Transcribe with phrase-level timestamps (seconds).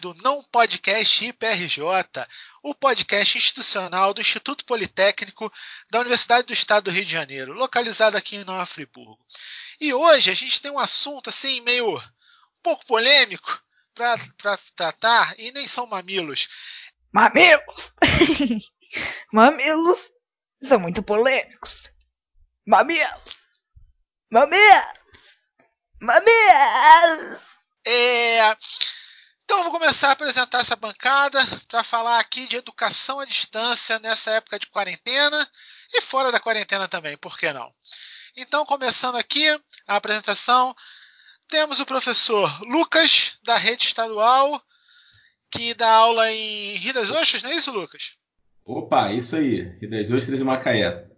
[0.00, 1.84] do Não Podcast IPRJ,
[2.62, 5.52] o podcast institucional do Instituto Politécnico
[5.90, 9.18] da Universidade do Estado do Rio de Janeiro, localizado aqui em Nova Friburgo.
[9.78, 12.02] E hoje a gente tem um assunto assim meio um
[12.62, 13.62] pouco polêmico
[13.94, 16.48] para tratar e nem são mamilos.
[17.12, 17.92] Mamilos!
[19.32, 19.98] mamilos
[20.66, 21.90] são muito polêmicos.
[22.66, 23.36] Mamilos!
[24.30, 25.00] Mamilos!
[26.00, 27.40] Mamilos!
[27.84, 28.56] É...
[29.50, 34.30] Então vou começar a apresentar essa bancada para falar aqui de educação à distância nessa
[34.30, 35.44] época de quarentena
[35.92, 37.68] e fora da quarentena também, por que não?
[38.36, 39.48] Então, começando aqui
[39.88, 40.72] a apresentação,
[41.48, 44.62] temos o professor Lucas, da rede estadual,
[45.50, 48.12] que dá aula em Rio das Ostras, não é isso, Lucas?
[48.64, 51.08] Opa, isso aí, Rio das Ostras e Macaé.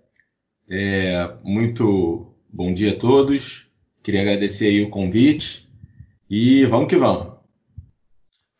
[0.70, 3.68] É, muito bom dia a todos,
[4.02, 5.68] queria agradecer aí o convite
[6.30, 7.31] e vamos que vamos.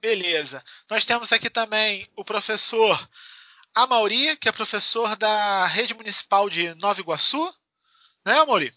[0.02, 0.64] Beleza.
[0.90, 3.08] Nós temos aqui também o professor
[3.72, 7.48] Amauri, que é professor da Rede Municipal de Nova Iguaçu.
[8.26, 8.74] Né, Amauri?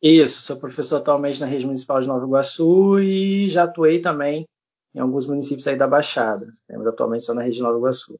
[0.00, 4.46] Isso, sou professor atualmente na Rede Municipal de Nova Iguaçu e já atuei também
[4.94, 6.46] em alguns municípios aí da Baixada.
[6.70, 8.16] Mas atualmente sou na Rede Nova Iguaçu.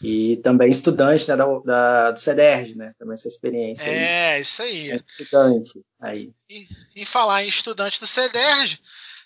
[0.00, 2.92] E também estudante né, da, da, do CEDERJ, né?
[2.98, 3.90] Também essa experiência.
[3.90, 4.42] É, aí.
[4.42, 4.90] isso aí.
[4.92, 6.32] É estudante aí.
[6.48, 8.78] E, em falar em estudante do CEDERJ,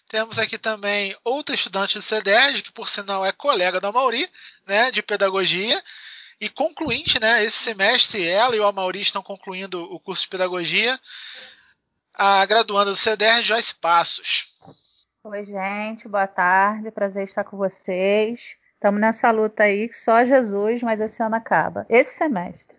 [0.08, 4.28] temos aqui também outra estudante do CEDERJ, que por sinal é colega da Mauri,
[4.66, 5.82] né, de pedagogia,
[6.40, 10.98] e concluinte, né, esse semestre ela e o Amauri estão concluindo o curso de pedagogia,
[12.14, 14.50] a graduanda do CEDERJ, Joyce Passos.
[15.22, 18.56] Oi, gente, boa tarde, prazer estar com vocês.
[18.74, 21.84] Estamos nessa luta aí que só Jesus, mas esse ano acaba.
[21.88, 22.78] Esse semestre.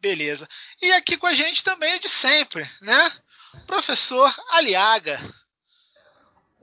[0.00, 0.48] Beleza.
[0.80, 3.10] E aqui com a gente também é de sempre, né?
[3.66, 5.20] Professor Aliaga.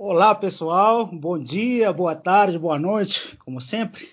[0.03, 1.05] Olá, pessoal.
[1.05, 4.09] Bom dia, boa tarde, boa noite, como sempre.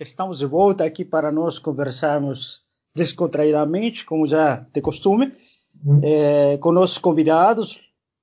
[0.00, 2.62] Estamos de volta aqui para nós conversarmos
[2.94, 5.30] descontraídamente, como já de costume,
[5.84, 6.00] uhum.
[6.02, 7.82] é, com nossos convidados.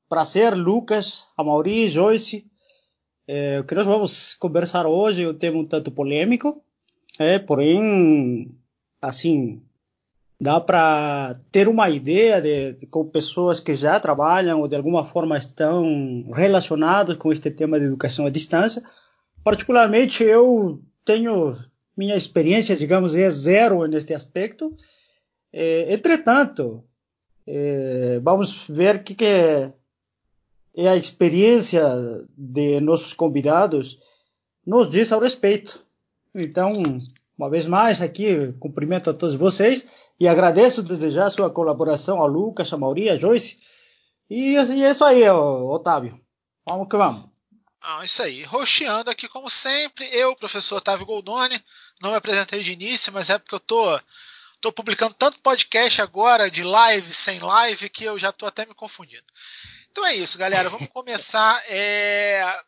[0.10, 2.48] Prazer, Lucas, Amauri, Joyce.
[3.28, 6.64] É, o que nós vamos conversar hoje é um tema um tanto polêmico,
[7.20, 8.50] é, porém,
[9.00, 9.62] assim,
[10.44, 15.06] dá para ter uma ideia de, de, com pessoas que já trabalham ou de alguma
[15.06, 18.84] forma estão relacionados com este tema de educação à distância.
[19.42, 21.58] Particularmente eu tenho
[21.96, 24.76] minha experiência, digamos, é zero neste aspecto.
[25.54, 26.84] É, entretanto,
[27.48, 29.72] é, vamos ver o que, que é,
[30.76, 31.88] é a experiência
[32.38, 33.98] de nossos convidados
[34.68, 35.82] nos diz ao respeito.
[36.36, 36.84] Então,
[37.38, 39.88] uma vez mais aqui, cumprimento a todos vocês
[40.24, 40.86] e agradeço
[41.22, 43.60] a sua colaboração ao Lucas, a Mauri, a Joyce.
[44.30, 46.18] E, e é isso aí, Otávio.
[46.66, 47.30] Vamos que vamos.
[47.82, 48.42] Ah, isso aí.
[48.46, 51.62] Rocheando aqui, como sempre, eu, professor Otávio Goldoni.
[52.02, 54.00] Não me apresentei de início, mas é porque eu tô,
[54.62, 58.74] tô publicando tanto podcast agora, de live, sem live, que eu já tô até me
[58.74, 59.26] confundindo.
[59.92, 60.70] Então é isso, galera.
[60.70, 62.64] Vamos começar é,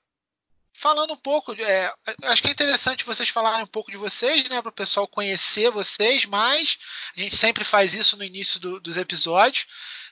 [0.76, 1.54] falando um pouco.
[1.54, 1.94] É,
[2.24, 5.72] acho que é interessante vocês falarem um pouco de vocês, né, para o pessoal conhecer
[5.72, 6.78] vocês mais.
[7.16, 9.66] A gente sempre faz isso no início do, dos episódios,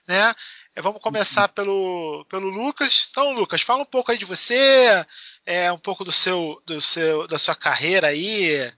[0.08, 0.34] né?
[0.76, 3.08] É, vamos começar pelo, pelo Lucas.
[3.12, 5.06] Então, Lucas, fala um pouco aí de você,
[5.46, 8.74] é, um pouco do seu, do seu, da sua carreira aí,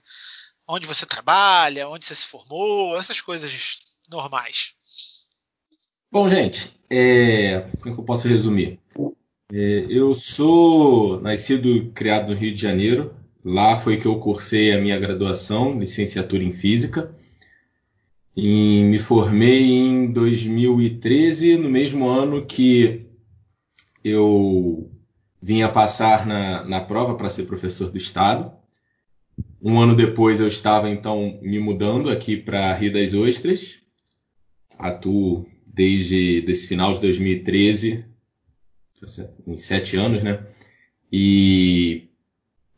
[0.68, 3.78] onde você trabalha, onde você se formou, essas coisas
[4.10, 4.72] normais.
[6.12, 8.78] Bom, gente, é, como é que eu posso resumir?
[9.52, 13.14] É, eu sou nascido criado no Rio de Janeiro.
[13.44, 17.14] Lá foi que eu cursei a minha graduação, licenciatura em Física.
[18.36, 23.06] E me formei em 2013, no mesmo ano que
[24.02, 24.90] eu
[25.40, 28.52] vinha passar na, na prova para ser professor do Estado.
[29.62, 33.80] Um ano depois eu estava então me mudando aqui para Rio das Ostras.
[34.76, 38.15] Atuo desde esse final de 2013
[39.46, 40.44] em sete anos, né?
[41.12, 42.08] E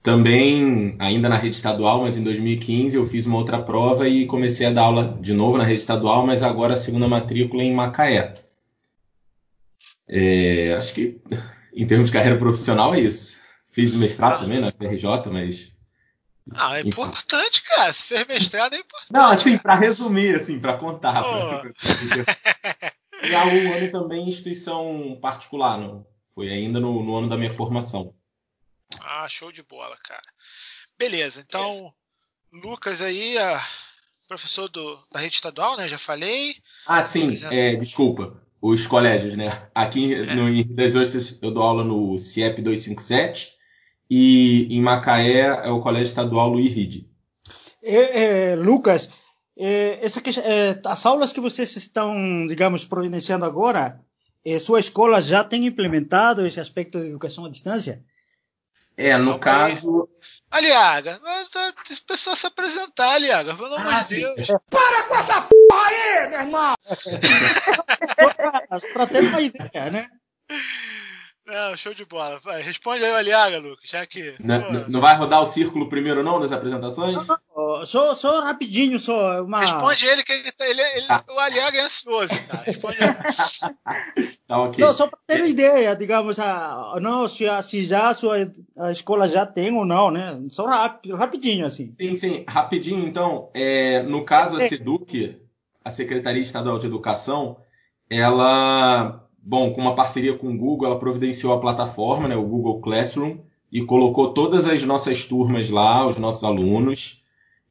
[0.03, 4.67] também, ainda na rede estadual, mas em 2015 eu fiz uma outra prova e comecei
[4.67, 8.35] a dar aula de novo na rede estadual, mas agora a segunda matrícula em Macaé.
[10.09, 11.21] É, acho que
[11.75, 13.39] em termos de carreira profissional é isso.
[13.71, 14.39] Fiz mestrado ah.
[14.41, 15.77] também na PRJ, mas.
[16.55, 17.93] Ah, é importante, cara.
[17.93, 19.13] Se fez mestrado é importante.
[19.13, 21.23] Não, assim, para resumir, assim, para contar.
[21.23, 22.93] Pra...
[23.23, 26.07] E há um ano também em instituição particular, não?
[26.35, 28.15] Foi ainda no, no, ano da minha formação.
[29.01, 30.23] Ah, show de bola, cara.
[30.97, 31.93] Beleza, então,
[32.53, 33.65] Lucas aí, a,
[34.29, 35.89] professor do, da rede estadual, né?
[35.89, 36.57] Já falei.
[36.87, 38.41] Ah, sim, é, desculpa.
[38.61, 39.47] os colégios, né?
[39.75, 40.35] Aqui é.
[40.35, 43.57] no Rio das Ostras eu dou aula no CIEP 257
[44.11, 47.09] e em Macaé é o Colégio Estadual Luiz Ride.
[47.83, 49.11] É, é, Lucas,
[49.59, 54.01] essa, é, as aulas que vocês estão, digamos, providenciando agora,
[54.45, 58.05] é, sua escola já tem implementado esse aspecto de educação à distância?
[58.97, 60.09] É, no Não, caso.
[60.51, 61.21] Aliaga,
[61.91, 64.49] as pessoas se apresentar, Aliaga, pelo amor ah, de Deus.
[64.71, 66.75] Para com essa porra aí, meu irmão!
[68.97, 70.09] Só ter uma ideia, né?
[71.49, 72.39] Não, show de bola.
[72.45, 74.35] Vai, responde aí o Aliaga, Lucas, já que.
[74.39, 77.27] Não, não, vai rodar o círculo primeiro, não, nas apresentações?
[77.27, 79.61] Não, não, só, só rapidinho, só uma.
[79.61, 81.25] Responde ele, que ele, ele, ele ah.
[81.27, 82.65] o Aliaga é ansioso, cara.
[82.65, 84.29] Responde ele.
[84.47, 84.85] tá, ok.
[84.85, 88.37] Não, só para ter uma ideia, digamos, a, não, se, se já a sua
[88.77, 90.39] a escola já tem ou não, né?
[90.51, 91.95] Só rápido, rapidinho, assim.
[91.99, 93.51] Sim, sim, rapidinho, então.
[93.55, 94.69] É, no caso, a é.
[94.69, 95.41] SEDUC,
[95.83, 97.57] a Secretaria Estadual de Educação,
[98.11, 102.81] ela Bom, com uma parceria com o Google, ela providenciou a plataforma, né, o Google
[102.81, 103.39] Classroom,
[103.71, 107.23] e colocou todas as nossas turmas lá, os nossos alunos.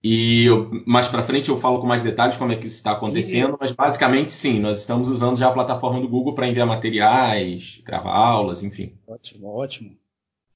[0.03, 2.91] E eu, mais para frente eu falo com mais detalhes como é que isso está
[2.91, 3.57] acontecendo, e...
[3.59, 8.13] mas basicamente sim, nós estamos usando já a plataforma do Google para enviar materiais, gravar
[8.13, 8.97] aulas, enfim.
[9.07, 9.97] Ótimo, ótimo.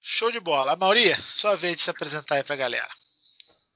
[0.01, 0.75] Show de bola.
[0.75, 2.89] Mauri, sua vez de se apresentar aí para a galera.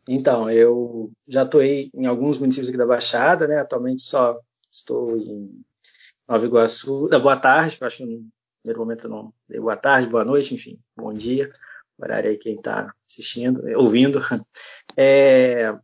[0.08, 3.60] Então, eu já atuei em alguns municípios aqui da Baixada, né?
[3.60, 4.38] Atualmente só
[4.72, 5.64] estou em
[6.28, 7.08] Nova Iguaçu.
[7.08, 8.26] Da boa tarde, acho que no
[8.62, 11.52] primeiro momento não dei boa tarde, boa noite, enfim, bom dia.
[11.98, 14.20] Horário aí quem está assistindo, eh, ouvindo.
[14.98, 15.76] É,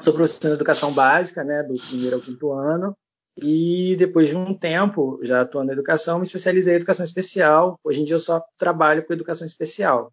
[0.00, 2.96] sou professor de educação básica, né, do primeiro ao quinto ano.
[3.36, 7.78] E depois de um tempo, já atuando na educação, me especializei em educação especial.
[7.82, 10.12] Hoje em dia eu só trabalho com educação especial.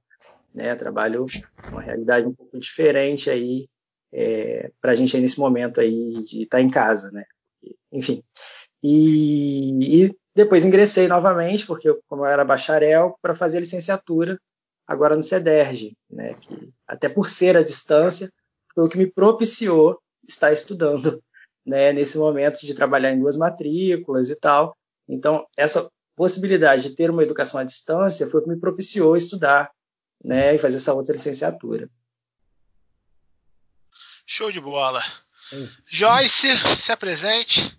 [0.54, 0.76] Né?
[0.76, 1.28] Trabalho
[1.72, 3.70] uma realidade um pouco diferente aí
[4.12, 7.26] é, para a gente aí nesse momento aí de estar tá em casa, né?
[7.92, 8.24] Enfim,
[8.84, 14.40] e, e depois ingressei novamente, porque eu, como eu era bacharel, para fazer licenciatura
[14.86, 18.32] agora no CEDERJ, né, que até por ser a distância,
[18.74, 21.22] foi o que me propiciou estar estudando
[21.66, 24.78] né, nesse momento de trabalhar em duas matrículas e tal.
[25.10, 29.70] Então, essa possibilidade de ter uma educação à distância foi o que me propiciou estudar
[30.24, 31.90] né, e fazer essa outra licenciatura.
[34.26, 35.02] Show de bola.
[35.88, 36.48] Joyce,
[36.82, 37.78] se apresente.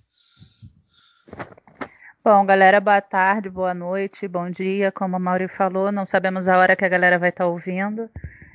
[2.24, 4.90] Bom, galera, boa tarde, boa noite, bom dia.
[4.92, 8.10] Como a Mauri falou, não sabemos a hora que a galera vai estar tá ouvindo.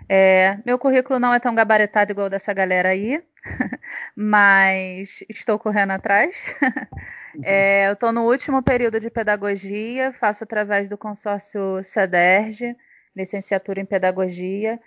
[0.08, 3.24] É, meu currículo não é tão gabaritado igual dessa galera aí,
[4.16, 6.36] mas estou correndo atrás.
[7.42, 12.76] É, eu estou no último período de pedagogia, faço através do consórcio CEDERJ,
[13.16, 14.80] licenciatura em pedagogia.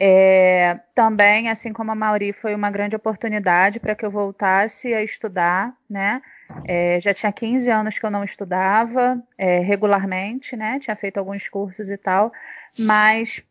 [0.00, 5.02] É, também, assim como a Mauri, foi uma grande oportunidade para que eu voltasse a
[5.02, 6.22] estudar, né?
[6.64, 10.78] É, já tinha 15 anos que eu não estudava é, regularmente, né?
[10.78, 12.32] Tinha feito alguns cursos e tal,
[12.78, 13.42] mas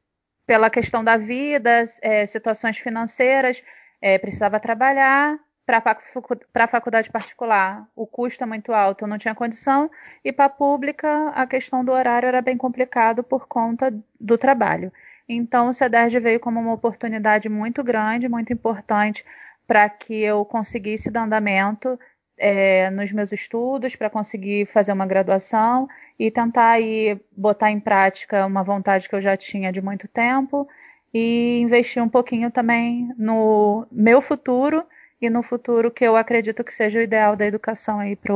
[0.45, 3.63] pela questão da vida, é, situações financeiras,
[4.01, 7.87] é, precisava trabalhar para a faculdade particular.
[7.95, 9.89] O custo é muito alto, eu não tinha condição,
[10.23, 14.91] e para a pública a questão do horário era bem complicado por conta do trabalho.
[15.29, 19.23] Então o CEDERJ veio como uma oportunidade muito grande, muito importante
[19.65, 21.97] para que eu conseguisse dar andamento
[22.41, 28.45] é, nos meus estudos para conseguir fazer uma graduação e tentar aí botar em prática
[28.47, 30.67] uma vontade que eu já tinha de muito tempo
[31.13, 34.83] e investir um pouquinho também no meu futuro
[35.21, 38.33] e no futuro que eu acredito que seja o ideal da educação aí para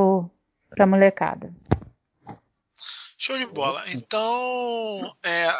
[0.83, 1.51] a molecada.
[3.17, 3.85] Show de bola.
[3.87, 5.51] Então, é,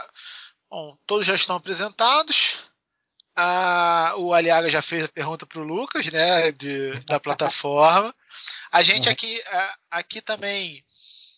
[0.70, 2.60] bom, todos já estão apresentados.
[3.36, 8.14] Ah, o Aliaga já fez a pergunta para o Lucas, né, de, da plataforma.
[8.75, 9.13] A gente uhum.
[9.13, 9.41] aqui,
[9.89, 10.84] aqui também.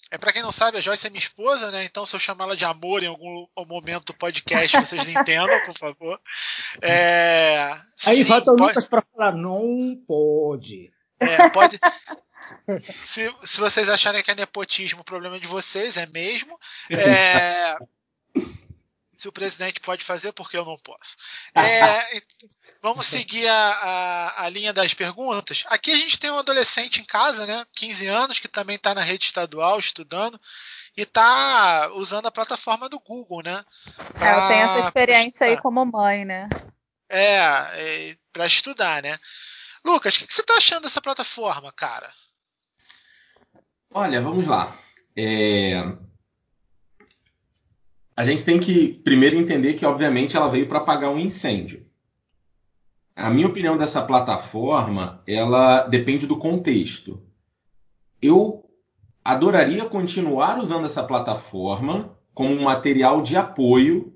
[0.10, 1.84] É para quem não sabe, a Joyce é minha esposa, né?
[1.84, 5.77] Então, se eu chamar ela de amor em algum momento do podcast, vocês entendam, por
[5.77, 6.20] favor.
[6.82, 7.77] É,
[8.08, 8.70] Aí sim, falta o pode...
[8.70, 10.91] Lucas para falar, não pode.
[11.20, 11.79] É, pode.
[12.82, 16.58] se, se vocês acharem que é nepotismo, o problema é de vocês, é mesmo.
[16.89, 17.77] É,
[19.18, 21.18] se o presidente pode fazer, porque eu não posso.
[21.56, 22.22] É,
[22.82, 25.64] vamos seguir a, a, a, linha das perguntas.
[25.68, 29.02] Aqui a gente tem um adolescente em casa, né, 15 anos, que também está na
[29.02, 30.40] rede estadual estudando
[30.96, 33.66] e está usando a plataforma do Google, né?
[34.18, 36.48] Pra, é, eu tenho essa experiência aí como mãe, né?
[37.10, 37.38] É,
[37.74, 39.20] é para estudar, né?
[39.84, 42.14] Lucas, o que, que você está achando dessa plataforma, cara?
[43.94, 44.76] Olha, vamos lá.
[45.16, 45.82] É,
[48.18, 51.86] a gente tem que primeiro entender que, obviamente, ela veio para apagar um incêndio.
[53.16, 57.22] A minha opinião dessa plataforma, ela depende do contexto.
[58.20, 58.66] Eu
[59.24, 64.12] adoraria continuar usando essa plataforma como um material de apoio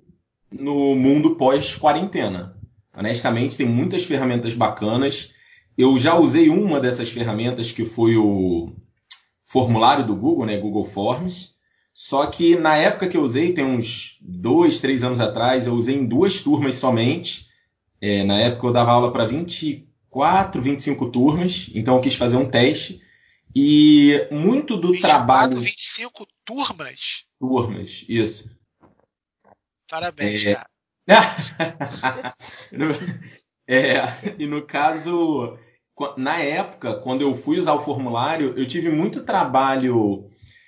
[0.52, 2.58] no mundo pós-quarentena.
[2.98, 5.32] Honestamente, tem muitas ferramentas bacanas.
[5.78, 8.74] Eu já usei uma dessas ferramentas que foi o
[9.44, 11.52] formulário do Google, né, Google Forms.
[12.02, 15.96] Só que na época que eu usei, tem uns dois, três anos atrás, eu usei
[15.96, 17.48] em duas turmas somente.
[18.02, 22.50] É, na época eu dava aula para 24, 25 turmas, então eu quis fazer um
[22.50, 23.00] teste.
[23.56, 25.60] E muito do 24, trabalho.
[25.60, 27.24] 25 turmas?
[27.40, 28.50] Turmas, isso.
[29.88, 30.56] Parabéns, é...
[30.56, 30.68] cara.
[33.68, 34.02] é,
[34.40, 35.56] e no caso,
[36.18, 40.26] na época, quando eu fui usar o formulário, eu tive muito trabalho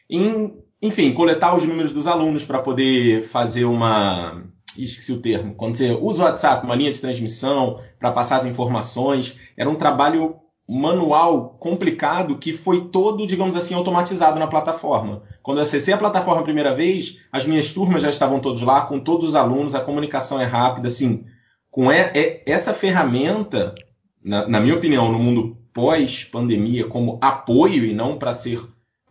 [0.08, 4.44] em, enfim, coletar os números dos alunos para poder fazer uma.
[4.78, 5.56] Esqueci o termo.
[5.56, 9.76] Quando você usa o WhatsApp, uma linha de transmissão, para passar as informações, era um
[9.76, 10.36] trabalho
[10.68, 15.24] manual complicado que foi todo, digamos assim, automatizado na plataforma.
[15.42, 18.82] Quando eu acessei a plataforma a primeira vez, as minhas turmas já estavam todos lá,
[18.82, 21.24] com todos os alunos, a comunicação é rápida, assim,
[21.72, 23.74] com essa ferramenta,
[24.22, 28.60] na, na minha opinião, no mundo pós-pandemia, como apoio e não para ser,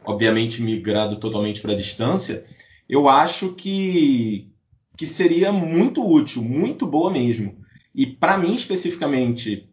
[0.05, 2.45] obviamente, migrado totalmente para a distância,
[2.89, 4.51] eu acho que,
[4.97, 7.63] que seria muito útil, muito boa mesmo.
[7.95, 9.69] E para mim, especificamente,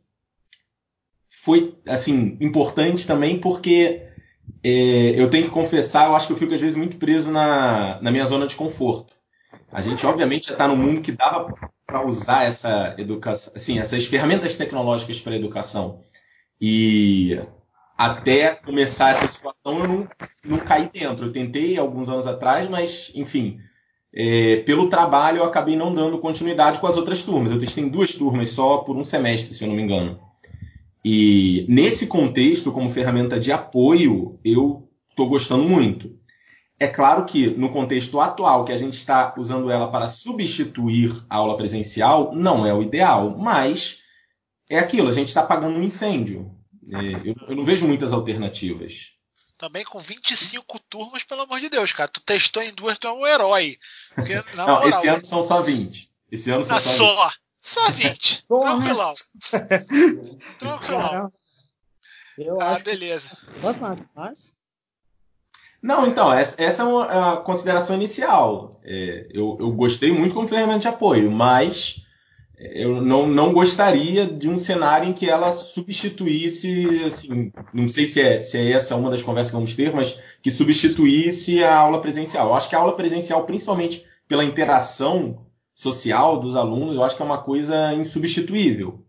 [1.28, 4.04] foi assim importante também porque
[4.64, 8.02] é, eu tenho que confessar, eu acho que eu fico às vezes muito preso na,
[8.02, 9.14] na minha zona de conforto.
[9.72, 11.54] A gente obviamente já está no mundo que dava
[11.86, 16.02] para usar essa educação, assim, essas ferramentas tecnológicas para educação.
[16.62, 17.40] E
[18.00, 20.08] até começar essa situação eu não,
[20.46, 21.26] não caí dentro.
[21.26, 23.60] Eu tentei alguns anos atrás, mas enfim,
[24.14, 27.52] é, pelo trabalho eu acabei não dando continuidade com as outras turmas.
[27.52, 30.18] Eu testei duas turmas só por um semestre, se eu não me engano.
[31.04, 36.18] E nesse contexto, como ferramenta de apoio, eu estou gostando muito.
[36.80, 41.36] É claro que no contexto atual, que a gente está usando ela para substituir a
[41.36, 44.00] aula presencial, não é o ideal, mas
[44.70, 46.50] é aquilo, a gente está pagando um incêndio.
[46.92, 49.14] É, eu, eu, não vejo muitas alternativas.
[49.58, 52.10] Também com 25 turmas, pelo amor de Deus, cara.
[52.10, 53.78] Tu testou em duas, tu é um herói.
[54.16, 56.10] Porque, não, moral, esse ano são só 20.
[56.32, 56.98] Esse ano são ah, só 20.
[56.98, 57.32] Só.
[57.62, 58.46] Só 20.
[58.48, 59.14] Tranquilão.
[60.58, 61.34] Tranquilão.
[62.38, 63.30] Eu ah, acho beleza.
[63.30, 63.60] Que...
[63.60, 64.56] Bastante, mas...
[65.82, 68.70] Não, então, essa é uma, consideração inicial.
[68.84, 72.02] É, eu, eu, gostei muito como ferramenta de apoio, mas
[72.60, 78.22] eu não, não, gostaria de um cenário em que ela substituísse, assim, não sei se
[78.22, 82.02] é, se é essa uma das conversas que vamos ter, mas que substituísse a aula
[82.02, 82.50] presencial.
[82.50, 87.22] Eu acho que a aula presencial, principalmente pela interação social dos alunos, eu acho que
[87.22, 89.06] é uma coisa insubstituível.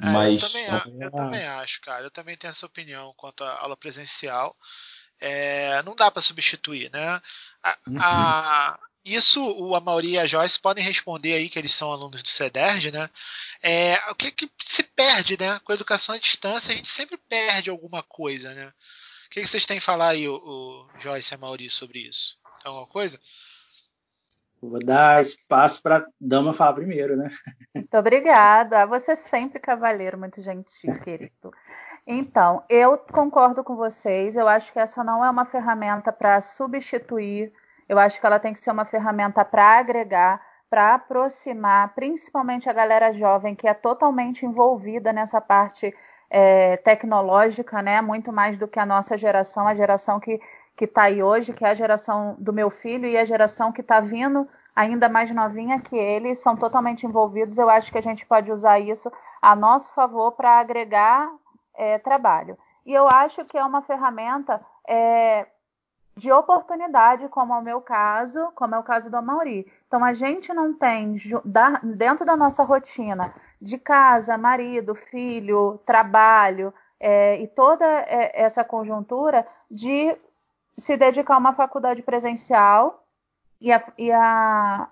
[0.00, 2.04] É, mas eu também, eu também, acho, cara.
[2.04, 4.56] Eu também tenho essa opinião quanto à aula presencial.
[5.20, 7.20] É, não dá para substituir, né?
[7.62, 7.98] A, uhum.
[8.00, 12.28] a, isso o Amauri e a Joyce podem responder aí, que eles são alunos do
[12.28, 13.10] CEDERJ, né?
[13.62, 15.60] É, o que, que, se perde, né?
[15.64, 18.72] Com a educação à distância, a gente sempre perde alguma coisa, né?
[19.26, 22.00] O que, que vocês têm a falar aí, o, o Joyce e a Mauri, sobre
[22.00, 22.36] isso?
[22.62, 23.18] Tem alguma coisa?
[24.62, 27.30] Vou dar espaço para Dama falar primeiro, né?
[27.74, 28.86] Muito obrigada.
[28.86, 31.52] Você sempre cavaleiro, muito gentil, querido.
[32.06, 34.36] Então, eu concordo com vocês.
[34.36, 37.52] Eu acho que essa não é uma ferramenta para substituir.
[37.88, 42.72] Eu acho que ela tem que ser uma ferramenta para agregar, para aproximar, principalmente a
[42.72, 45.94] galera jovem que é totalmente envolvida nessa parte
[46.30, 48.00] é, tecnológica, né?
[48.00, 50.40] Muito mais do que a nossa geração, a geração que
[50.76, 53.80] que está aí hoje, que é a geração do meu filho e a geração que
[53.80, 57.58] está vindo ainda mais novinha que ele, são totalmente envolvidos.
[57.58, 61.30] Eu acho que a gente pode usar isso a nosso favor para agregar
[61.74, 62.56] é, trabalho.
[62.86, 65.46] E eu acho que é uma ferramenta é,
[66.16, 69.66] de oportunidade, como é o meu caso, como é o caso do Mauri.
[69.86, 71.16] Então, a gente não tem,
[71.96, 79.46] dentro da nossa rotina de casa, marido, filho, trabalho é, e toda é, essa conjuntura
[79.70, 80.14] de
[80.76, 83.04] se dedicar a uma faculdade presencial
[83.60, 84.88] e, a, e a,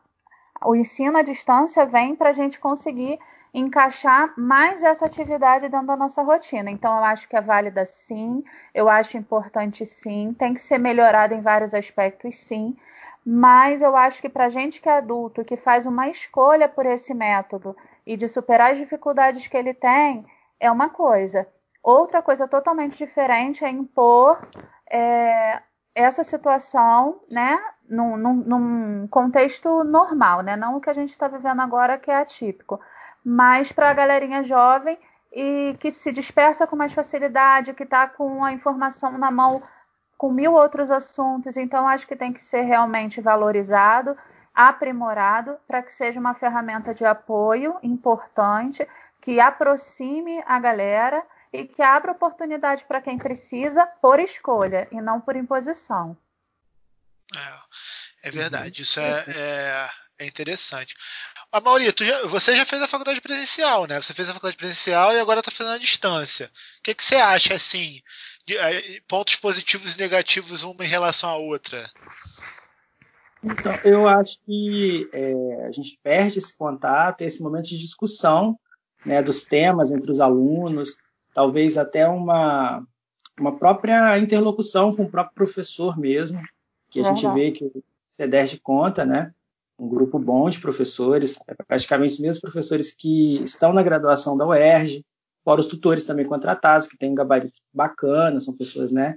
[0.65, 3.19] o ensino à distância vem para a gente conseguir
[3.53, 6.71] encaixar mais essa atividade dentro da nossa rotina.
[6.71, 11.35] Então, eu acho que é válida sim, eu acho importante sim, tem que ser melhorada
[11.35, 12.77] em vários aspectos sim,
[13.25, 17.13] mas eu acho que para gente que é adulto, que faz uma escolha por esse
[17.13, 17.77] método
[18.07, 20.25] e de superar as dificuldades que ele tem,
[20.59, 21.47] é uma coisa.
[21.83, 24.49] Outra coisa totalmente diferente é impor
[24.91, 25.61] é,
[25.95, 31.27] essa situação, né, num, num, num, contexto normal, né, não o que a gente está
[31.29, 32.81] vivendo agora que é atípico,
[33.25, 34.99] mas para a galerinha jovem
[35.33, 39.63] e que se dispersa com mais facilidade, que está com a informação na mão
[40.17, 41.57] com mil outros assuntos.
[41.57, 44.17] Então, acho que tem que ser realmente valorizado,
[44.55, 48.87] aprimorado, para que seja uma ferramenta de apoio importante,
[49.21, 51.23] que aproxime a galera
[51.53, 56.17] e que abra oportunidade para quem precisa por escolha e não por imposição.
[57.35, 60.95] É, é verdade, isso é, é, é interessante.
[61.53, 64.01] A ah, Maurito, você já fez a faculdade presencial, né?
[64.01, 66.47] Você fez a faculdade presencial e agora está fazendo a distância.
[66.79, 68.01] O que, que você acha, assim,
[68.47, 71.91] de, de, pontos positivos e negativos uma em relação à outra?
[73.43, 78.57] Então, eu acho que é, a gente perde esse contato, esse momento de discussão
[79.05, 80.97] né, dos temas entre os alunos,
[81.35, 82.87] talvez até uma,
[83.37, 86.41] uma própria interlocução com o próprio professor mesmo,
[86.89, 89.35] que a gente vê que o CEDERJ conta, né?
[89.81, 94.47] Um grupo bom de professores, é praticamente os mesmos professores que estão na graduação da
[94.47, 95.03] UERJ,
[95.43, 99.17] fora os tutores também contratados, que têm um gabarito bacana, são pessoas, né?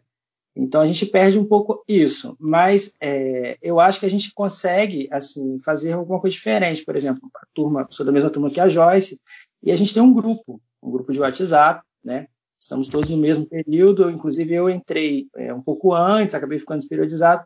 [0.56, 5.10] Então a gente perde um pouco isso, mas é, eu acho que a gente consegue
[5.12, 6.86] assim fazer alguma coisa diferente.
[6.86, 9.20] Por exemplo, a turma, sou da mesma turma que a Joyce,
[9.62, 12.28] e a gente tem um grupo, um grupo de WhatsApp, né?
[12.58, 17.44] Estamos todos no mesmo período, inclusive eu entrei é, um pouco antes, acabei ficando desperiodizado,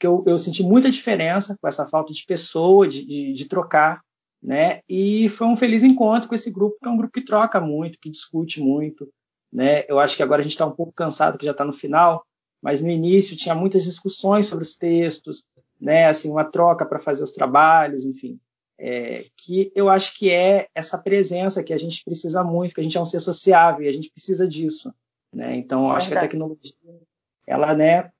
[0.00, 4.00] que eu, eu, senti muita diferença com essa falta de pessoa, de, de, de, trocar,
[4.42, 4.80] né?
[4.88, 7.98] E foi um feliz encontro com esse grupo, que é um grupo que troca muito,
[8.00, 9.06] que discute muito,
[9.52, 9.84] né?
[9.86, 12.24] Eu acho que agora a gente está um pouco cansado, que já está no final,
[12.62, 15.44] mas no início tinha muitas discussões sobre os textos,
[15.78, 16.06] né?
[16.06, 18.40] Assim, uma troca para fazer os trabalhos, enfim.
[18.78, 22.84] É, que eu acho que é essa presença que a gente precisa muito, que a
[22.84, 24.90] gente é um ser sociável e a gente precisa disso,
[25.30, 25.54] né?
[25.56, 26.72] Então, acho que a tecnologia,
[27.46, 28.10] ela, né,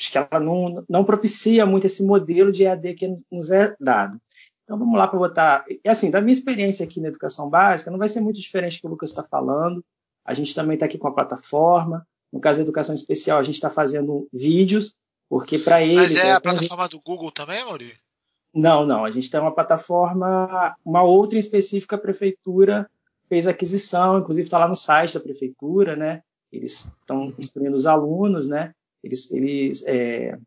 [0.00, 4.18] acho que ela não, não propicia muito esse modelo de EAD que nos é dado.
[4.64, 5.64] Então vamos lá para botar.
[5.68, 8.80] E assim, da minha experiência aqui na educação básica, não vai ser muito diferente do
[8.80, 9.84] que o Lucas está falando.
[10.24, 12.06] A gente também está aqui com a plataforma.
[12.32, 14.94] No caso da educação especial, a gente está fazendo vídeos,
[15.28, 16.12] porque para eles.
[16.12, 16.92] Mas é, é a plataforma gente...
[16.92, 17.94] do Google também, Mauri?
[18.54, 19.04] Não, não.
[19.04, 22.88] A gente tem uma plataforma, uma outra em específica, a prefeitura
[23.28, 26.22] fez aquisição, inclusive está lá no site da prefeitura, né?
[26.50, 28.72] Eles estão instruindo os alunos, né?
[29.02, 30.38] Eles, eles é,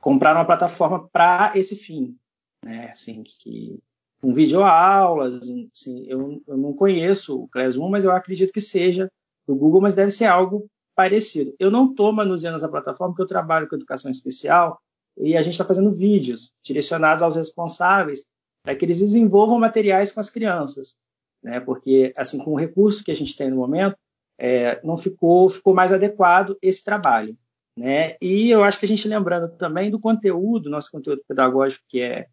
[0.00, 2.16] compraram uma plataforma para esse fim,
[2.64, 2.90] né?
[2.90, 3.78] Assim, que
[4.20, 9.10] com videoaulas, assim, eu, eu não conheço o Classroom, mas eu acredito que seja
[9.46, 11.54] do Google, mas deve ser algo parecido.
[11.58, 14.80] Eu não estou manuseando essa plataforma porque eu trabalho com educação especial
[15.16, 18.24] e a gente está fazendo vídeos direcionados aos responsáveis
[18.62, 20.94] para que eles desenvolvam materiais com as crianças,
[21.42, 21.58] né?
[21.58, 23.96] Porque assim, com o recurso que a gente tem no momento,
[24.38, 27.36] é, não ficou ficou mais adequado esse trabalho.
[27.76, 28.16] Né?
[28.20, 32.26] E eu acho que a gente lembrando também do conteúdo, nosso conteúdo pedagógico, que é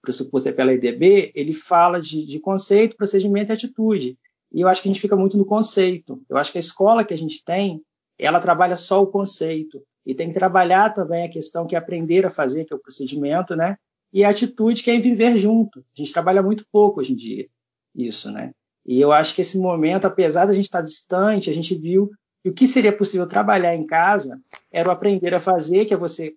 [0.00, 4.18] pressuposto pela IDB, ele fala de, de, conceito, procedimento e atitude.
[4.52, 6.22] E eu acho que a gente fica muito no conceito.
[6.28, 7.82] Eu acho que a escola que a gente tem,
[8.18, 9.82] ela trabalha só o conceito.
[10.06, 12.80] E tem que trabalhar também a questão que é aprender a fazer, que é o
[12.80, 13.76] procedimento, né?
[14.12, 15.80] E a atitude, que é viver junto.
[15.80, 17.48] A gente trabalha muito pouco hoje em dia
[17.96, 18.52] isso, né?
[18.84, 22.10] E eu acho que esse momento, apesar da gente estar distante, a gente viu
[22.46, 25.96] e o que seria possível trabalhar em casa era o aprender a fazer, que é
[25.96, 26.36] você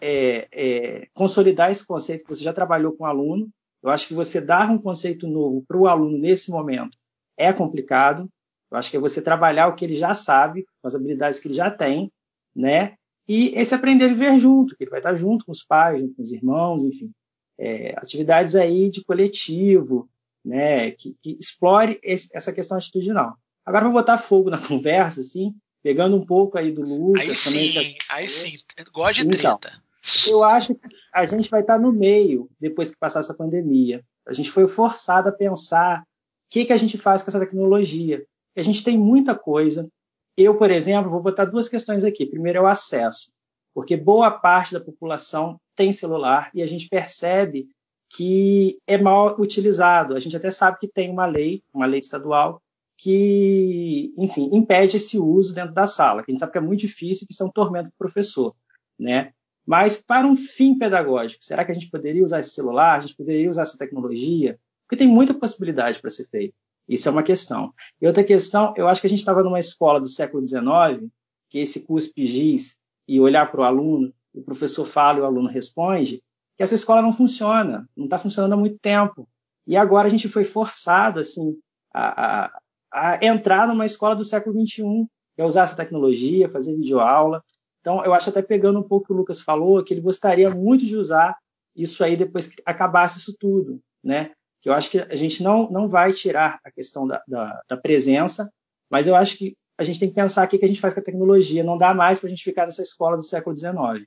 [0.00, 3.50] é, é, consolidar esse conceito que você já trabalhou com o aluno.
[3.82, 6.96] Eu acho que você dar um conceito novo para o aluno nesse momento
[7.36, 8.30] é complicado.
[8.70, 11.48] Eu acho que é você trabalhar o que ele já sabe, com as habilidades que
[11.48, 12.12] ele já tem,
[12.54, 12.94] né?
[13.28, 16.14] E esse aprender a viver junto, que ele vai estar junto com os pais, junto
[16.14, 17.10] com os irmãos, enfim.
[17.58, 20.08] É, atividades aí de coletivo,
[20.44, 20.92] né?
[20.92, 23.36] Que, que explore esse, essa questão atitudinal.
[23.64, 27.22] Agora vou botar fogo na conversa, assim, pegando um pouco aí do Lucas.
[27.22, 28.58] Aí sim, também, aí sim,
[28.92, 29.82] gosto de então, treta.
[30.26, 34.04] Eu acho que a gente vai estar no meio depois que passar essa pandemia.
[34.26, 36.04] A gente foi forçado a pensar o
[36.50, 38.24] que, que a gente faz com essa tecnologia.
[38.56, 39.88] A gente tem muita coisa.
[40.36, 42.26] Eu, por exemplo, vou botar duas questões aqui.
[42.26, 43.32] Primeiro é o acesso,
[43.74, 47.68] porque boa parte da população tem celular e a gente percebe
[48.10, 50.14] que é mal utilizado.
[50.14, 52.60] A gente até sabe que tem uma lei, uma lei estadual,
[52.96, 56.80] que, enfim, impede esse uso dentro da sala, que a gente sabe que é muito
[56.80, 58.54] difícil, que um tormento para o professor,
[58.98, 59.32] né?
[59.66, 62.96] Mas para um fim pedagógico, será que a gente poderia usar esse celular?
[62.96, 64.58] A gente poderia usar essa tecnologia?
[64.86, 66.54] Porque tem muita possibilidade para ser feito.
[66.88, 67.72] Isso é uma questão.
[68.00, 71.08] E outra questão, eu acho que a gente estava numa escola do século XIX,
[71.48, 72.76] que esse cuspe giz
[73.06, 76.22] e olhar para o aluno, o professor fala e o aluno responde,
[76.56, 79.28] que essa escola não funciona, não está funcionando há muito tempo.
[79.66, 81.56] E agora a gente foi forçado assim
[81.94, 82.60] a,
[82.92, 87.42] a entrar numa escola do século XXI, que é usar essa tecnologia, fazer videoaula.
[87.80, 90.50] Então, eu acho até pegando um pouco o que o Lucas falou, que ele gostaria
[90.50, 91.36] muito de usar
[91.74, 94.32] isso aí depois que acabasse isso tudo, né?
[94.64, 98.52] Eu acho que a gente não, não vai tirar a questão da, da, da presença,
[98.88, 101.00] mas eu acho que a gente tem que pensar o que a gente faz com
[101.00, 101.64] a tecnologia.
[101.64, 104.06] Não dá mais para a gente ficar nessa escola do século XIX.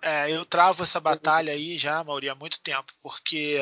[0.00, 3.58] É, eu travo essa batalha aí já, Mauri, há muito tempo, porque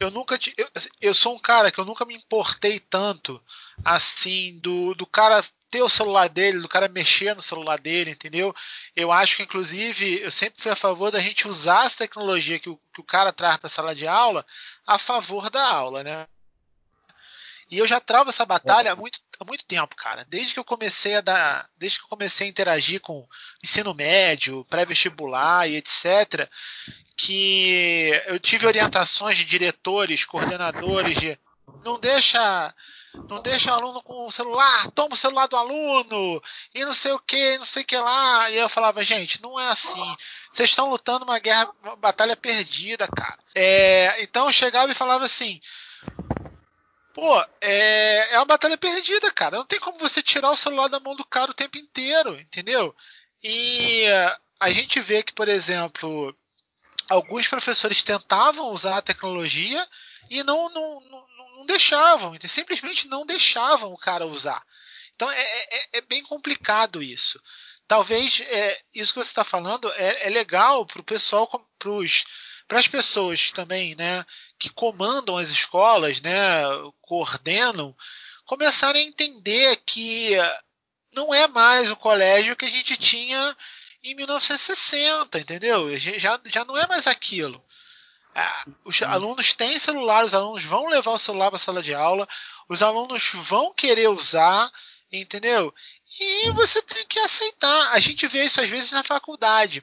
[0.00, 0.68] eu nunca eu,
[1.00, 3.42] eu, sou um cara que eu nunca me importei tanto
[3.84, 8.54] assim do, do cara ter o celular dele, do cara mexer no celular dele, entendeu?
[8.96, 12.70] Eu acho que, inclusive, eu sempre fui a favor da gente usar essa tecnologia que
[12.70, 14.46] o, que o cara traz para a sala de aula
[14.86, 16.26] a favor da aula, né?
[17.70, 20.26] E eu já travo essa batalha há muito, há muito tempo, cara.
[20.28, 23.26] Desde que eu comecei a dar, desde que eu comecei a interagir com
[23.62, 26.48] ensino médio, pré-vestibular e etc,
[27.16, 31.38] que eu tive orientações de diretores, coordenadores de
[31.84, 32.74] não deixa
[33.28, 36.42] não deixa o aluno com o celular, toma o celular do aluno
[36.74, 38.50] e não sei o que, não sei o que lá.
[38.50, 40.16] E eu falava, gente, não é assim.
[40.52, 43.38] Vocês estão lutando uma guerra, uma batalha perdida, cara.
[43.54, 45.60] É, então eu chegava e falava assim:
[47.18, 49.56] pô, é, é uma batalha perdida, cara.
[49.56, 52.94] Não tem como você tirar o celular da mão do cara o tempo inteiro, entendeu?
[53.42, 54.04] E
[54.60, 56.32] a gente vê que, por exemplo,
[57.10, 59.84] alguns professores tentavam usar a tecnologia
[60.30, 61.26] e não, não, não,
[61.56, 64.62] não deixavam, simplesmente não deixavam o cara usar.
[65.16, 67.42] Então é, é, é bem complicado isso.
[67.88, 71.48] Talvez é, isso que você está falando é, é legal para o pessoal,
[72.68, 74.24] para as pessoas também, né,
[74.58, 76.62] que comandam as escolas, né,
[77.00, 77.94] coordenam,
[78.44, 80.32] começarem a entender que
[81.12, 83.56] não é mais o colégio que a gente tinha
[84.02, 85.96] em 1960, entendeu?
[85.98, 87.62] Já, já não é mais aquilo.
[88.34, 91.94] Ah, os alunos têm celular, os alunos vão levar o celular para a sala de
[91.94, 92.28] aula,
[92.68, 94.70] os alunos vão querer usar,
[95.10, 95.74] entendeu?
[96.20, 97.92] E você tem que aceitar.
[97.92, 99.82] A gente vê isso às vezes na faculdade.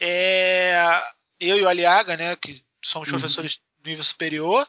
[0.00, 1.02] É,
[1.38, 3.18] eu e o Aliaga, né, que somos uhum.
[3.18, 4.68] professores nível superior,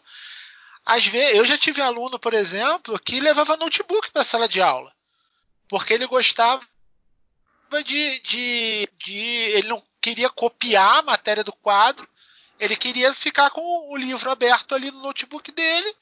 [0.85, 4.61] às vezes eu já tive aluno, por exemplo, que levava notebook para a sala de
[4.61, 4.93] aula,
[5.67, 6.65] porque ele gostava
[7.85, 12.07] de, de, de, ele não queria copiar a matéria do quadro,
[12.59, 15.95] ele queria ficar com o livro aberto ali no notebook dele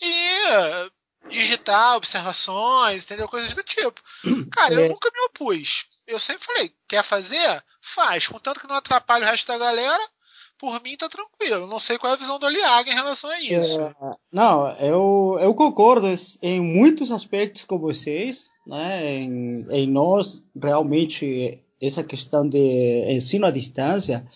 [0.00, 0.90] e
[1.28, 3.28] digitar observações, entendeu?
[3.28, 4.00] Coisas do tipo.
[4.52, 4.88] Cara, eu é.
[4.88, 5.86] nunca me opus.
[6.06, 7.64] Eu sempre falei, quer fazer?
[7.80, 8.28] Faz.
[8.28, 10.10] Contanto que não atrapalhe o resto da galera,
[10.58, 11.66] por mim tá tranquilo.
[11.66, 13.80] Não sei qual é a visão do Aliaga em relação a isso.
[13.80, 13.94] É,
[14.32, 16.06] não, eu, eu concordo
[16.42, 18.50] em muitos aspectos com vocês.
[18.66, 19.14] Né?
[19.14, 24.26] Em, em nós, realmente, essa questão de ensino à distância,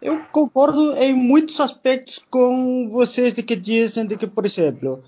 [0.00, 5.02] eu concordo em muitos aspectos com vocês de que dizem de que, por exemplo,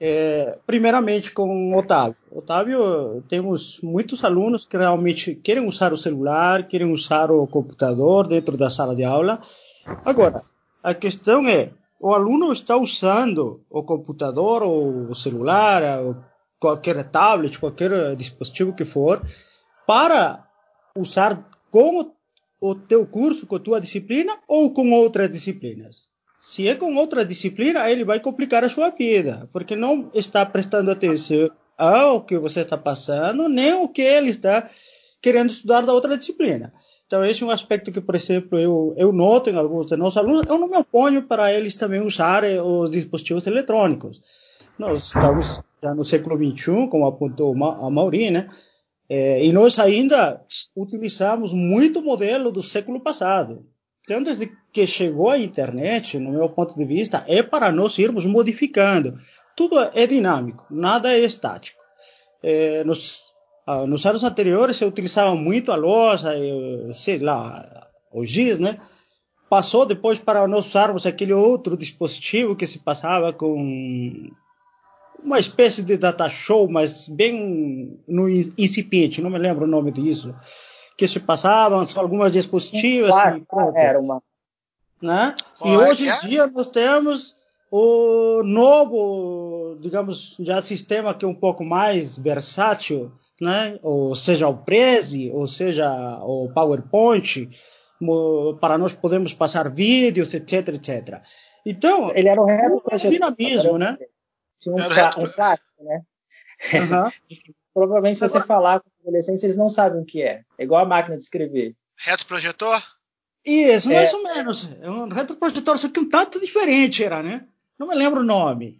[0.00, 2.16] é, primeiramente com o Otávio.
[2.30, 8.56] Otávio, temos muitos alunos que realmente querem usar o celular, querem usar o computador dentro
[8.56, 9.40] da sala de aula,
[10.04, 10.42] Agora,
[10.82, 11.70] a questão é,
[12.00, 16.16] o aluno está usando o computador ou o celular, ou
[16.58, 19.22] qualquer tablet, qualquer dispositivo que for,
[19.86, 20.44] para
[20.96, 22.12] usar com
[22.60, 26.08] o teu curso, com a tua disciplina ou com outras disciplinas.
[26.40, 30.90] Se é com outra disciplina, ele vai complicar a sua vida, porque não está prestando
[30.90, 34.68] atenção ao que você está passando, nem o que ele está
[35.20, 36.72] querendo estudar da outra disciplina.
[37.08, 40.18] Então, esse é um aspecto que, por exemplo, eu, eu noto em alguns dos nossos
[40.18, 40.42] alunos.
[40.46, 44.20] Eu não me oponho para eles também usarem os dispositivos eletrônicos.
[44.78, 48.50] Nós estamos já no século XXI, como apontou a Mauri, né?
[49.08, 50.44] É, e nós ainda
[50.76, 53.64] utilizamos muito modelo do século passado.
[54.04, 58.26] Então, desde que chegou a internet, no meu ponto de vista, é para nós irmos
[58.26, 59.14] modificando.
[59.56, 61.80] Tudo é dinâmico, nada é estático.
[62.42, 63.27] É, nós
[63.70, 66.32] ah, nos anos anteriores se utilizava muito a lousa,
[66.94, 68.78] sei lá, o giz, né?
[69.50, 74.30] Passou depois para nós usarmos aquele outro dispositivo que se passava com
[75.22, 80.34] uma espécie de data show, mas bem no incipiente, não me lembro o nome disso,
[80.96, 83.10] que se passavam algumas dispositivas.
[83.10, 83.44] Claro,
[83.76, 84.22] e, era uma.
[85.02, 85.36] Né?
[85.62, 87.36] E hoje em dia nós temos
[87.70, 93.78] o novo, digamos, já sistema que é um pouco mais versátil, né?
[93.82, 95.88] ou seja o Prezi, ou seja
[96.22, 97.48] o PowerPoint,
[98.60, 101.22] para nós podermos passar vídeos, etc, etc.
[101.66, 103.10] Então, ele era um retroprojetor.
[103.10, 103.98] dinamismo, né?
[104.58, 106.02] Tinha um, um né?
[106.74, 107.10] Uhum.
[107.74, 110.42] Provavelmente, se você falar com adolescentes, eles não sabem o que é.
[110.58, 111.76] É igual a máquina de escrever.
[111.96, 112.82] Retroprojetor?
[113.44, 114.16] Isso, mais é.
[114.16, 114.68] ou menos.
[114.80, 117.46] É um retroprojetor, só que um tanto diferente era, né?
[117.78, 118.76] Não me lembro o nome.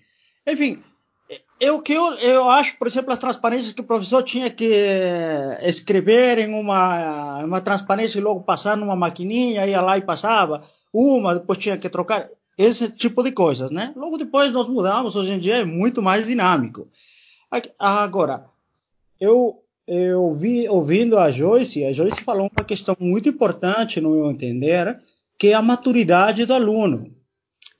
[0.46, 0.82] Enfim,
[1.60, 4.70] eu que eu, eu acho, por exemplo, as transparências que o professor tinha que
[5.62, 11.34] escrever em uma, uma transparência e logo passar numa maquininha, ia lá e passava uma,
[11.34, 13.92] depois tinha que trocar, esse tipo de coisas, né?
[13.94, 16.88] Logo depois nós mudamos, hoje em dia é muito mais dinâmico.
[17.78, 18.44] Agora,
[19.20, 24.30] eu, eu vi ouvindo a Joyce, a Joyce falou uma questão muito importante, no meu
[24.30, 24.98] entender,
[25.38, 27.10] que é a maturidade do aluno.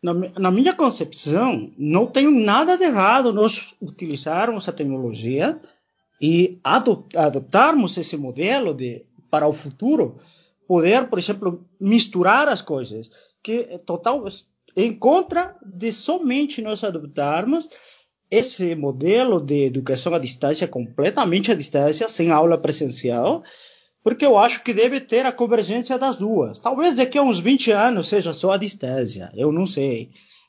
[0.03, 5.61] Na, na minha concepção, não tem nada de errado nós utilizarmos a tecnologia
[6.21, 10.17] e adotarmos esse modelo de para o futuro
[10.67, 13.11] poder, por exemplo, misturar as coisas,
[13.43, 14.25] que é total
[14.77, 17.69] em contra de somente nós adotarmos
[18.31, 23.43] esse modelo de educação à distância, completamente à distância, sem aula presencial,
[24.09, 26.59] porque eu acho que deve ter a convergência das duas.
[26.59, 30.09] Talvez daqui a uns 20 anos seja só a distância, eu não sei.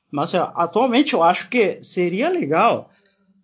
[0.10, 2.89] Mas atualmente eu acho que seria legal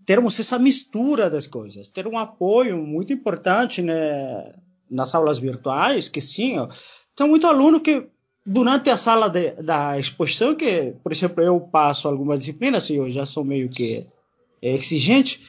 [0.05, 4.53] termos essa mistura das coisas, ter um apoio muito importante né,
[4.89, 6.69] nas aulas virtuais, que sim, ó,
[7.13, 8.07] tem muito aluno que
[8.45, 13.09] durante a sala de, da exposição, que, por exemplo, eu passo algumas disciplinas, e eu
[13.09, 14.05] já sou meio que
[14.61, 15.41] exigente,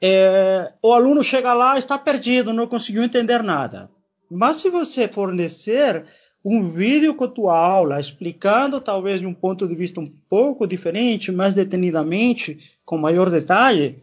[0.00, 3.90] é, o aluno chega lá, está perdido, não conseguiu entender nada.
[4.30, 6.04] Mas se você fornecer
[6.44, 10.66] um vídeo com a tua aula, explicando talvez de um ponto de vista um pouco
[10.66, 13.98] diferente, mais detenidamente, com maior detalhe,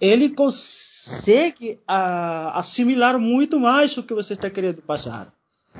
[0.00, 5.32] ele consegue a, ah, assimilar muito mais o que você está querendo passar.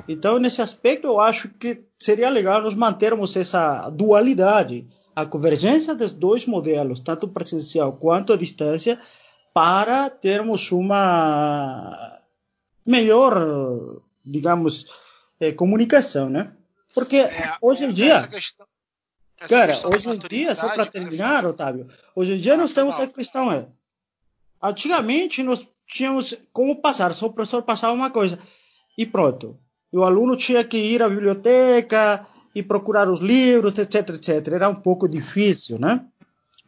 [0.09, 6.13] Então, nesse aspecto, eu acho que seria legal nós mantermos essa dualidade, a convergência dos
[6.13, 8.99] dois modelos, tanto presencial quanto à distância,
[9.53, 12.14] para termos uma
[12.85, 14.87] melhor, digamos,
[15.41, 16.53] eh, comunicação, né?
[16.95, 18.67] Porque é, hoje em dia, questão,
[19.49, 23.07] cara, hoje em dia, só para terminar, Otávio, hoje em dia ah, nós temos a
[23.07, 23.67] questão é,
[24.63, 28.39] antigamente nós tínhamos como passar, só o professor passava uma coisa
[28.97, 29.59] e pronto.
[29.93, 34.49] E o aluno tinha que ir à biblioteca e procurar os livros, etc, etc.
[34.49, 36.05] Era um pouco difícil, né?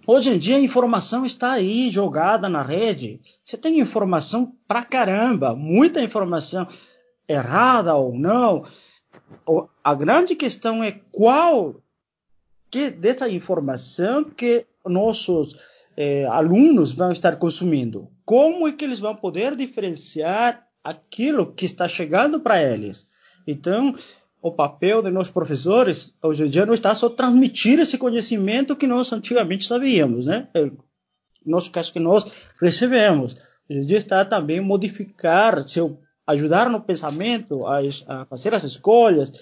[0.08, 3.20] Hoje em dia a informação está aí jogada na rede.
[3.42, 6.68] Você tem informação pra caramba, muita informação
[7.28, 8.64] errada ou não.
[9.82, 11.82] A grande questão é qual
[12.70, 15.56] que dessa informação que nossos
[15.96, 18.08] eh, alunos vão estar consumindo.
[18.24, 23.16] Como é que eles vão poder diferenciar aquilo que está chegando para eles?
[23.44, 23.92] Então,
[24.46, 28.86] o papel de nós professores hoje em dia não está só transmitir esse conhecimento que
[28.86, 30.48] nós antigamente sabíamos, né?
[30.54, 30.70] É,
[31.44, 32.24] nosso caso que nós
[32.60, 33.34] recebemos.
[33.68, 39.32] Hoje em dia está também modificar, seu, ajudar no pensamento, a, a fazer as escolhas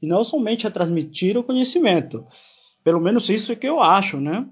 [0.00, 2.26] e não somente a transmitir o conhecimento.
[2.82, 4.46] Pelo menos isso é que eu acho, né?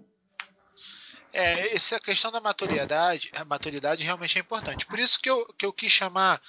[1.32, 4.84] É, essa questão da maturidade, a maturidade realmente é importante.
[4.84, 6.42] Por isso que eu, que eu quis chamar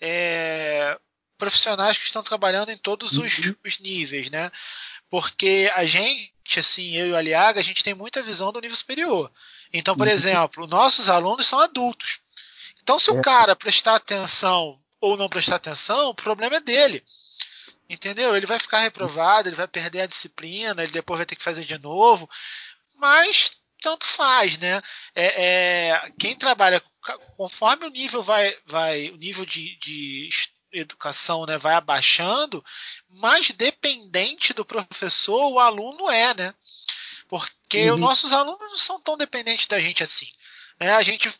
[0.00, 0.98] é,
[1.42, 3.56] profissionais que estão trabalhando em todos os, uhum.
[3.66, 4.52] os níveis, né?
[5.10, 8.76] Porque a gente, assim, eu e o Aliaga, a gente tem muita visão do nível
[8.76, 9.28] superior.
[9.72, 10.12] Então, por uhum.
[10.12, 12.20] exemplo, nossos alunos são adultos.
[12.80, 13.22] Então, se o é.
[13.22, 17.02] cara prestar atenção ou não prestar atenção, o problema é dele.
[17.90, 18.36] Entendeu?
[18.36, 21.64] Ele vai ficar reprovado, ele vai perder a disciplina, ele depois vai ter que fazer
[21.64, 22.30] de novo.
[22.94, 23.50] Mas
[23.80, 24.80] tanto faz, né?
[25.12, 26.80] É, é, quem trabalha
[27.36, 30.28] conforme o nível vai, vai o nível de, de
[30.72, 32.64] educação né, vai abaixando,
[33.08, 36.54] mais dependente do professor o aluno é, né?
[37.28, 37.94] Porque uhum.
[37.94, 40.28] os nossos alunos não são tão dependentes da gente assim.
[40.78, 40.92] Né?
[40.92, 41.32] A gente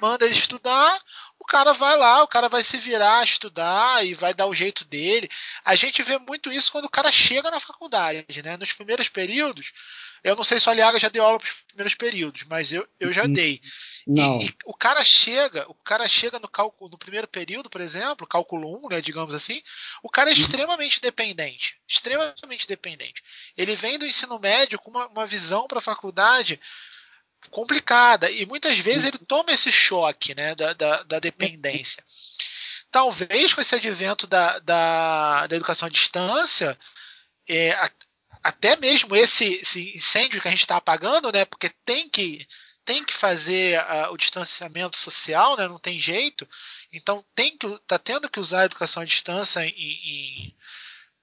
[0.00, 1.00] manda ele estudar,
[1.38, 4.84] o cara vai lá, o cara vai se virar, estudar e vai dar o jeito
[4.84, 5.28] dele.
[5.64, 8.56] A gente vê muito isso quando o cara chega na faculdade, né?
[8.56, 9.72] Nos primeiros períodos,
[10.22, 12.86] eu não sei se o Aliaga já deu aula para os primeiros períodos, mas eu,
[12.98, 13.60] eu já dei.
[14.06, 14.40] Não.
[14.40, 18.26] E, e, o cara chega, o cara chega no cálculo no primeiro período, por exemplo,
[18.26, 19.62] cálculo 1, né, digamos assim,
[20.02, 20.40] o cara é uhum.
[20.40, 23.22] extremamente dependente, extremamente dependente.
[23.56, 26.60] Ele vem do ensino médio com uma, uma visão para a faculdade
[27.50, 32.02] complicada e muitas vezes ele toma esse choque, né, da, da, da dependência.
[32.90, 36.78] Talvez com esse advento da, da, da educação à distância,
[37.48, 37.72] é,
[38.46, 41.44] até mesmo esse, esse incêndio que a gente está apagando, né?
[41.44, 42.46] Porque tem que
[42.84, 45.66] tem que fazer uh, o distanciamento social, né?
[45.66, 46.48] Não tem jeito.
[46.92, 50.54] Então tem que tá tendo que usar a educação à distância em, em,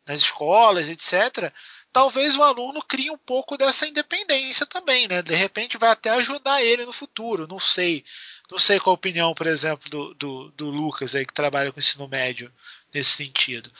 [0.05, 1.53] nas escolas, etc.
[1.93, 5.21] Talvez o aluno crie um pouco dessa independência também, né?
[5.21, 7.47] De repente vai até ajudar ele no futuro.
[7.47, 8.03] Não sei.
[8.51, 11.79] Não sei qual a opinião, por exemplo, do, do, do Lucas aí que trabalha com
[11.79, 12.51] ensino médio
[12.93, 13.71] nesse sentido.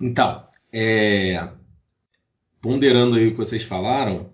[0.00, 1.48] Então, é,
[2.64, 4.30] ponderando aí o que vocês falaram,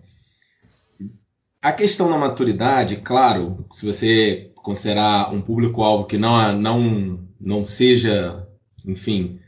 [1.61, 8.47] a questão da maturidade, claro, se você considerar um público-alvo que não, não, não seja,
[8.87, 9.41] enfim,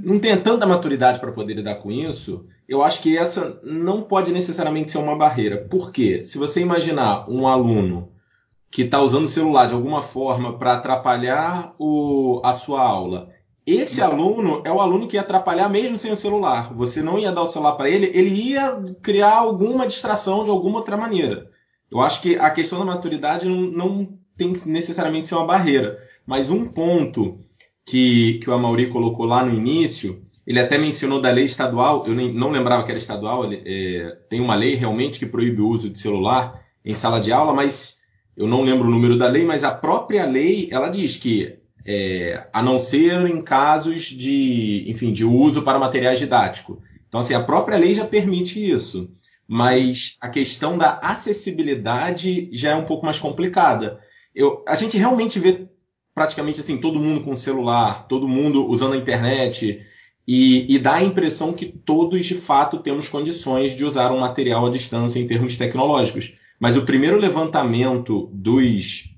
[0.00, 4.30] não tenha tanta maturidade para poder lidar com isso, eu acho que essa não pode
[4.30, 5.66] necessariamente ser uma barreira.
[5.68, 6.22] Por quê?
[6.22, 8.12] Se você imaginar um aluno
[8.70, 13.33] que está usando o celular de alguma forma para atrapalhar o, a sua aula,
[13.66, 16.72] esse aluno é o aluno que ia atrapalhar mesmo sem o celular.
[16.74, 20.78] Você não ia dar o celular para ele, ele ia criar alguma distração de alguma
[20.78, 21.50] outra maneira.
[21.90, 25.98] Eu acho que a questão da maturidade não, não tem necessariamente ser uma barreira.
[26.26, 27.38] Mas um ponto
[27.86, 32.14] que, que o Amauri colocou lá no início, ele até mencionou da lei estadual, eu
[32.14, 35.68] nem, não lembrava que era estadual, ele, é, tem uma lei realmente que proíbe o
[35.68, 37.98] uso de celular em sala de aula, mas
[38.36, 42.46] eu não lembro o número da lei, mas a própria lei, ela diz que é,
[42.52, 46.78] a não ser em casos de, enfim, de uso para materiais didáticos.
[47.08, 49.10] Então, assim, a própria lei já permite isso,
[49.46, 54.00] mas a questão da acessibilidade já é um pouco mais complicada.
[54.34, 55.68] Eu, a gente realmente vê
[56.14, 59.80] praticamente assim todo mundo com celular, todo mundo usando a internet
[60.26, 64.66] e, e dá a impressão que todos de fato temos condições de usar um material
[64.66, 66.34] à distância em termos tecnológicos.
[66.58, 69.10] Mas o primeiro levantamento dos,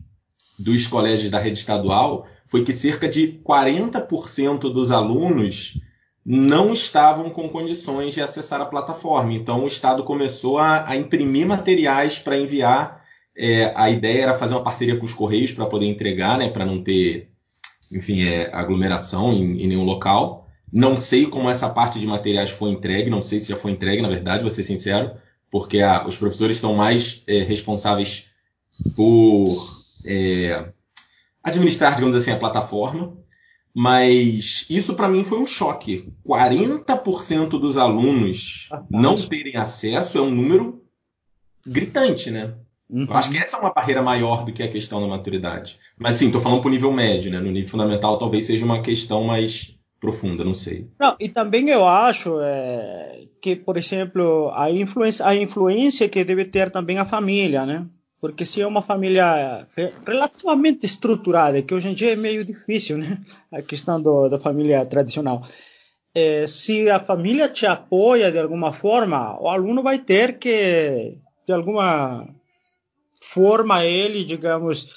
[0.59, 5.81] dos colégios da rede estadual foi que cerca de 40% dos alunos
[6.25, 9.33] não estavam com condições de acessar a plataforma.
[9.33, 13.05] Então, o Estado começou a, a imprimir materiais para enviar.
[13.37, 16.65] É, a ideia era fazer uma parceria com os Correios para poder entregar, né, para
[16.65, 17.29] não ter,
[17.93, 20.49] enfim, é, aglomeração em, em, nenhum local.
[20.73, 24.03] Não sei como essa parte de materiais foi entregue, não sei se já foi entregue,
[24.03, 25.13] na verdade, vou ser sincero,
[25.49, 28.31] porque os professores estão mais é, responsáveis
[28.97, 30.73] por é,
[31.47, 33.17] administrar, digamos assim, a plataforma.
[33.79, 36.11] Mas isso para mim foi um choque.
[36.27, 40.83] 40% dos alunos não terem acesso é um número
[41.67, 42.55] gritante, né?
[42.89, 43.05] Uhum.
[43.05, 45.79] Eu acho que essa é uma barreira maior do que a questão da maturidade.
[45.99, 47.39] Mas sim, estou falando para o nível médio, né?
[47.39, 50.89] No nível fundamental talvez seja uma questão mais profunda, não sei.
[50.99, 56.45] Não, e também eu acho é, que, por exemplo, a influência, a influência que deve
[56.47, 57.87] ter também a família, né?
[58.21, 59.67] Porque se é uma família
[60.07, 63.19] relativamente estruturada, que hoje em dia é meio difícil, né?
[63.53, 65.47] A questão do, da família tradicional.
[66.15, 71.53] É, se a família te apoia de alguma forma, o aluno vai ter que, de
[71.53, 72.27] alguma
[73.23, 74.89] forma, ele, digamos,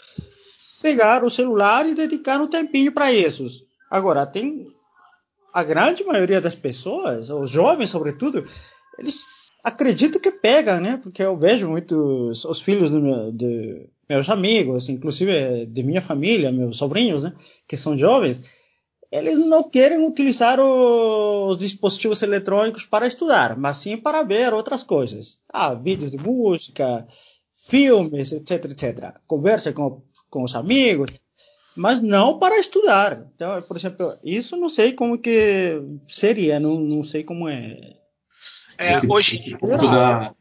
[0.81, 3.45] pegar o celular e dedicar um tempinho para isso.
[3.91, 4.65] Agora, tem
[5.53, 8.45] a grande maioria das pessoas, os jovens sobretudo,
[8.97, 9.25] eles
[9.63, 10.99] acredito que pega, né?
[11.01, 16.77] Porque eu vejo muitos os filhos meu, de meus amigos, inclusive de minha família, meus
[16.77, 17.33] sobrinhos, né?
[17.67, 18.43] Que são jovens,
[19.11, 25.39] eles não querem utilizar os dispositivos eletrônicos para estudar, mas sim para ver outras coisas.
[25.51, 27.05] Ah, vídeos de música,
[27.51, 29.13] filmes, etc, etc.
[29.25, 31.11] Conversa com, com os amigos,
[31.75, 33.27] mas não para estudar.
[33.33, 37.98] Então, por exemplo, isso não sei como que seria, não, não sei como é
[38.79, 40.33] é, esse, hoje, esse da...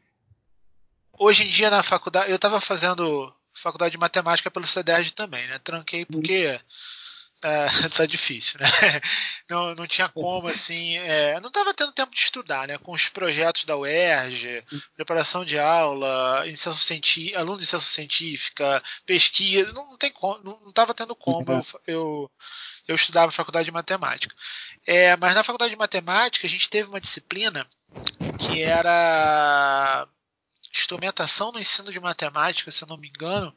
[1.19, 5.59] hoje em dia na faculdade, eu estava fazendo faculdade de matemática pelo CEDERJ também, né?
[5.59, 6.57] Tranquei porque
[7.41, 8.67] é, tá difícil, né?
[9.49, 12.77] Não, não tinha como, assim, é, não estava tendo tempo de estudar, né?
[12.77, 14.63] Com os projetos da UERJ,
[14.95, 20.69] preparação de aula, iniciação científica, aluno de iniciação científica, pesquisa, não, não tem como, não
[20.69, 22.31] estava tendo como eu, eu,
[22.87, 24.35] eu estudava faculdade de matemática.
[24.85, 27.67] É, mas na faculdade de matemática a gente teve uma disciplina
[28.39, 30.07] que era
[30.73, 33.53] instrumentação no ensino de matemática, se eu não me engano,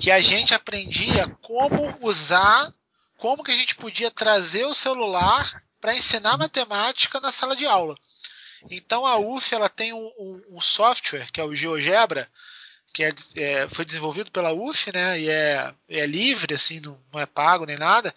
[0.00, 2.72] que a gente aprendia como usar,
[3.16, 7.96] como que a gente podia trazer o celular para ensinar matemática na sala de aula.
[8.70, 12.28] Então a UF ela tem um, um, um software que é o GeoGebra,
[12.92, 15.20] que é, é, foi desenvolvido pela UF, né?
[15.20, 18.14] E é, é livre, assim, não, não é pago nem nada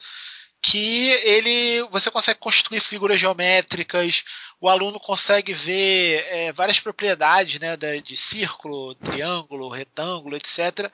[0.61, 4.23] que ele você consegue construir figuras geométricas,
[4.59, 10.91] o aluno consegue ver é, várias propriedades né, de círculo, triângulo, retângulo, etc.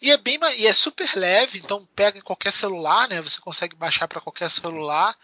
[0.00, 3.20] E é bem e é super leve, então pega em qualquer celular, né?
[3.20, 5.16] Você consegue baixar para qualquer celular.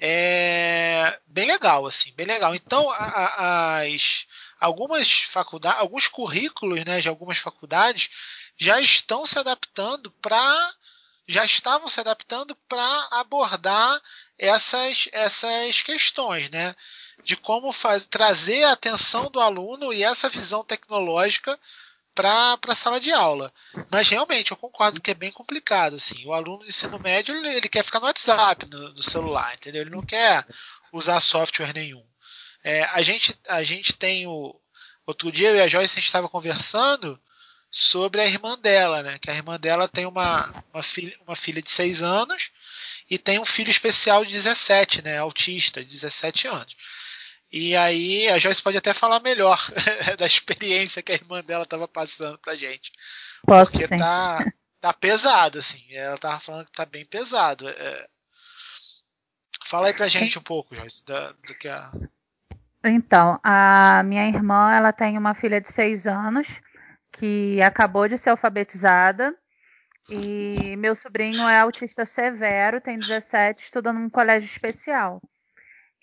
[0.00, 2.54] É bem legal, assim, bem legal.
[2.54, 4.26] Então a, as
[4.58, 8.08] algumas faculdades, alguns currículos, né, de algumas faculdades
[8.56, 10.74] já estão se adaptando para
[11.26, 14.00] já estavam se adaptando para abordar
[14.38, 16.74] essas, essas questões, né?
[17.24, 21.58] De como faz, trazer a atenção do aluno e essa visão tecnológica
[22.14, 23.52] para a sala de aula.
[23.90, 25.96] Mas realmente eu concordo que é bem complicado.
[25.96, 26.24] Assim.
[26.26, 29.82] O aluno do ensino médio ele, quer ficar no WhatsApp, no, no, celular, entendeu?
[29.82, 30.46] Ele não quer
[30.92, 32.04] usar software nenhum.
[32.64, 34.58] É, a, gente, a gente tem o.
[35.04, 37.20] Outro dia eu e a Joyce a gente estava conversando
[37.70, 39.18] sobre a irmã dela, né?
[39.18, 42.50] Que a irmã dela tem uma, uma, filha, uma filha de 6 anos
[43.10, 45.18] e tem um filho especial de 17, né?
[45.18, 46.76] Autista, de 17 anos.
[47.50, 49.58] E aí a Joyce pode até falar melhor
[50.18, 52.92] da experiência que a irmã dela estava passando pra gente.
[53.44, 53.98] Posso Porque sim.
[53.98, 54.44] tá,
[54.80, 55.84] tá pesado, assim.
[55.90, 57.68] Ela tava falando que tá bem pesado.
[57.68, 58.08] É...
[59.64, 61.90] Fala aí pra gente um pouco, Joyce, da, do que a.
[62.84, 66.60] Então, a minha irmã, ela tem uma filha de seis anos
[67.16, 69.34] que acabou de ser alfabetizada
[70.08, 75.20] e meu sobrinho é autista severo, tem 17, estuda num colégio especial.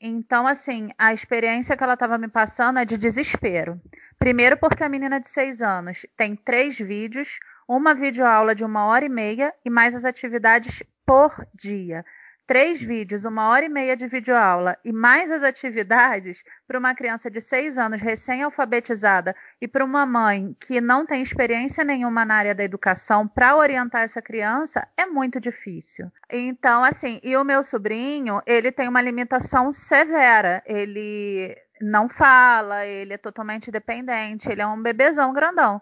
[0.02, 3.80] Então, assim, a experiência que ela estava me passando é de desespero.
[4.20, 9.06] Primeiro, porque a menina de seis anos tem três vídeos, uma videoaula de uma hora
[9.06, 12.04] e meia e mais as atividades por dia
[12.46, 17.30] três vídeos, uma hora e meia de videoaula e mais as atividades para uma criança
[17.30, 22.56] de seis anos recém-alfabetizada e para uma mãe que não tem experiência nenhuma na área
[22.56, 26.12] da educação para orientar essa criança é muito difícil.
[26.30, 30.62] Então, assim, e o meu sobrinho, ele tem uma limitação severa.
[30.66, 35.82] Ele não fala, ele é totalmente dependente, ele é um bebezão grandão.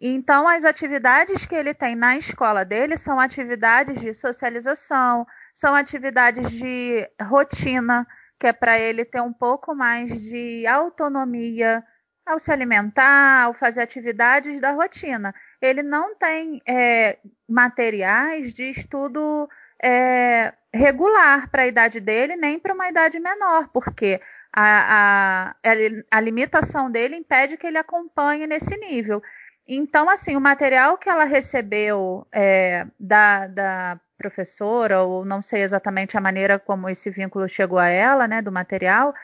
[0.00, 6.50] Então, as atividades que ele tem na escola dele são atividades de socialização, são atividades
[6.50, 8.06] de rotina,
[8.40, 11.82] que é para ele ter um pouco mais de autonomia
[12.26, 15.32] ao se alimentar, ao fazer atividades da rotina.
[15.62, 19.48] Ele não tem é, materiais de estudo
[19.82, 24.20] é, regular para a idade dele, nem para uma idade menor, porque
[24.52, 25.76] a, a,
[26.10, 29.22] a limitação dele impede que ele acompanhe nesse nível.
[29.66, 36.16] Então, assim, o material que ela recebeu é, da, da professora, ou não sei exatamente
[36.16, 39.14] a maneira como esse vínculo chegou a ela, né, do material,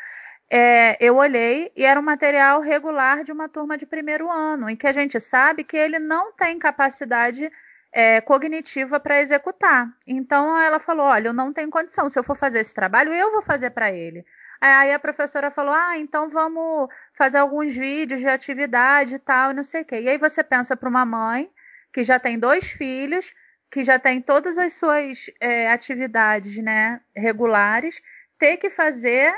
[0.50, 4.76] é, eu olhei e era um material regular de uma turma de primeiro ano, em
[4.76, 7.50] que a gente sabe que ele não tem capacidade
[7.92, 9.88] é, cognitiva para executar.
[10.06, 13.30] Então ela falou: olha, eu não tenho condição, se eu for fazer esse trabalho, eu
[13.30, 14.24] vou fazer para ele.
[14.60, 19.62] Aí a professora falou: ah, então vamos fazer alguns vídeos de atividade e tal, não
[19.62, 20.00] sei o quê.
[20.02, 21.48] E aí você pensa para uma mãe
[21.92, 23.32] que já tem dois filhos
[23.70, 28.02] que já tem todas as suas é, atividades né, regulares,
[28.38, 29.34] ter que fazer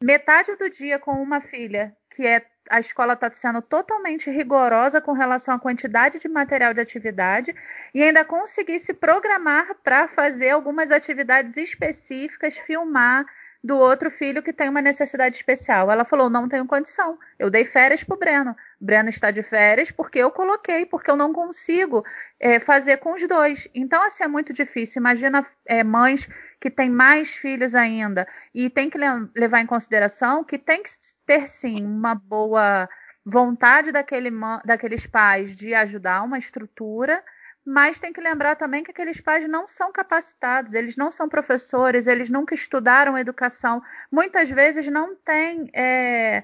[0.00, 5.12] metade do dia com uma filha, que é a escola está sendo totalmente rigorosa com
[5.12, 7.54] relação à quantidade de material de atividade
[7.94, 13.24] e ainda conseguir se programar para fazer algumas atividades específicas, filmar,
[13.62, 15.90] do outro filho que tem uma necessidade especial.
[15.90, 17.18] Ela falou: não tenho condição.
[17.38, 18.56] Eu dei férias para o Breno.
[18.80, 22.04] Breno está de férias porque eu coloquei, porque eu não consigo
[22.38, 23.68] é, fazer com os dois.
[23.74, 25.00] Então, assim, é muito difícil.
[25.00, 26.28] Imagina é, mães
[26.60, 28.26] que têm mais filhos ainda.
[28.54, 28.98] E tem que
[29.34, 30.90] levar em consideração que tem que
[31.26, 32.88] ter, sim, uma boa
[33.24, 34.30] vontade daquele,
[34.64, 37.22] daqueles pais de ajudar uma estrutura
[37.64, 42.06] mas tem que lembrar também que aqueles pais não são capacitados, eles não são professores,
[42.06, 46.42] eles nunca estudaram educação, muitas vezes não têm é,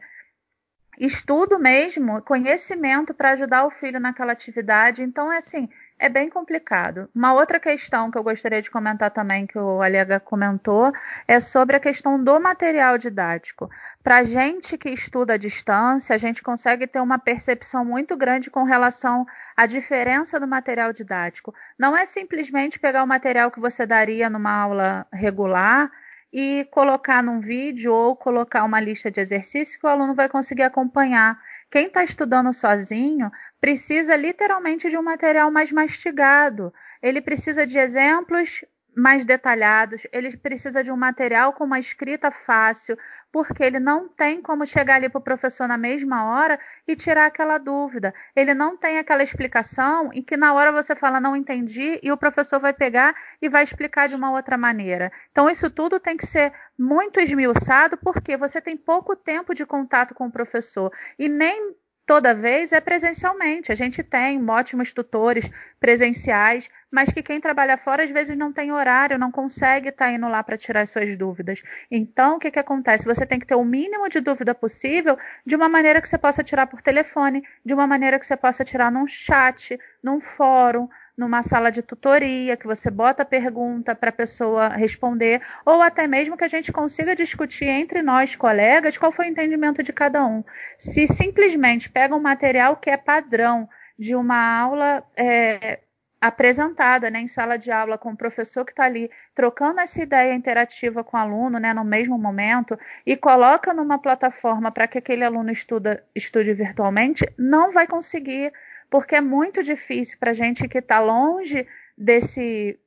[0.98, 5.02] estudo mesmo, conhecimento para ajudar o filho naquela atividade.
[5.02, 7.08] Então, é assim, é bem complicado.
[7.14, 10.92] Uma outra questão que eu gostaria de comentar também, que o Alega comentou,
[11.26, 13.70] é sobre a questão do material didático.
[14.02, 18.50] Para a gente que estuda à distância, a gente consegue ter uma percepção muito grande
[18.50, 19.26] com relação
[19.56, 21.54] à diferença do material didático.
[21.78, 25.90] Não é simplesmente pegar o material que você daria numa aula regular
[26.32, 30.64] e colocar num vídeo ou colocar uma lista de exercícios que o aluno vai conseguir
[30.64, 31.40] acompanhar.
[31.70, 33.32] Quem está estudando sozinho
[33.64, 36.70] precisa literalmente de um material mais mastigado.
[37.02, 38.62] Ele precisa de exemplos
[38.94, 42.98] mais detalhados, ele precisa de um material com uma escrita fácil,
[43.32, 47.24] porque ele não tem como chegar ali para o professor na mesma hora e tirar
[47.24, 48.12] aquela dúvida.
[48.36, 52.18] Ele não tem aquela explicação em que na hora você fala não entendi e o
[52.18, 55.10] professor vai pegar e vai explicar de uma outra maneira.
[55.32, 60.14] Então isso tudo tem que ser muito esmiuçado porque você tem pouco tempo de contato
[60.14, 61.74] com o professor e nem
[62.06, 63.72] toda vez é presencialmente.
[63.72, 65.50] A gente tem ótimos tutores
[65.80, 70.12] presenciais, mas que quem trabalha fora às vezes não tem horário, não consegue estar tá
[70.12, 71.62] indo lá para tirar as suas dúvidas.
[71.90, 73.04] Então, o que, que acontece?
[73.04, 76.44] Você tem que ter o mínimo de dúvida possível de uma maneira que você possa
[76.44, 81.42] tirar por telefone, de uma maneira que você possa tirar num chat, num fórum, numa
[81.42, 86.36] sala de tutoria, que você bota a pergunta para a pessoa responder, ou até mesmo
[86.36, 90.42] que a gente consiga discutir entre nós, colegas, qual foi o entendimento de cada um.
[90.78, 95.80] Se simplesmente pega um material que é padrão de uma aula é,
[96.26, 100.32] apresentada né, em sala de aula com o professor que está ali trocando essa ideia
[100.32, 105.22] interativa com o aluno né, no mesmo momento e coloca numa plataforma para que aquele
[105.22, 108.52] aluno estuda, estude virtualmente, não vai conseguir
[108.90, 111.66] porque é muito difícil para a gente que está longe
[111.96, 112.78] desse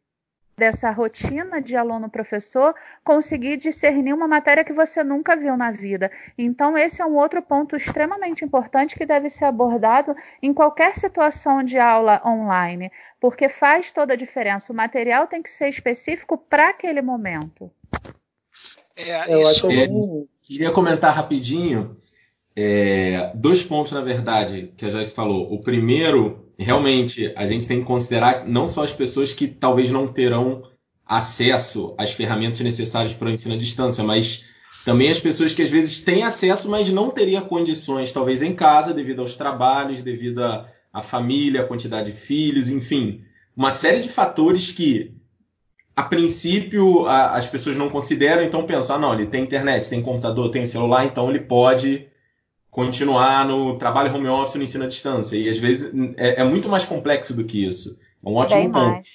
[0.57, 2.73] dessa rotina de aluno-professor,
[3.03, 6.11] conseguir discernir uma matéria que você nunca viu na vida.
[6.35, 11.61] Então, esse é um outro ponto extremamente importante que deve ser abordado em qualquer situação
[11.61, 14.73] de aula online, porque faz toda a diferença.
[14.73, 17.71] O material tem que ser específico para aquele momento.
[18.95, 19.87] É, Eu acho é,
[20.41, 22.01] Queria comentar rapidinho
[22.59, 25.53] é, dois pontos, na verdade, que a Joyce falou.
[25.53, 30.07] O primeiro realmente a gente tem que considerar não só as pessoas que talvez não
[30.07, 30.63] terão
[31.05, 34.45] acesso às ferramentas necessárias para o ensino à distância, mas
[34.83, 38.91] também as pessoas que às vezes têm acesso, mas não teriam condições, talvez em casa,
[38.91, 43.21] devido aos trabalhos, devido à família, a quantidade de filhos, enfim,
[43.55, 45.13] uma série de fatores que
[45.95, 50.01] a princípio a, as pessoas não consideram, então pensam, ah, não, ele tem internet, tem
[50.01, 52.07] computador, tem celular, então ele pode
[52.77, 55.35] continuar no trabalho home office no ensino à distância.
[55.35, 57.97] E às vezes é, é muito mais complexo do que isso.
[58.23, 58.91] É um ótimo Bem ponto.
[58.91, 59.07] Mais.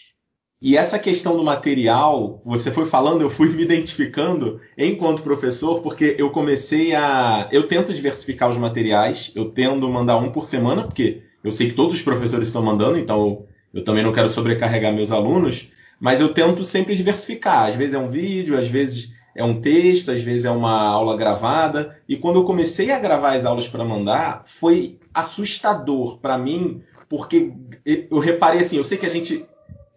[0.61, 6.17] E essa questão do material, você foi falando, eu fui me identificando enquanto professor, porque
[6.19, 7.49] eu comecei a.
[7.53, 11.77] Eu tento diversificar os materiais, eu tendo mandar um por semana, porque eu sei que
[11.77, 16.35] todos os professores estão mandando, então eu também não quero sobrecarregar meus alunos, mas eu
[16.35, 17.69] tento sempre diversificar.
[17.69, 21.17] Às vezes é um vídeo, às vezes é um texto, às vezes é uma aula
[21.17, 21.99] gravada.
[22.09, 27.53] E quando eu comecei a gravar as aulas para mandar, foi assustador para mim, porque
[27.85, 29.45] eu reparei assim, eu sei que a gente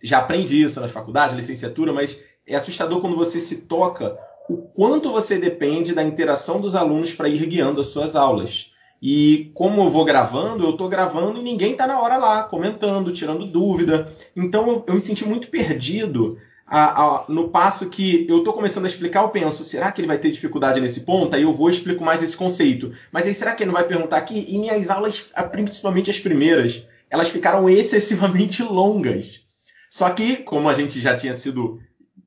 [0.01, 4.17] já aprende isso nas faculdades, licenciatura, mas é assustador quando você se toca
[4.47, 8.71] o quanto você depende da interação dos alunos para ir guiando as suas aulas.
[9.01, 13.11] E como eu vou gravando, eu estou gravando e ninguém está na hora lá, comentando,
[13.11, 14.07] tirando dúvida.
[14.36, 16.38] Então eu, eu me senti muito perdido
[16.68, 20.07] a, a, no passo que eu estou começando a explicar, eu penso, será que ele
[20.07, 21.36] vai ter dificuldade nesse ponto?
[21.36, 22.91] Aí eu vou explico mais esse conceito.
[23.11, 24.45] Mas aí será que ele não vai perguntar aqui?
[24.47, 29.41] E minhas aulas, principalmente as primeiras, elas ficaram excessivamente longas.
[29.89, 31.80] Só que, como a gente já tinha sido,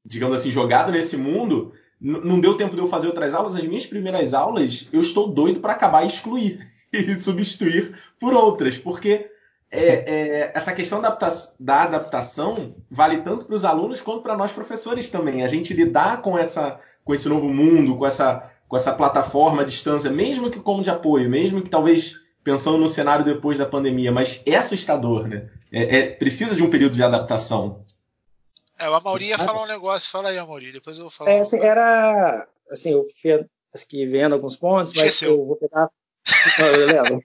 [0.04, 3.56] digamos assim, jogado nesse mundo, não deu tempo de eu fazer outras aulas.
[3.56, 6.60] As minhas primeiras aulas, eu estou doido para acabar e excluir
[6.92, 9.30] e substituir por outras, porque
[9.70, 11.16] é, é, essa questão da,
[11.60, 15.42] da, adaptação vale tanto para os alunos quanto para nós professores também.
[15.42, 19.64] A gente lidar com, essa, com esse novo mundo, com essa, com essa plataforma à
[19.64, 24.10] distância, mesmo que como de apoio, mesmo que talvez pensando no cenário depois da pandemia,
[24.10, 25.50] mas é assustador, né?
[25.70, 27.84] É, é precisa de um período de adaptação.
[28.78, 31.32] É, o Amaury ia falar um negócio, fala aí, Amaury, depois eu vou falar.
[31.32, 33.44] É, assim, era, assim, eu fui
[33.74, 35.32] aqui vendo alguns pontos, mas Esqueceu.
[35.32, 35.90] eu vou pegar
[36.58, 37.22] eu lembro.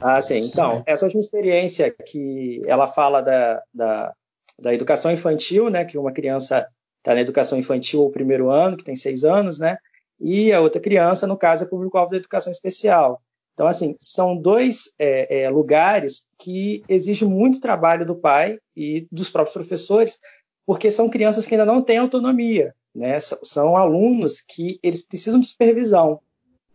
[0.00, 0.46] ah, sim.
[0.46, 4.12] Então, essa última experiência que ela fala da, da,
[4.58, 5.84] da educação infantil, né?
[5.84, 6.66] Que uma criança
[6.98, 9.76] está na educação infantil o primeiro ano, que tem seis anos, né?
[10.20, 13.20] E a outra criança, no caso, é público-alvo da educação especial.
[13.52, 19.30] Então, assim, são dois é, é, lugares que exigem muito trabalho do pai e dos
[19.30, 20.18] próprios professores,
[20.66, 23.18] porque são crianças que ainda não têm autonomia, né?
[23.20, 26.20] São alunos que eles precisam de supervisão,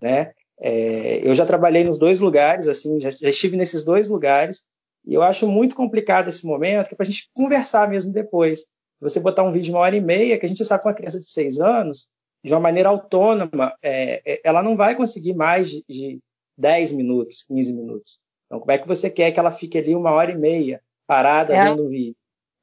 [0.02, 0.32] né?
[0.62, 4.64] É, eu já trabalhei nos dois lugares, assim, já, já, estive nesses dois lugares,
[5.06, 8.66] e eu acho muito complicado esse momento, que é para a gente conversar mesmo depois.
[9.00, 10.94] Você botar um vídeo de uma hora e meia, que a gente sabe que uma
[10.94, 12.10] criança de seis anos,
[12.44, 16.20] de uma maneira autônoma, é, é, ela não vai conseguir mais de, de
[16.58, 18.20] 10 minutos, 15 minutos.
[18.46, 21.56] Então, como é que você quer que ela fique ali uma hora e meia parada
[21.56, 21.64] é.
[21.64, 22.16] vendo o vídeo?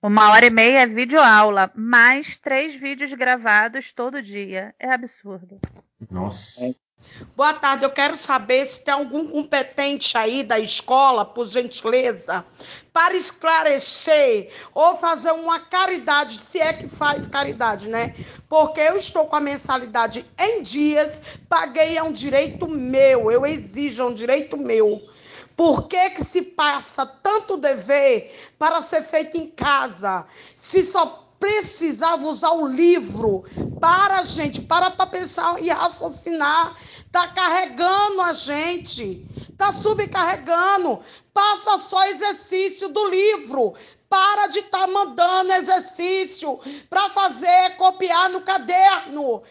[0.03, 4.75] Uma hora e meia é vídeo aula, mais três vídeos gravados todo dia.
[4.79, 5.59] É absurdo.
[6.11, 6.67] Nossa.
[6.67, 6.86] É.
[7.35, 12.45] Boa tarde, eu quero saber se tem algum competente aí da escola, por gentileza,
[12.93, 18.15] para esclarecer ou fazer uma caridade, se é que faz caridade, né?
[18.49, 24.03] Porque eu estou com a mensalidade em dias, paguei é um direito meu, eu exijo
[24.03, 25.03] é um direito meu.
[25.57, 30.27] Por que, que se passa tanto dever para ser feito em casa?
[30.55, 33.45] Se só precisava usar o livro
[33.81, 36.77] para, gente, para para pensar e raciocinar
[37.17, 39.27] Tá carregando a gente.
[39.57, 41.01] Tá subcarregando.
[41.33, 43.73] Passa só exercício do livro.
[44.07, 46.61] Para de estar tá mandando exercício
[46.91, 49.43] para fazer, copiar no caderno.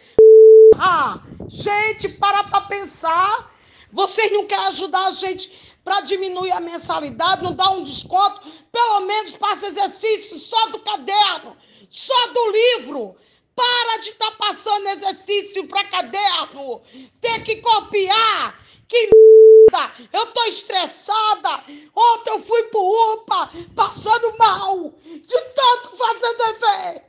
[0.77, 3.51] Ah, gente, para para pensar.
[3.91, 8.41] Vocês não querem ajudar a gente para diminuir a mensalidade, não dar um desconto?
[8.71, 11.57] Pelo menos passa exercício só do caderno,
[11.89, 13.15] só do livro.
[13.55, 16.81] Para de estar tá passando exercício para caderno.
[17.21, 18.59] Ter que copiar.
[18.87, 19.91] Que merda!
[20.13, 21.63] Eu tô estressada.
[21.95, 24.91] Ontem eu fui pro UPA passando mal.
[25.01, 27.03] De tanto fazer dever.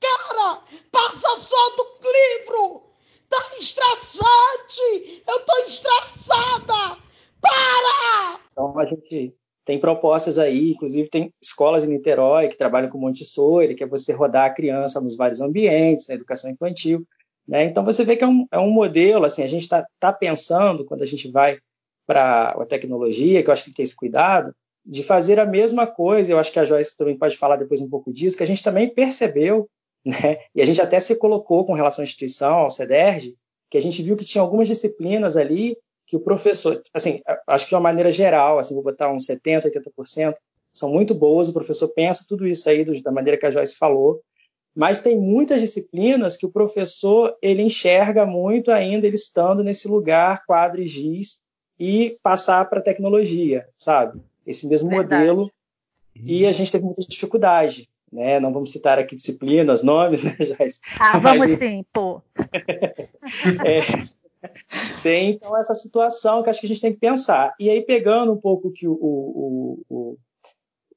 [0.00, 2.82] Cara, passa só do livro.
[3.28, 5.22] Tá estressante.
[5.26, 6.98] Eu tô estressada.
[7.40, 8.40] Para!
[8.52, 9.34] Então a gente
[9.70, 14.12] tem propostas aí, inclusive tem escolas em Niterói que trabalham com Montessori, que é você
[14.12, 17.06] rodar a criança nos vários ambientes, na educação infantil.
[17.46, 17.66] Né?
[17.66, 20.84] Então você vê que é um, é um modelo, assim, a gente está tá pensando,
[20.84, 21.60] quando a gente vai
[22.04, 24.52] para a tecnologia, que eu acho que tem esse cuidado,
[24.84, 27.88] de fazer a mesma coisa, eu acho que a Joyce também pode falar depois um
[27.88, 29.68] pouco disso, que a gente também percebeu,
[30.04, 30.38] né?
[30.52, 33.36] e a gente até se colocou com relação à instituição, ao CEDERJ,
[33.70, 35.76] que a gente viu que tinha algumas disciplinas ali
[36.10, 39.70] que o professor, assim, acho que de uma maneira geral, assim, vou botar uns 70%,
[39.96, 40.34] 80%,
[40.72, 43.76] são muito boas, o professor pensa tudo isso aí do, da maneira que a Joyce
[43.76, 44.20] falou,
[44.74, 50.44] mas tem muitas disciplinas que o professor ele enxerga muito ainda ele estando nesse lugar
[50.44, 51.40] quadro e giz
[51.78, 54.20] e passar para a tecnologia, sabe?
[54.44, 55.28] Esse mesmo Verdade.
[55.28, 55.52] modelo.
[56.16, 58.40] E a gente teve muita dificuldade, né?
[58.40, 60.80] Não vamos citar aqui disciplinas, nomes, né, Joyce?
[60.98, 62.20] Ah, vamos sim, pô.
[63.64, 63.80] é,
[65.02, 67.54] tem então essa situação que acho que a gente tem que pensar.
[67.58, 70.18] E aí, pegando um pouco que o, o, o,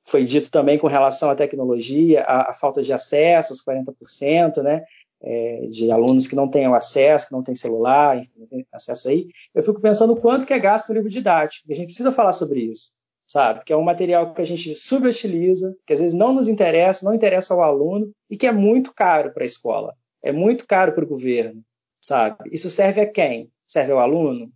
[0.06, 4.84] foi dito também com relação à tecnologia, a, a falta de acesso, os 40%, né?
[5.26, 9.08] É, de alunos que não têm acesso, que não têm celular, enfim, não têm acesso
[9.08, 11.66] aí, eu fico pensando quanto que é gasto o livro didático.
[11.72, 12.92] A gente precisa falar sobre isso,
[13.26, 13.64] sabe?
[13.64, 17.14] Que é um material que a gente subutiliza, que às vezes não nos interessa, não
[17.14, 21.06] interessa ao aluno e que é muito caro para a escola, é muito caro para
[21.06, 21.64] o governo
[22.04, 22.50] sabe?
[22.52, 23.50] Isso serve a quem?
[23.66, 24.52] Serve ao aluno?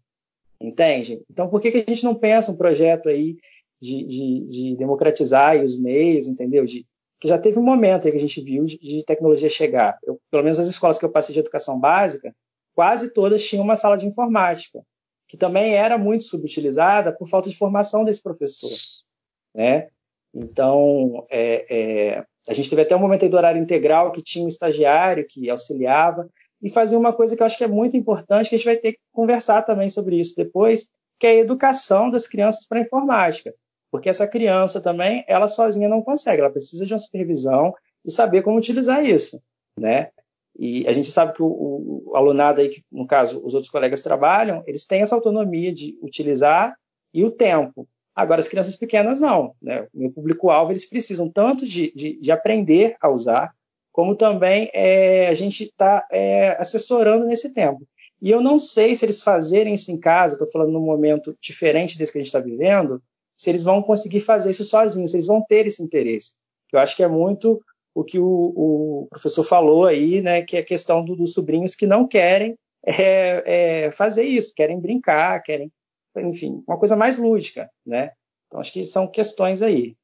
[0.60, 1.24] Entende?
[1.32, 3.38] Então, por que, que a gente não pensa um projeto aí
[3.82, 6.66] de, de, de democratizar os meios, entendeu?
[6.66, 6.86] De,
[7.22, 9.98] que já teve um momento aí que a gente viu de, de tecnologia chegar.
[10.04, 12.36] Eu, pelo menos as escolas que eu passei de educação básica,
[12.76, 14.84] quase todas tinham uma sala de informática,
[15.26, 18.78] que também era muito subutilizada por falta de formação desse professor,
[19.56, 19.88] né?
[20.34, 24.44] Então, é, é, a gente teve até um momento aí do horário integral que tinha
[24.44, 26.30] um estagiário que auxiliava,
[26.62, 28.78] e fazer uma coisa que eu acho que é muito importante, que a gente vai
[28.78, 30.88] ter que conversar também sobre isso depois,
[31.20, 33.54] que é a educação das crianças para a informática.
[33.92, 37.74] Porque essa criança também, ela sozinha não consegue, ela precisa de uma supervisão
[38.06, 39.42] e saber como utilizar isso,
[39.80, 40.10] né?
[40.60, 44.02] E a gente sabe que o, o alunado aí, que, no caso, os outros colegas
[44.02, 46.76] trabalham, eles têm essa autonomia de utilizar
[47.14, 47.88] e o tempo.
[48.16, 49.54] Agora, as crianças pequenas não.
[49.62, 49.88] Né?
[49.94, 53.54] O meu público-alvo, eles precisam tanto de, de, de aprender a usar,
[53.98, 57.82] como também é, a gente está é, assessorando nesse tempo.
[58.22, 61.98] E eu não sei se eles fazerem isso em casa, estou falando num momento diferente
[61.98, 63.02] desse que a gente está vivendo,
[63.36, 66.36] se eles vão conseguir fazer isso sozinhos, se eles vão ter esse interesse.
[66.72, 67.60] Eu acho que é muito
[67.96, 71.74] o que o, o professor falou aí, né, que é a questão do, dos sobrinhos
[71.74, 75.72] que não querem é, é, fazer isso, querem brincar, querem,
[76.18, 78.12] enfim, uma coisa mais lúdica, né?
[78.46, 79.96] Então acho que são questões aí.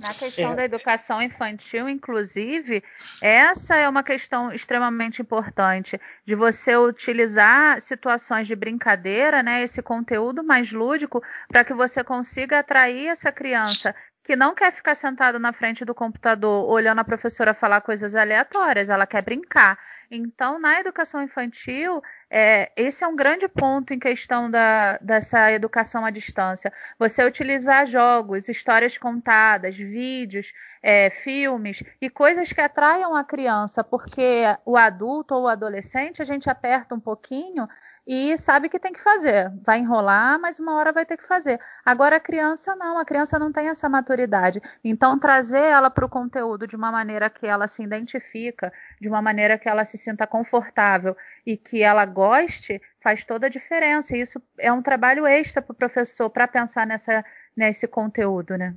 [0.00, 0.56] Na questão é.
[0.56, 2.82] da educação infantil, inclusive,
[3.22, 10.42] essa é uma questão extremamente importante de você utilizar situações de brincadeira, né, esse conteúdo
[10.42, 13.94] mais lúdico, para que você consiga atrair essa criança
[14.26, 18.90] que não quer ficar sentado na frente do computador olhando a professora falar coisas aleatórias,
[18.90, 19.78] ela quer brincar.
[20.10, 26.04] Então, na educação infantil, é, esse é um grande ponto em questão da, dessa educação
[26.04, 26.72] à distância.
[26.98, 30.52] Você utilizar jogos, histórias contadas, vídeos,
[30.82, 36.24] é, filmes e coisas que atraiam a criança, porque o adulto ou o adolescente a
[36.24, 37.68] gente aperta um pouquinho
[38.06, 39.50] e sabe que tem que fazer.
[39.64, 41.58] Vai enrolar, mas uma hora vai ter que fazer.
[41.84, 44.62] Agora a criança não, a criança não tem essa maturidade.
[44.84, 49.20] Então trazer ela para o conteúdo de uma maneira que ela se identifica, de uma
[49.20, 54.16] maneira que ela se sinta confortável e que ela goste, faz toda a diferença.
[54.16, 57.24] E isso é um trabalho extra para o professor para pensar nessa,
[57.56, 58.74] nesse conteúdo, né?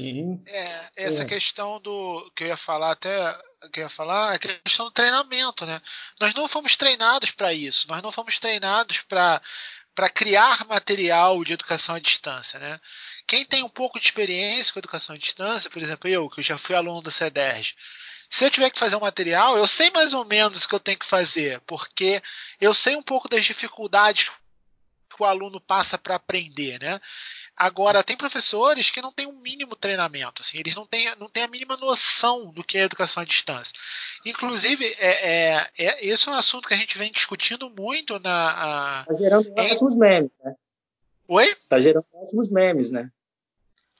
[0.00, 0.42] Sim.
[0.46, 0.64] É,
[0.96, 1.26] essa é.
[1.26, 3.38] questão do que eu ia falar até
[3.70, 5.82] que eu ia falar é a questão do treinamento, né?
[6.18, 9.40] Nós não fomos treinados para isso, nós não fomos treinados para
[9.92, 12.80] para criar material de educação à distância, né?
[13.26, 16.56] Quem tem um pouco de experiência com educação à distância, por exemplo, eu, que já
[16.56, 17.74] fui aluno do CEDERJ,
[18.30, 20.80] se eu tiver que fazer um material, eu sei mais ou menos o que eu
[20.80, 22.22] tenho que fazer, porque
[22.60, 24.30] eu sei um pouco das dificuldades
[25.14, 27.00] que o aluno passa para aprender, né?
[27.60, 31.42] Agora, tem professores que não têm um mínimo treinamento, assim, eles não têm, não têm
[31.42, 33.74] a mínima noção do que é educação à distância.
[34.24, 39.02] Inclusive, é, é, é, esse é um assunto que a gente vem discutindo muito na.
[39.02, 40.54] Está gerando ótimos memes, né?
[41.28, 41.48] Oi?
[41.50, 43.10] Está gerando ótimos memes, né?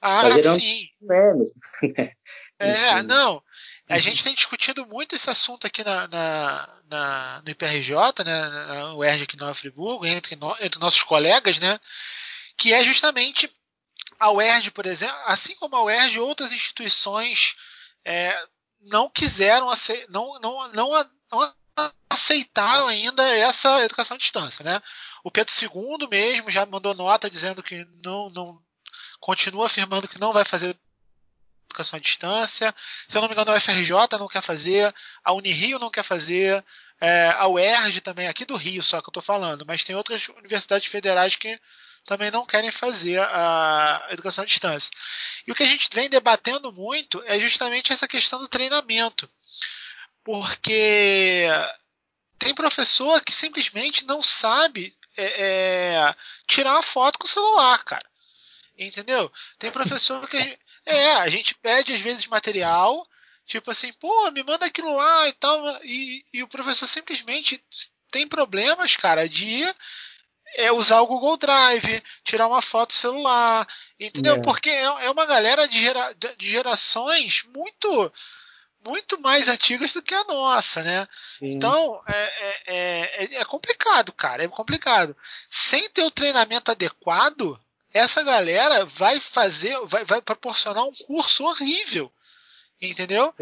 [0.00, 0.88] Ah, tá gerando sim.
[0.98, 1.52] memes.
[2.58, 3.42] é, não.
[3.86, 8.94] A gente tem discutido muito esse assunto aqui na, na, na no IPRJ, né, na
[8.94, 11.78] UERJ aqui no Friburgo, entre, no, entre nossos colegas, né?
[12.60, 13.50] Que é justamente
[14.18, 17.56] a UERJ, por exemplo, assim como a UERJ, outras instituições
[18.04, 18.38] é,
[18.82, 19.72] não quiseram,
[20.10, 21.54] não, não, não,
[22.10, 24.82] aceitaram ainda essa educação à distância, né?
[25.24, 28.62] O Pedro II mesmo já mandou nota dizendo que não, não
[29.18, 30.76] continua afirmando que não vai fazer
[31.70, 32.74] educação à distância.
[33.08, 34.94] Se eu não me engano, a UFRJ não quer fazer,
[35.24, 36.62] a Unirio não quer fazer,
[37.00, 40.28] é, a UERJ também, aqui do Rio só que eu estou falando, mas tem outras
[40.28, 41.58] universidades federais que
[42.04, 44.90] também não querem fazer a educação à distância.
[45.46, 49.28] E o que a gente vem debatendo muito é justamente essa questão do treinamento.
[50.24, 51.46] Porque
[52.38, 56.14] tem professor que simplesmente não sabe é, é,
[56.46, 58.08] tirar uma foto com o celular, cara.
[58.78, 59.30] Entendeu?
[59.58, 60.58] Tem professor que.
[60.86, 63.06] É, a gente pede às vezes material,
[63.46, 65.84] tipo assim, pô, me manda aquilo lá e tal.
[65.84, 67.62] E, e o professor simplesmente
[68.10, 69.62] tem problemas, cara, de
[70.54, 73.66] é usar o Google Drive, tirar uma foto celular,
[73.98, 74.36] entendeu?
[74.36, 74.42] É.
[74.42, 78.12] Porque é, é, uma galera de, gera, de, gerações muito
[78.82, 81.06] muito mais antigas do que a nossa, né?
[81.38, 81.52] Sim.
[81.52, 85.14] Então é, é, é, é, complicado, cara, é complicado.
[85.50, 87.60] Sem ter o treinamento adequado,
[87.92, 92.10] essa galera vai fazer, vai, vai proporcionar um curso horrível,
[92.80, 93.34] entendeu?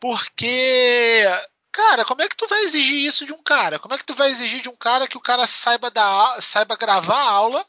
[0.00, 1.22] Porque
[1.78, 3.78] Cara, como é que tu vai exigir isso de um cara?
[3.78, 6.76] Como é que tu vai exigir de um cara que o cara saiba dar, saiba
[6.76, 7.64] gravar a aula?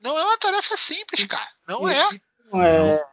[0.00, 1.46] Não é uma tarefa simples, cara.
[1.68, 2.08] Não é.
[2.64, 3.04] é.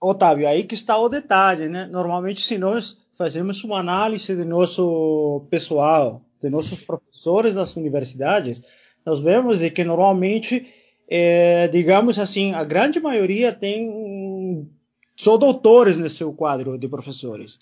[0.00, 1.86] Otávio, aí que está o detalhe, né?
[1.86, 8.60] Normalmente, se nós fazemos uma análise do nosso pessoal, de nossos professores das universidades,
[9.06, 10.66] nós vemos que normalmente,
[11.08, 14.68] é, digamos assim, a grande maioria tem
[15.16, 17.60] são doutores nesse seu quadro de professores.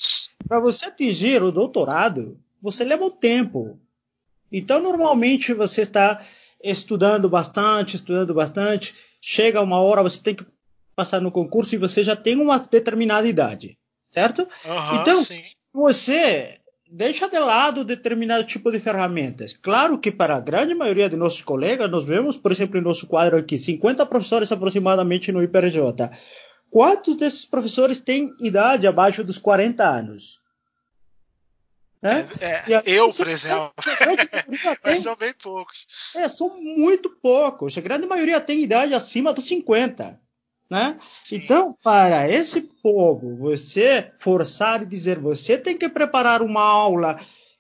[0.51, 3.79] Para você atingir o doutorado, você leva um tempo.
[4.51, 6.21] Então, normalmente, você está
[6.61, 8.93] estudando bastante, estudando bastante,
[9.23, 10.45] chega uma hora, você tem que
[10.97, 13.79] passar no concurso e você já tem uma determinada idade,
[14.11, 14.41] certo?
[14.41, 15.41] Uhum, então, sim.
[15.73, 16.59] você
[16.91, 19.53] deixa de lado determinado tipo de ferramentas.
[19.53, 23.07] Claro que para a grande maioria de nossos colegas, nós vemos, por exemplo, em nosso
[23.07, 26.11] quadro aqui, 50 professores aproximadamente no IPRJ.
[26.69, 30.40] Quantos desses professores têm idade abaixo dos 40 anos?
[32.03, 32.27] Né?
[32.41, 33.73] É, é, eu, por exemplo.
[34.83, 35.77] Mas são bem poucos.
[36.17, 37.77] É, são muito poucos.
[37.77, 40.19] A grande maioria tem idade acima dos 50.
[40.71, 40.97] Né?
[41.33, 47.19] Então, para esse povo, você forçar e dizer, você tem que preparar uma aula,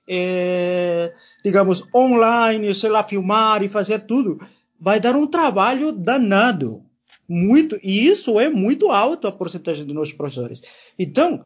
[0.08, 1.12] é,
[1.44, 4.38] digamos, online, sei lá, filmar e fazer tudo,
[4.78, 6.84] vai dar um trabalho danado
[7.28, 10.62] muito, e isso é muito alto a porcentagem dos nossos professores.
[10.98, 11.44] Então,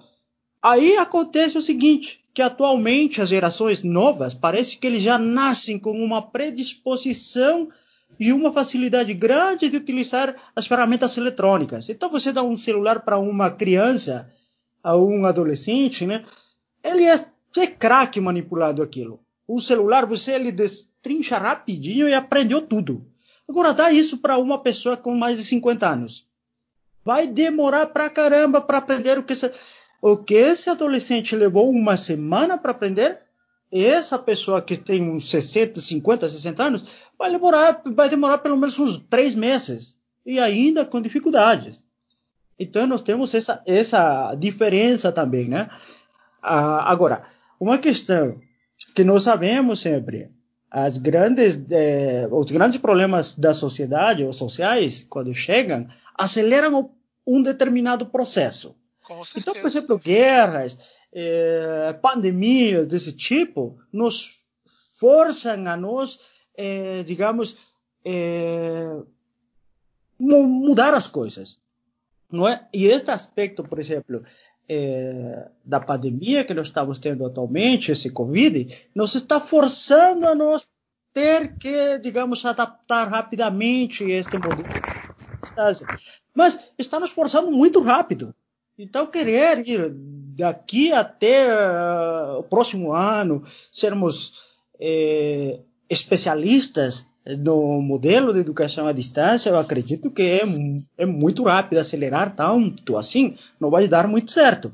[0.62, 5.92] aí acontece o seguinte, que atualmente as gerações novas parece que eles já nascem com
[5.92, 7.68] uma predisposição
[8.18, 11.88] e uma facilidade grande de utilizar as ferramentas eletrônicas.
[11.88, 14.28] Então você dá um celular para uma criança,
[14.82, 16.24] a um adolescente, né?
[16.82, 17.14] Ele é,
[17.56, 19.20] é craque manipulado aquilo.
[19.46, 23.02] O celular você ele destrincha rapidinho e aprendeu tudo.
[23.48, 26.26] Agora, dá isso para uma pessoa com mais de 50 anos.
[27.04, 29.34] Vai demorar pra caramba para aprender o que,
[30.06, 33.20] o que esse adolescente levou uma semana para aprender.
[33.72, 36.84] Essa pessoa que tem uns 60, 50, 60 anos
[37.18, 39.96] vai demorar, vai demorar pelo menos uns três meses
[40.26, 41.86] e ainda com dificuldades.
[42.58, 45.70] Então nós temos essa, essa diferença também, né?
[46.42, 47.22] Ah, agora,
[47.58, 48.38] uma questão
[48.94, 50.28] que nós sabemos sempre
[50.70, 56.90] as grandes, eh, os grandes problemas da sociedade ou sociais, quando chegam, aceleram
[57.26, 58.76] um determinado processo.
[59.36, 60.78] Então, por exemplo, guerras,
[61.12, 64.44] eh, pandemias desse tipo, nos
[64.98, 66.18] forçam a nós,
[66.56, 67.56] eh, digamos,
[70.18, 71.58] mudar as coisas.
[72.30, 72.66] Não é?
[72.72, 74.22] E este aspecto, por exemplo,
[74.68, 80.66] é, da pandemia que nós estamos tendo atualmente, esse Covid, nos está forçando a nós
[81.12, 84.68] ter que, digamos, adaptar rapidamente este modelo.
[86.34, 88.34] Mas está nos forçando muito rápido.
[88.78, 89.92] Então, querer ir
[90.36, 94.34] daqui até uh, o próximo ano, sermos
[94.80, 97.06] é, especialistas
[97.38, 100.42] no modelo de educação à distância, eu acredito que é,
[100.98, 104.72] é muito rápido, acelerar tanto assim, não vai dar muito certo.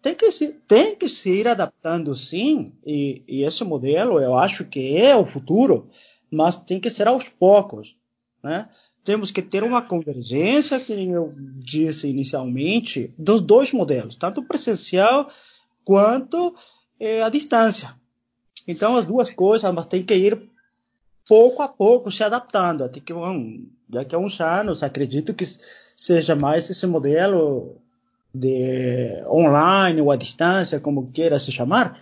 [0.00, 4.64] Tem que se, tem que se ir adaptando sim, e, e esse modelo eu acho
[4.64, 5.88] que é o futuro,
[6.28, 7.96] mas tem que ser aos poucos,
[8.42, 8.68] né?
[9.04, 15.28] Temos que ter uma convergência, que eu disse inicialmente, dos dois modelos, tanto presencial
[15.84, 16.54] quanto
[17.00, 17.94] eh, à distância.
[18.66, 20.38] Então, as duas coisas, mas tem que ir
[21.28, 22.84] pouco a pouco se adaptando.
[22.84, 27.76] Até que um, daqui a uns anos, acredito que seja mais esse modelo
[28.34, 31.98] de online ou à distância, como queira se chamar,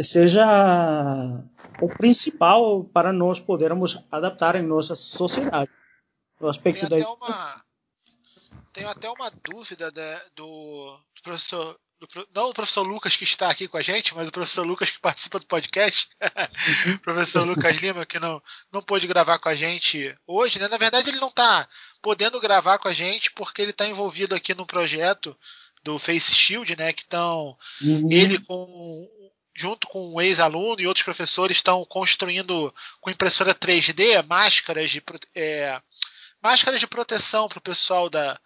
[0.00, 1.42] seja
[1.80, 5.70] o principal para nós podermos adaptar em nossa sociedade.
[6.40, 7.64] O aspecto Tem da até uma,
[8.72, 11.78] tenho até uma dúvida da- do, do professor.
[12.00, 14.90] do não o professor Lucas que está aqui com a gente, mas o professor Lucas
[14.90, 16.08] que participa do podcast.
[16.94, 20.68] o professor Lucas Lima, que não, não pôde gravar com a gente hoje, né?
[20.68, 21.68] Na verdade, ele não está
[22.02, 25.36] podendo gravar com a gente porque ele está envolvido aqui no projeto
[25.82, 26.92] do Face Shield, né?
[26.92, 28.10] Que estão Uhum.
[28.10, 29.08] ele com
[29.56, 35.00] junto com um ex-aluno e outros professores estão construindo com impressora 3D máscaras de
[35.32, 35.80] é,
[36.44, 38.38] máscaras de proteção para o pessoal da,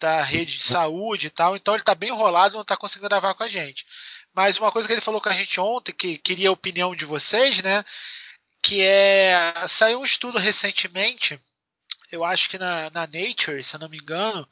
[0.00, 1.54] da rede de saúde e tal.
[1.54, 3.86] Então ele está bem enrolado, não está conseguindo gravar com a gente.
[4.34, 7.04] Mas uma coisa que ele falou com a gente ontem, que queria a opinião de
[7.04, 7.84] vocês, né?
[8.60, 11.40] Que é saiu um estudo recentemente,
[12.10, 14.48] eu acho que na, na Nature, se eu não me engano,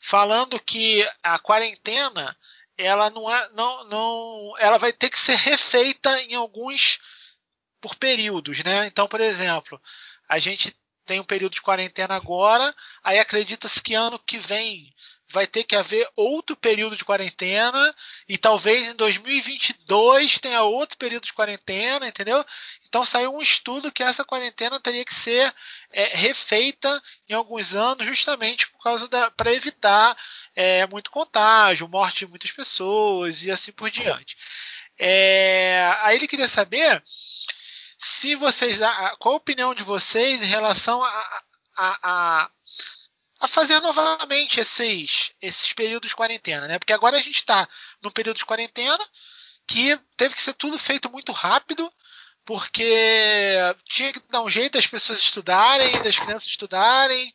[0.00, 2.36] falando que a quarentena
[2.76, 7.00] ela não é não não ela vai ter que ser refeita em alguns
[7.80, 9.80] por períodos né então por exemplo
[10.28, 10.76] a gente
[11.08, 14.94] tem um período de quarentena agora aí acredita-se que ano que vem
[15.30, 17.94] vai ter que haver outro período de quarentena
[18.28, 22.44] e talvez em 2022 tenha outro período de quarentena entendeu
[22.86, 25.54] então saiu um estudo que essa quarentena teria que ser
[25.90, 30.16] é, refeita em alguns anos justamente por causa da para evitar
[30.54, 34.36] é, muito contágio, morte de muitas pessoas e assim por diante.
[34.98, 37.02] É, aí ele queria saber
[38.18, 38.80] se vocês,
[39.20, 41.42] qual a opinião de vocês em relação a,
[41.76, 42.50] a, a,
[43.38, 46.80] a fazer novamente esses, esses períodos de quarentena, né?
[46.80, 47.68] Porque agora a gente está
[48.02, 48.98] num período de quarentena
[49.68, 51.92] que teve que ser tudo feito muito rápido,
[52.44, 57.32] porque tinha que dar um jeito das pessoas estudarem, das crianças estudarem.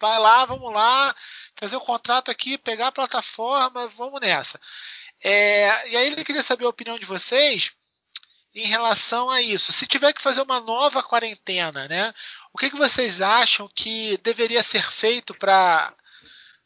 [0.00, 1.14] Vai lá, vamos lá,
[1.56, 4.58] fazer o contrato aqui, pegar a plataforma, vamos nessa.
[5.20, 7.70] É, e aí ele queria saber a opinião de vocês
[8.54, 9.72] em relação a isso.
[9.72, 12.12] Se tiver que fazer uma nova quarentena, né?
[12.52, 15.92] O que, que vocês acham que deveria ser feito para,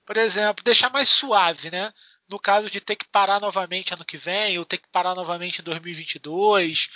[0.04, 1.92] por exemplo, deixar mais suave, né?
[2.28, 5.60] No caso de ter que parar novamente ano que vem, ou ter que parar novamente
[5.60, 6.88] em 2022.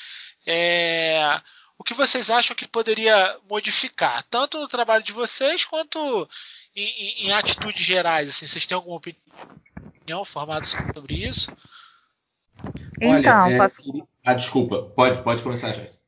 [0.45, 1.41] É,
[1.78, 6.28] o que vocês acham que poderia modificar, tanto no trabalho de vocês quanto
[6.74, 8.28] em, em- em atitudes gerais?
[8.28, 11.49] Assim, vocês têm alguma opinião formada sobre isso?
[13.01, 14.83] Então, Olha, é, posso queria- Ah, desculpa.
[14.95, 16.03] Pode, pode começar, Jéssica.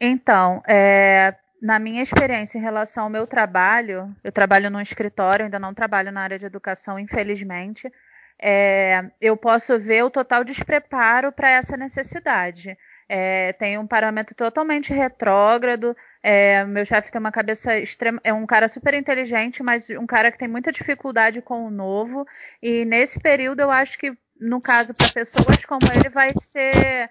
[0.00, 5.58] Então, é, na minha experiência em relação ao meu trabalho, eu trabalho num escritório, ainda
[5.58, 7.90] não trabalho na área de educação, infelizmente.
[8.38, 12.76] é, eu posso ver o total despreparo para essa necessidade.
[13.08, 15.96] É, tem um parâmetro totalmente retrógrado.
[16.22, 20.30] é, meu chefe tem uma cabeça extrema, é um cara super inteligente, mas um cara
[20.32, 22.26] que tem muita dificuldade com o novo.
[22.62, 27.08] E nesse período, eu acho que, no caso, para pessoas como ele, vai ser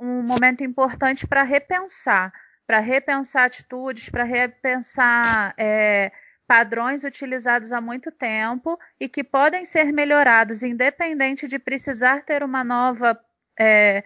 [0.00, 2.32] um momento importante para repensar,
[2.66, 6.10] para repensar atitudes, para repensar é,
[6.46, 12.64] padrões utilizados há muito tempo e que podem ser melhorados, independente de precisar ter uma
[12.64, 13.20] nova
[13.58, 14.02] é,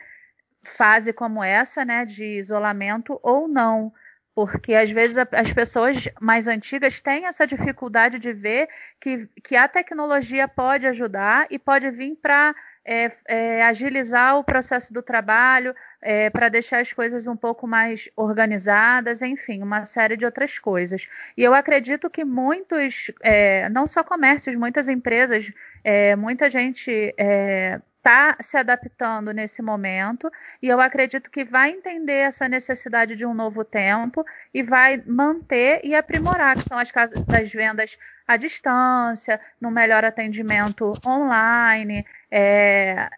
[0.64, 3.92] fase como essa, né, de isolamento ou não.
[4.34, 8.68] Porque às vezes as pessoas mais antigas têm essa dificuldade de ver
[9.00, 12.52] que, que a tecnologia pode ajudar e pode vir para
[12.84, 18.10] é, é, agilizar o processo do trabalho, é, para deixar as coisas um pouco mais
[18.14, 21.08] organizadas, enfim, uma série de outras coisas.
[21.36, 25.50] E eu acredito que muitos, é, não só comércios, muitas empresas,
[25.84, 30.30] é, muita gente está se adaptando nesse momento,
[30.60, 35.80] e eu acredito que vai entender essa necessidade de um novo tempo e vai manter
[35.84, 43.08] e aprimorar, que são as casas das vendas à distância, no melhor atendimento online, é,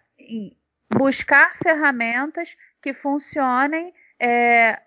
[0.93, 4.79] buscar ferramentas que funcionem é,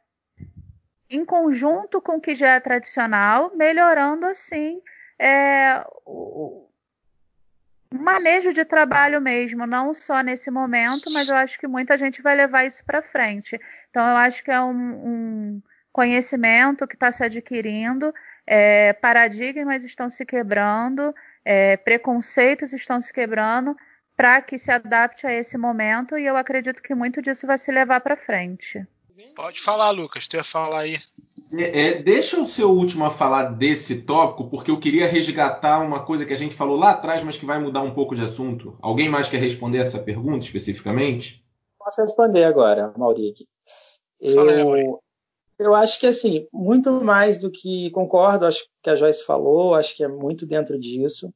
[1.09, 4.81] em conjunto com o que já é tradicional, melhorando assim
[5.19, 6.70] é, o
[7.93, 12.37] manejo de trabalho mesmo, não só nesse momento, mas eu acho que muita gente vai
[12.37, 13.61] levar isso para frente.
[13.91, 15.63] Então eu acho que é um, um
[15.93, 18.15] conhecimento que está se adquirindo,
[18.47, 21.15] é, paradigmas estão se quebrando,
[21.45, 23.77] é, preconceitos estão se quebrando
[24.17, 27.73] para que se adapte a esse momento e eu acredito que muito disso vai se
[27.73, 28.87] levar para frente.
[29.35, 31.01] Pode falar, Lucas, tu ia falar aí.
[31.53, 36.05] É, é, deixa o seu último a falar desse tópico, porque eu queria resgatar uma
[36.05, 38.77] coisa que a gente falou lá atrás, mas que vai mudar um pouco de assunto.
[38.81, 41.45] Alguém mais quer responder essa pergunta especificamente?
[41.79, 43.47] Posso responder agora, Maurício.
[44.21, 45.01] Eu,
[45.59, 49.97] eu acho que, assim, muito mais do que concordo, acho que a Joyce falou, acho
[49.97, 51.29] que é muito dentro disso.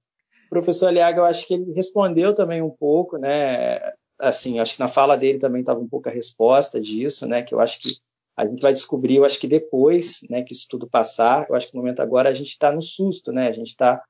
[0.46, 3.80] O professor Aliaga, eu acho que ele respondeu também um pouco, né?
[4.18, 7.42] assim, acho que na fala dele também estava um pouco a resposta disso, né?
[7.42, 7.90] Que eu acho que
[8.36, 11.68] a gente vai descobrir, eu acho que depois, né, que isso tudo passar, eu acho
[11.68, 13.48] que no momento agora a gente está no susto, né?
[13.48, 14.02] A gente está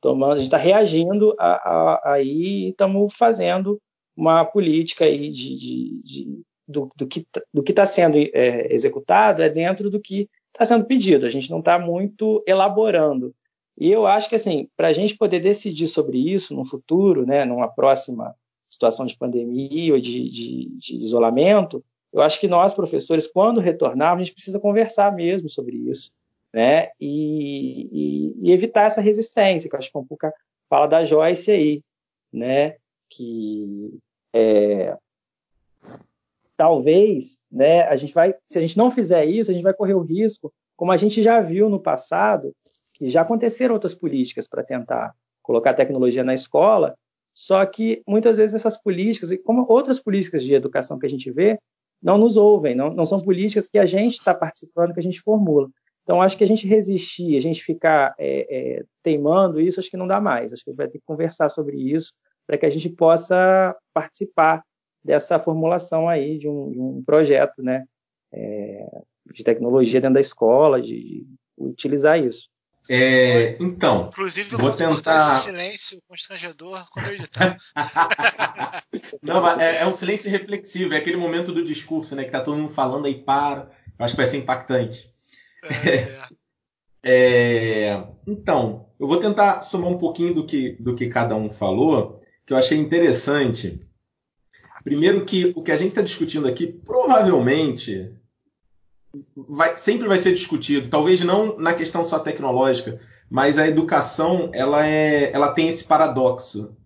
[0.00, 1.34] tomando, a gente está reagindo
[2.04, 3.80] aí e estamos fazendo
[4.16, 8.72] uma política aí de, de, de do, do, que tá, do que está sendo é,
[8.72, 11.24] executado é dentro do que está sendo pedido.
[11.24, 13.34] A gente não está muito elaborando.
[13.78, 17.44] E eu acho que assim, para a gente poder decidir sobre isso no futuro, né,
[17.44, 18.34] numa próxima
[18.68, 24.22] situação de pandemia ou de, de, de isolamento, eu acho que nós, professores, quando retornarmos,
[24.22, 26.10] a gente precisa conversar mesmo sobre isso,
[26.52, 26.88] né?
[27.00, 30.28] E, e, e evitar essa resistência, que eu acho que um pouco
[30.68, 31.82] fala da Joyce aí,
[32.32, 32.76] né?
[33.10, 33.98] Que
[34.34, 34.96] é,
[36.56, 37.82] talvez, né?
[37.82, 40.52] A gente vai, se a gente não fizer isso, a gente vai correr o risco,
[40.76, 42.54] como a gente já viu no passado,
[42.94, 46.94] que já aconteceram outras políticas para tentar colocar tecnologia na escola,
[47.32, 51.58] só que muitas vezes essas políticas, como outras políticas de educação que a gente vê,
[52.02, 55.20] não nos ouvem, não, não são políticas que a gente está participando, que a gente
[55.20, 55.68] formula.
[56.02, 59.96] Então, acho que a gente resistir, a gente ficar é, é, teimando isso, acho que
[59.96, 60.52] não dá mais.
[60.52, 62.14] Acho que a gente vai ter que conversar sobre isso
[62.46, 64.64] para que a gente possa participar
[65.04, 67.84] dessa formulação aí de um, de um projeto né,
[68.32, 69.02] é,
[69.34, 71.26] de tecnologia dentro da escola, de, de
[71.58, 72.48] utilizar isso.
[72.90, 75.36] É, então, Inclusive, vou tentar.
[75.36, 77.58] Esse silêncio constrangedor quando eu editar.
[79.20, 82.24] Não, é, é, um silêncio reflexivo, é aquele momento do discurso, né?
[82.24, 83.70] Que tá todo mundo falando aí para.
[83.98, 85.12] Eu acho que vai ser impactante.
[85.84, 86.18] É,
[87.92, 88.04] é.
[88.26, 92.54] então, eu vou tentar somar um pouquinho do que, do que cada um falou, que
[92.54, 93.80] eu achei interessante.
[94.82, 98.14] Primeiro que o que a gente está discutindo aqui provavelmente
[99.36, 103.00] vai, sempre vai ser discutido, talvez não na questão só tecnológica,
[103.30, 106.76] mas a educação ela, é, ela tem esse paradoxo.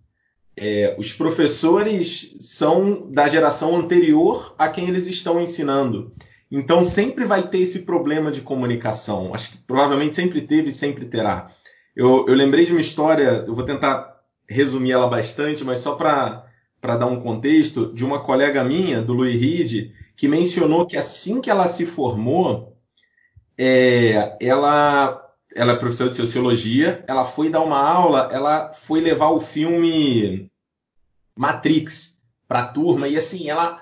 [0.55, 6.11] É, os professores são da geração anterior a quem eles estão ensinando.
[6.51, 9.33] Então sempre vai ter esse problema de comunicação.
[9.33, 11.47] Acho que provavelmente sempre teve e sempre terá.
[11.95, 14.13] Eu, eu lembrei de uma história, eu vou tentar
[14.47, 16.45] resumir ela bastante, mas só para
[16.81, 21.49] dar um contexto, de uma colega minha, do Louis Reed, que mencionou que assim que
[21.49, 22.77] ela se formou,
[23.57, 25.21] é, ela,
[25.55, 30.49] ela é professora de sociologia, ela foi dar uma aula, ela foi levar o filme
[31.35, 33.81] Matrix para a turma e assim ela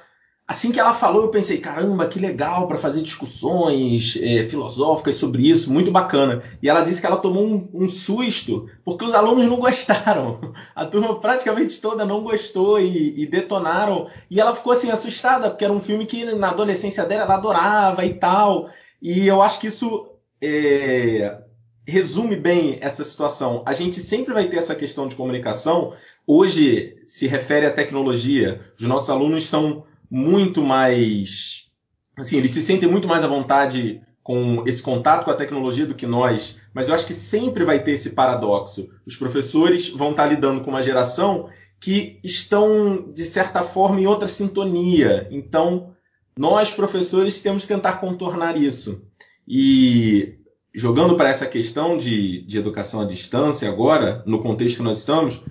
[0.51, 5.49] assim que ela falou eu pensei caramba que legal para fazer discussões é, filosóficas sobre
[5.49, 6.43] isso muito bacana.
[6.61, 10.39] E ela disse que ela tomou um, um, susto porque os alunos não gostaram.
[10.75, 14.07] A turma praticamente toda não gostou e, e, detonaram.
[14.29, 18.05] E ela ficou assim assustada porque era um filme que na adolescência dela ela adorava
[18.05, 18.69] e tal.
[19.01, 20.09] E eu acho que isso
[20.41, 21.39] é,
[21.87, 23.63] resume bem essa situação.
[23.65, 25.93] A gente sempre vai ter essa questão de comunicação.
[26.27, 28.59] Hoje se refere à tecnologia.
[28.77, 31.69] Os nossos alunos são muito mais.
[32.17, 35.95] Assim, eles se sentem muito mais à vontade com esse contato com a tecnologia do
[35.95, 38.89] que nós, mas eu acho que sempre vai ter esse paradoxo.
[39.05, 41.49] Os professores vão estar lidando com uma geração
[41.79, 45.27] que estão, de certa forma, em outra sintonia.
[45.31, 45.95] Então,
[46.37, 49.03] nós, professores, temos que tentar contornar isso.
[49.47, 50.37] E
[50.73, 55.41] jogando para essa questão de, de educação à distância agora, no contexto que nós estamos,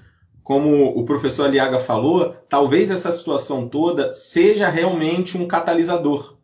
[0.50, 6.38] como o professor Aliaga falou, talvez essa situação toda seja realmente um catalisador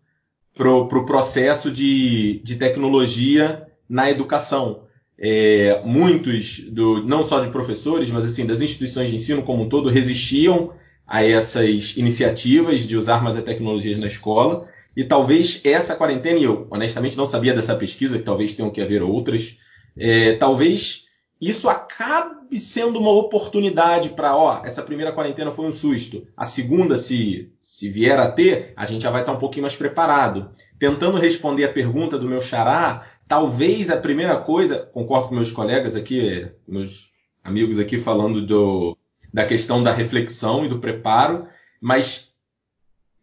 [0.54, 4.84] para o pro processo de, de tecnologia na educação.
[5.18, 9.68] É, muitos, do, não só de professores, mas assim das instituições de ensino como um
[9.68, 10.72] todo, resistiam
[11.04, 14.68] a essas iniciativas de usar mais as tecnologias na escola.
[14.96, 18.80] E talvez essa quarentena, e eu honestamente não sabia dessa pesquisa, que talvez tenham que
[18.80, 19.56] haver outras,
[19.98, 21.05] é, talvez
[21.40, 26.26] isso acabe sendo uma oportunidade para, ó, essa primeira quarentena foi um susto.
[26.36, 29.76] A segunda, se, se vier a ter, a gente já vai estar um pouquinho mais
[29.76, 30.50] preparado.
[30.78, 35.94] Tentando responder a pergunta do meu xará, talvez a primeira coisa, concordo com meus colegas
[35.94, 37.10] aqui, meus
[37.44, 38.96] amigos aqui falando do,
[39.32, 41.46] da questão da reflexão e do preparo,
[41.80, 42.32] mas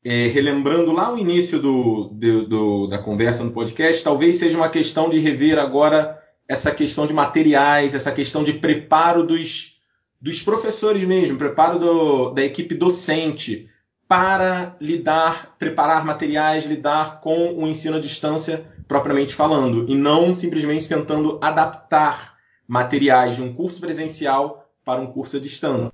[0.06, 4.70] é, relembrando lá o início do, do, do, da conversa no podcast, talvez seja uma
[4.70, 9.80] questão de rever agora essa questão de materiais, essa questão de preparo dos,
[10.22, 13.70] dos professores mesmo, preparo do, da equipe docente
[14.08, 20.88] para lidar, preparar materiais, lidar com o ensino à distância propriamente falando, e não simplesmente
[20.88, 22.38] tentando adaptar
[22.68, 25.92] materiais de um curso presencial para um curso à distância.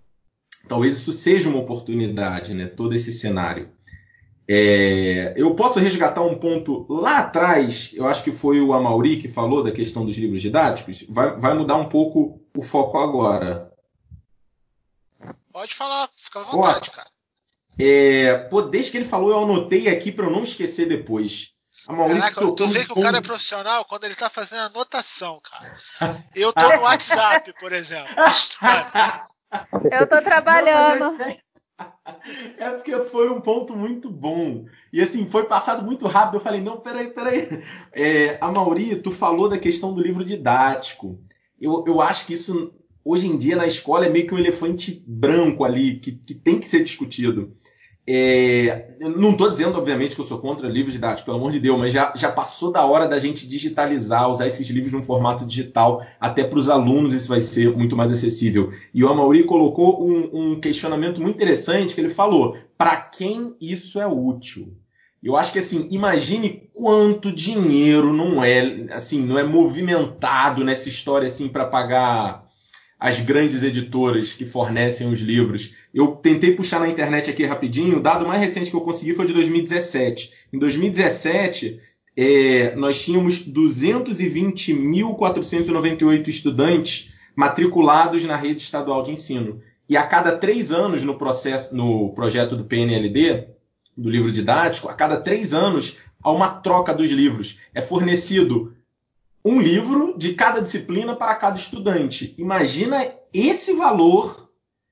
[0.67, 2.67] Talvez isso seja uma oportunidade, né?
[2.67, 3.69] todo esse cenário.
[4.51, 9.27] É, eu posso resgatar um ponto lá atrás, eu acho que foi o Amauri que
[9.27, 11.05] falou da questão dos livros didáticos.
[11.07, 13.71] Vai, vai mudar um pouco o foco agora.
[15.53, 16.95] Pode falar, fica à vontade, Posso?
[16.95, 17.07] cara.
[17.77, 21.51] É, pô, desde que ele falou, eu anotei aqui para eu não esquecer depois.
[21.87, 25.39] A Maurício Caraca, tu vê que o cara é profissional quando ele tá fazendo anotação,
[25.41, 26.19] cara.
[26.33, 28.09] Eu tô no WhatsApp, por exemplo.
[29.91, 30.99] Eu tô trabalhando.
[30.99, 31.37] Não,
[32.57, 34.65] é, porque foi um ponto muito bom.
[34.91, 36.35] E assim, foi passado muito rápido.
[36.35, 37.63] Eu falei, não, peraí, peraí.
[37.93, 41.19] É, a Mauri, tu falou da questão do livro didático.
[41.59, 42.73] Eu, eu acho que isso,
[43.03, 46.59] hoje em dia, na escola, é meio que um elefante branco ali, que, que tem
[46.59, 47.55] que ser discutido.
[48.11, 51.77] É, não estou dizendo, obviamente, que eu sou contra livros didáticos, pelo amor de Deus,
[51.77, 56.03] mas já, já passou da hora da gente digitalizar, usar esses livros num formato digital,
[56.19, 58.71] até para os alunos isso vai ser muito mais acessível.
[58.91, 63.99] E o Amaury colocou um, um questionamento muito interessante, que ele falou, para quem isso
[63.99, 64.75] é útil?
[65.21, 71.27] Eu acho que assim, imagine quanto dinheiro não é, assim, não é movimentado nessa história
[71.27, 72.43] assim para pagar
[72.99, 75.75] as grandes editoras que fornecem os livros.
[75.93, 79.25] Eu tentei puxar na internet aqui rapidinho, o dado mais recente que eu consegui foi
[79.25, 80.31] de 2017.
[80.53, 81.81] Em 2017,
[82.15, 89.59] é, nós tínhamos 220.498 estudantes matriculados na rede estadual de ensino.
[89.87, 93.47] E a cada três anos no processo, no projeto do PNLD,
[93.97, 97.57] do livro didático, a cada três anos há uma troca dos livros.
[97.73, 98.75] É fornecido
[99.43, 102.35] um livro de cada disciplina para cada estudante.
[102.37, 104.48] Imagina esse valor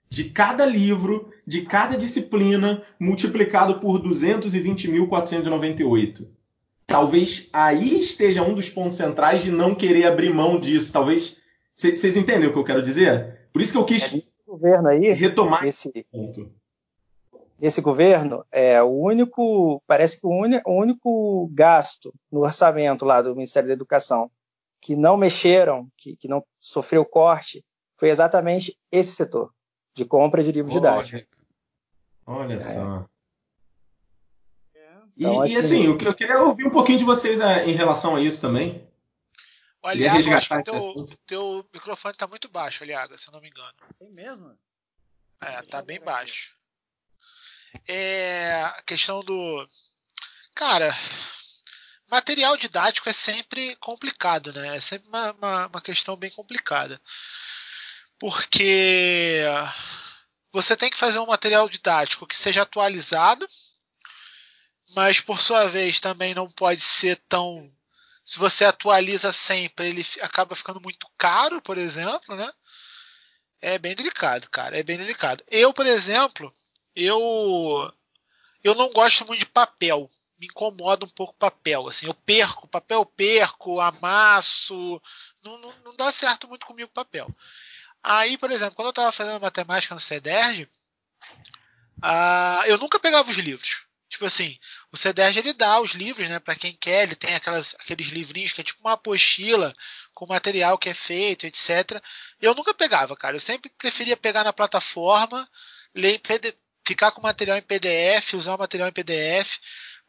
[0.09, 6.27] de cada livro, de cada disciplina, multiplicado por 220.498.
[6.85, 10.93] Talvez aí esteja um dos pontos centrais de não querer abrir mão disso.
[10.93, 11.35] Talvez.
[11.75, 13.49] Vocês entendem o que eu quero dizer?
[13.53, 16.49] Por isso que eu quis é governo aí, retomar esse ponto.
[17.59, 23.35] Esse governo é o único, parece que o, o único gasto no orçamento lá do
[23.35, 24.31] Ministério da Educação
[24.79, 27.65] que não mexeram, que, que não sofreu corte,
[27.97, 29.51] foi exatamente esse setor
[29.97, 31.27] de compra de livros didáticos.
[32.25, 32.59] Olha é.
[32.59, 33.09] só.
[35.17, 37.65] Então, e, assim, e, assim, o que eu queria ouvir um pouquinho de vocês é,
[37.65, 38.87] em relação a isso também.
[39.81, 43.73] Olha, acho que teu, teu microfone está muito baixo, Aliaga, se eu não me engano.
[43.97, 44.55] Tem mesmo?
[45.41, 46.55] É, tá bem baixo.
[47.87, 49.67] É, a questão do.
[50.53, 50.95] Cara,
[52.09, 54.75] material didático é sempre complicado, né?
[54.75, 57.01] É sempre uma, uma, uma questão bem complicada.
[58.19, 59.43] Porque
[60.51, 63.47] você tem que fazer um material didático que seja atualizado,
[64.95, 67.71] mas por sua vez também não pode ser tão.
[68.25, 72.51] Se você atualiza sempre, ele acaba ficando muito caro, por exemplo, né?
[73.61, 74.77] É bem delicado, cara.
[74.77, 75.43] É bem delicado.
[75.47, 76.53] Eu, por exemplo,
[76.95, 77.91] eu
[78.63, 80.09] eu não gosto muito de papel
[80.39, 81.87] me incomoda um pouco papel.
[81.87, 85.01] Assim, eu perco, papel perco, amasso,
[85.43, 87.27] não, não, não dá certo muito comigo papel.
[88.09, 90.69] Aí, por exemplo, quando eu estava fazendo matemática no CEDERJ,
[92.01, 93.81] ah, eu nunca pegava os livros.
[94.07, 94.57] Tipo assim,
[94.93, 98.53] o CEDERJ ele dá os livros, né, para quem quer, ele tem aquelas, aqueles livrinhos
[98.53, 99.75] que é tipo uma apostila
[100.13, 102.01] com material que é feito, etc.
[102.41, 103.35] Eu nunca pegava, cara.
[103.35, 105.45] Eu sempre preferia pegar na plataforma,
[105.93, 106.21] ler
[106.87, 109.59] ficar com o material em PDF, usar o material em PDF,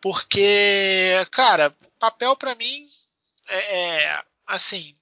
[0.01, 2.87] porque, cara, papel para mim
[3.49, 4.97] é, é, assim,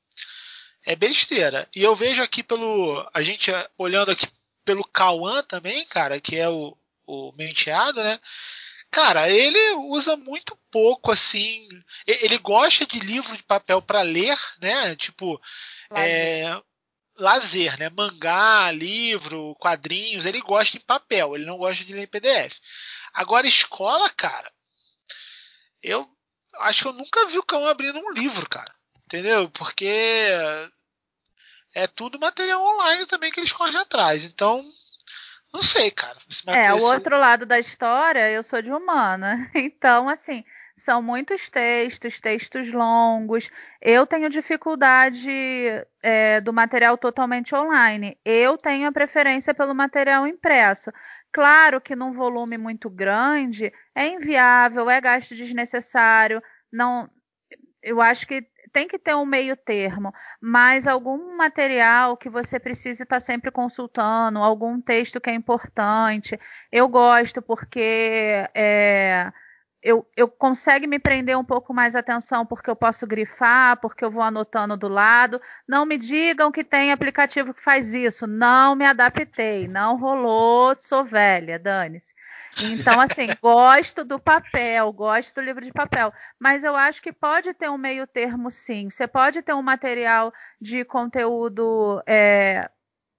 [0.87, 1.69] é besteira.
[1.75, 3.07] E eu vejo aqui pelo.
[3.13, 4.29] A gente olhando aqui
[4.65, 8.21] pelo Cauã também, cara, que é o, o menteado, né?
[8.91, 9.59] Cara, ele
[9.89, 11.69] usa muito pouco, assim.
[12.07, 14.95] Ele gosta de livro de papel para ler, né?
[14.95, 15.41] Tipo.
[15.91, 16.09] Lazer.
[16.09, 16.63] É,
[17.19, 17.91] lazer, né?
[17.91, 22.59] Mangá, livro, quadrinhos, ele gosta em papel, ele não gosta de ler em PDF.
[23.13, 24.53] Agora, escola, cara,
[25.83, 26.09] eu
[26.59, 28.75] acho que eu nunca vi o cão abrindo um livro, cara.
[29.07, 29.49] Entendeu?
[29.51, 30.29] Porque
[31.77, 34.25] é tudo material online também que eles correm atrás.
[34.25, 34.65] Então,
[35.53, 36.17] não sei, cara.
[36.47, 39.51] É, o outro lado da história, eu sou de humana.
[39.55, 40.43] Então, assim,
[40.75, 43.51] são muitos textos, textos longos.
[43.81, 45.31] Eu tenho dificuldade
[46.03, 48.19] é, do material totalmente online.
[48.25, 50.91] Eu tenho a preferência pelo material impresso.
[51.31, 56.43] Claro que num volume muito grande é inviável, é gasto desnecessário,
[56.73, 57.11] não,
[57.83, 63.03] eu acho que tem que ter um meio termo, mas algum material que você precise
[63.03, 66.39] estar sempre consultando, algum texto que é importante,
[66.73, 69.33] eu gosto porque é,
[69.87, 74.11] eu, eu consegue me prender um pouco mais atenção porque eu posso grifar, porque eu
[74.11, 75.41] vou anotando do lado.
[75.69, 78.27] Não me digam que tem aplicativo que faz isso.
[78.27, 82.16] Não me adaptei, não rolou, sou velha, dane-se.
[82.63, 87.53] Então, assim, gosto do papel, gosto do livro de papel, mas eu acho que pode
[87.53, 88.91] ter um meio termo, sim.
[88.91, 92.71] Você pode ter um material de conteúdo é,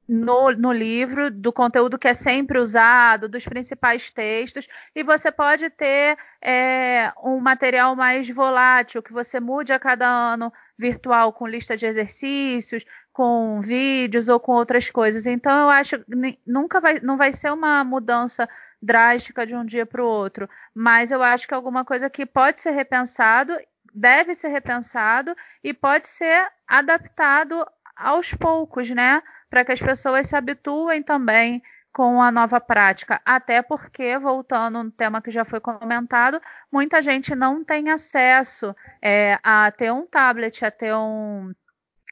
[0.08, 5.70] no, no livro, do conteúdo que é sempre usado, dos principais textos, e você pode
[5.70, 11.76] ter é, um material mais volátil, que você mude a cada ano virtual com lista
[11.76, 15.26] de exercícios, com vídeos ou com outras coisas.
[15.26, 18.48] Então eu acho que nunca vai, não vai ser uma mudança
[18.82, 22.26] drástica de um dia para o outro, mas eu acho que é alguma coisa que
[22.26, 23.58] pode ser repensado,
[23.94, 29.22] deve ser repensado e pode ser adaptado aos poucos, né?
[29.50, 31.64] Para que as pessoas se habituem também
[31.98, 33.20] com a nova prática.
[33.26, 36.40] Até porque, voltando no tema que já foi comentado,
[36.72, 41.52] muita gente não tem acesso é, a ter um tablet, a ter um,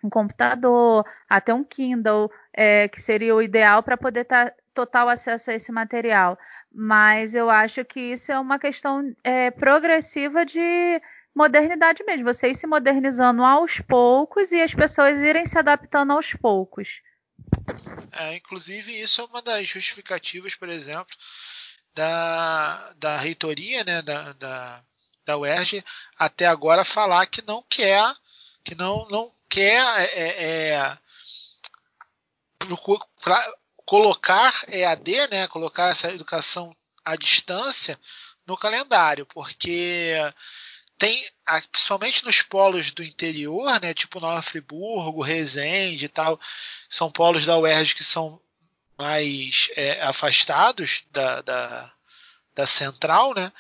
[0.04, 5.10] um computador, a ter um Kindle, é, que seria o ideal para poder ter total
[5.10, 6.38] acesso a esse material.
[6.72, 11.02] Mas eu acho que isso é uma questão é, progressiva de
[11.34, 16.34] modernidade mesmo, você ir se modernizando aos poucos e as pessoas irem se adaptando aos
[16.34, 17.02] poucos.
[18.12, 21.14] É, inclusive, isso é uma das justificativas, por exemplo,
[21.94, 24.84] da, da reitoria né, da, da,
[25.26, 25.84] da UERJ
[26.18, 28.14] até agora falar que não quer,
[28.64, 30.98] que não, não quer é, é,
[33.86, 38.00] colocar EAD, né, colocar essa educação à distância
[38.46, 40.14] no calendário, porque
[40.98, 41.26] tem,
[41.72, 46.40] principalmente nos polos do interior, né, tipo Nova Friburgo, Resende e tal,
[46.90, 48.42] são polos da UERJ que são
[48.98, 51.92] mais é, afastados da, da,
[52.56, 53.52] da, central, né,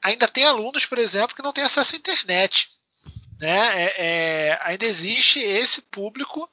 [0.00, 2.68] ainda tem alunos, por exemplo, que não têm acesso à internet.
[3.38, 6.48] Né, é, é, ainda existe esse público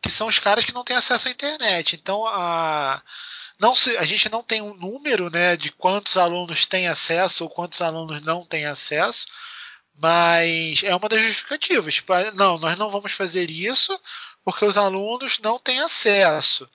[0.00, 1.96] que são os caras que não têm acesso à internet.
[1.96, 3.02] Então, a,
[3.58, 7.50] não se, a gente não tem um número né, de quantos alunos têm acesso ou
[7.50, 9.26] quantos alunos não têm acesso,
[9.94, 11.94] mas é uma das justificativas.
[11.96, 13.98] Tipo, ah, não, nós não vamos fazer isso
[14.44, 16.68] porque os alunos não têm acesso.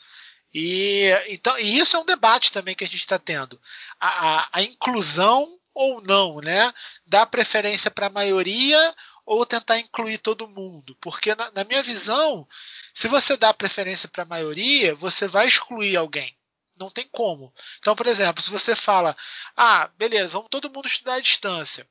[0.53, 3.59] E, então, e isso é um debate também que a gente está tendo.
[3.99, 6.71] A, a, a, inclusão ou não, né?
[7.07, 8.93] Dar preferência para a maioria
[9.25, 10.95] ou tentar incluir todo mundo.
[11.01, 12.47] Porque, na, na minha visão,
[12.93, 16.37] se você dá preferência para a maioria, você vai excluir alguém.
[16.77, 17.53] Não tem como.
[17.79, 19.15] Então, por exemplo, se você fala,
[19.55, 21.87] ah, beleza, vamos todo mundo estudar à distância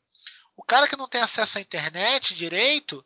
[0.56, 3.04] o cara que não tem acesso à internet direito,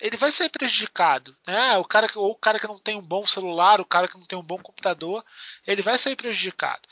[0.00, 1.76] ele vai ser prejudicado, né?
[1.78, 4.18] O cara que, ou o cara que não tem um bom celular, o cara que
[4.18, 5.24] não tem um bom computador,
[5.66, 6.82] ele vai ser prejudicado.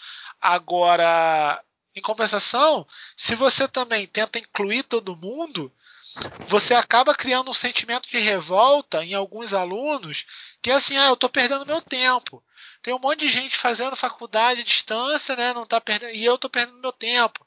[0.41, 1.63] Agora,
[1.95, 2.87] em compensação,
[3.17, 5.73] se você também tenta incluir todo mundo,
[6.49, 10.27] você acaba criando um sentimento de revolta em alguns alunos,
[10.61, 12.43] que é assim, ah, eu estou perdendo meu tempo.
[12.83, 15.53] Tem um monte de gente fazendo faculdade à distância, né?
[15.53, 17.47] Não tá perdendo, e eu estou perdendo meu tempo.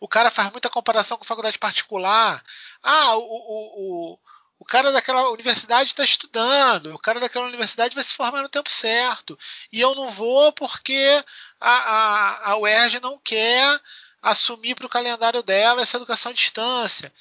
[0.00, 2.44] O cara faz muita comparação com faculdade particular.
[2.82, 4.18] Ah, o, o, o,
[4.58, 8.70] o cara daquela universidade está estudando, o cara daquela universidade vai se formar no tempo
[8.70, 9.38] certo.
[9.72, 11.24] E eu não vou porque
[11.60, 13.80] a, a, a UERJ não quer
[14.22, 17.12] assumir para o calendário dela essa educação à distância.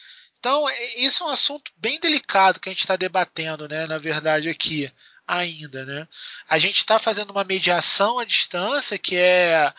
[0.43, 3.97] Então, é, isso é um assunto bem delicado que a gente está debatendo, né, na
[3.97, 4.91] verdade, aqui
[5.25, 5.85] ainda.
[5.85, 6.05] Né?
[6.49, 9.73] A gente está fazendo uma mediação à distância que é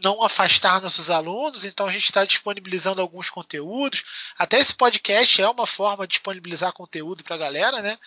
[0.00, 4.04] não afastar nossos alunos, então a gente está disponibilizando alguns conteúdos.
[4.38, 7.98] Até esse podcast é uma forma de disponibilizar conteúdo para a galera, né?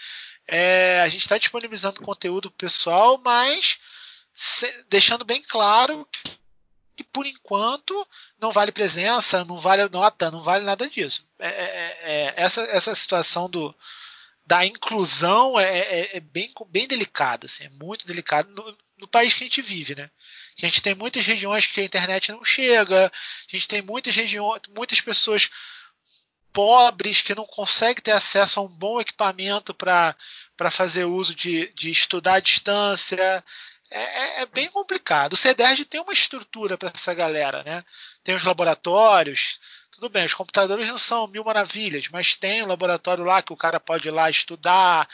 [0.47, 3.77] É, a gente está disponibilizando conteúdo pessoal, mas
[4.34, 6.07] se, deixando bem claro
[6.95, 8.07] que, por enquanto
[8.40, 11.26] não vale presença, não vale nota, não vale nada disso.
[11.40, 13.76] É, é, é, é essa, essa situação do,
[14.45, 19.34] da inclusão é, é, é, bem, bem delicada, assim, é muito delicada no, no país
[19.34, 20.10] que a gente vive, né?
[20.57, 24.61] A gente tem muitas regiões que a internet não chega, a gente tem muitas regiões,
[24.76, 25.49] muitas pessoas
[26.52, 30.15] pobres que não conseguem ter acesso a um bom equipamento para
[30.72, 33.44] fazer uso de, de estudar à distância.
[33.95, 35.34] É, é, é bem complicado.
[35.34, 37.86] O CEDERJ tem uma estrutura para essa galera, né?
[38.24, 39.60] Tem os laboratórios,
[39.91, 43.57] tudo bem, os computadores não são mil maravilhas, mas tem um laboratório lá que o
[43.57, 45.07] cara pode ir lá estudar.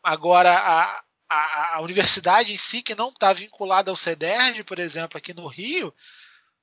[0.00, 5.18] Agora, a, a, a universidade em si, que não está vinculada ao CEDERJ, por exemplo,
[5.18, 5.92] aqui no Rio,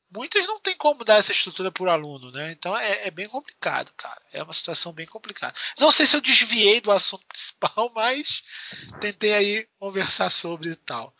[0.09, 2.53] muitas não tem como dar essa estrutura por aluno, né?
[2.53, 4.21] Então é, é, bem complicado, cara.
[4.31, 5.53] É uma situação bem complicada.
[5.77, 8.41] Não sei se eu desviei do assunto principal, mas
[9.01, 11.13] tentei aí conversar sobre e tal.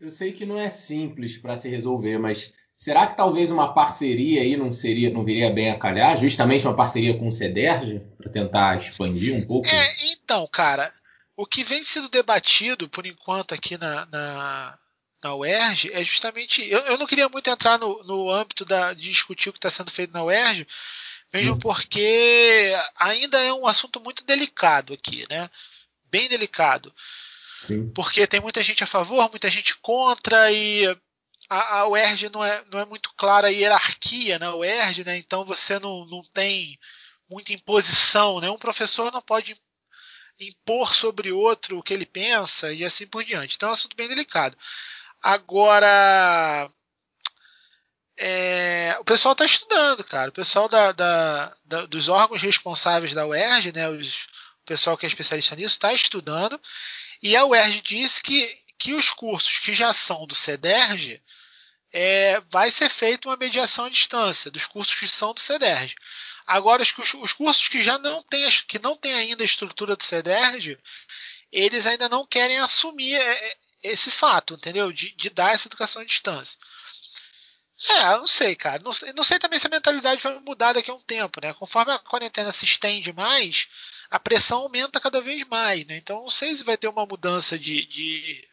[0.00, 4.40] Eu sei que não é simples para se resolver, mas será que talvez uma parceria
[4.40, 6.16] aí não seria, não viria bem a calhar?
[6.16, 9.68] Justamente uma parceria com o CEDERJ para tentar expandir um pouco?
[9.68, 10.90] É, então, cara,
[11.36, 14.78] o que vem sendo debatido por enquanto aqui na, na,
[15.22, 16.66] na UERJ é justamente.
[16.66, 19.70] Eu, eu não queria muito entrar no, no âmbito da, de discutir o que está
[19.70, 20.66] sendo feito na UERJ,
[21.32, 21.58] mesmo hum.
[21.58, 25.50] porque ainda é um assunto muito delicado aqui, né?
[26.10, 26.90] Bem delicado.
[27.94, 30.86] Porque tem muita gente a favor, muita gente contra e
[31.48, 34.56] a, a UERJ não é, não é muito clara a hierarquia na né?
[34.56, 35.16] UERJ, né?
[35.16, 36.78] Então você não, não tem
[37.28, 38.48] muita imposição, né?
[38.50, 39.60] Um professor não pode
[40.38, 43.56] impor sobre outro o que ele pensa e assim por diante.
[43.56, 44.56] Então é um assunto bem delicado.
[45.22, 46.70] Agora,
[48.16, 50.30] é, o pessoal está estudando, cara.
[50.30, 54.24] O pessoal da, da, da, dos órgãos responsáveis da UERJ, né, os,
[54.62, 56.60] o pessoal que é especialista nisso, está estudando.
[57.22, 61.22] E a UERJ disse que, que os cursos que já são do CEDERJ
[61.92, 65.94] é, vai ser feita uma mediação à distância dos cursos que são do CEDERJ.
[66.46, 70.04] Agora, os, os cursos que já não têm, que não têm ainda a estrutura do
[70.04, 70.78] CEDERJ,
[71.52, 74.92] eles ainda não querem assumir é, é, esse fato, entendeu?
[74.92, 76.58] De, de dar essa educação à distância.
[77.88, 78.82] É, não sei, cara.
[78.82, 81.54] Não, não, sei também se a mentalidade vai mudar daqui a um tempo, né?
[81.54, 83.68] Conforme a quarentena se estende mais,
[84.10, 85.96] a pressão aumenta cada vez mais, né?
[85.96, 88.48] Então não sei se vai ter uma mudança de, de,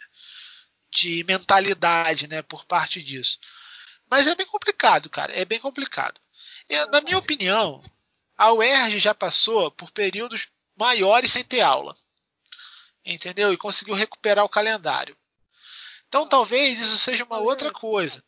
[0.91, 3.39] de mentalidade, né, por parte disso.
[4.09, 5.33] Mas é bem complicado, cara.
[5.33, 6.21] É bem complicado.
[6.69, 7.83] Eu, na minha opinião,
[8.37, 11.97] a UERJ já passou por períodos maiores sem ter aula.
[13.03, 13.51] Entendeu?
[13.51, 15.17] E conseguiu recuperar o calendário.
[16.07, 18.23] Então talvez isso seja uma outra coisa.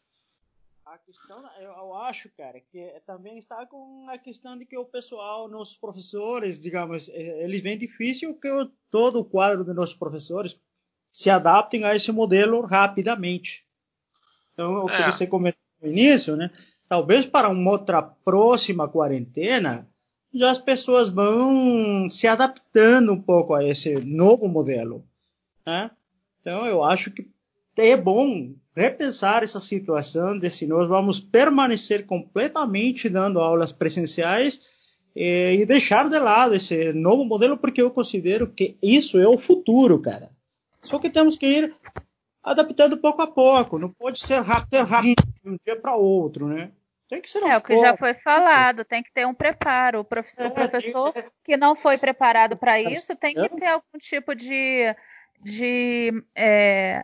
[0.91, 5.47] A questão, eu acho, cara, que também está com a questão de que o pessoal,
[5.47, 8.49] nossos professores, digamos, eh, eles veem difícil que
[8.89, 10.59] todo o quadro dos nossos professores
[11.11, 13.67] se adaptem a esse modelo rapidamente.
[14.53, 14.97] Então, o é.
[14.97, 16.49] que você comentou no início, né?
[16.87, 19.87] Talvez para uma outra próxima quarentena,
[20.33, 25.03] já as pessoas vão se adaptando um pouco a esse novo modelo.
[25.63, 25.91] Né?
[26.41, 27.29] Então, eu acho que
[27.77, 34.61] é bom repensar essa situação de se nós vamos permanecer completamente dando aulas presenciais
[35.15, 39.37] eh, e deixar de lado esse novo modelo, porque eu considero que isso é o
[39.37, 40.29] futuro, cara.
[40.81, 41.75] Só que temos que ir
[42.43, 46.71] adaptando pouco a pouco, não pode ser rápido, rápido de um dia para outro, né?
[47.09, 50.01] Tem que ser É o que já foi falado, tem que ter um preparo.
[50.01, 51.11] O professor, é, professor
[51.43, 54.95] que não foi preparado para isso tem que ter algum tipo de,
[55.43, 57.03] de é,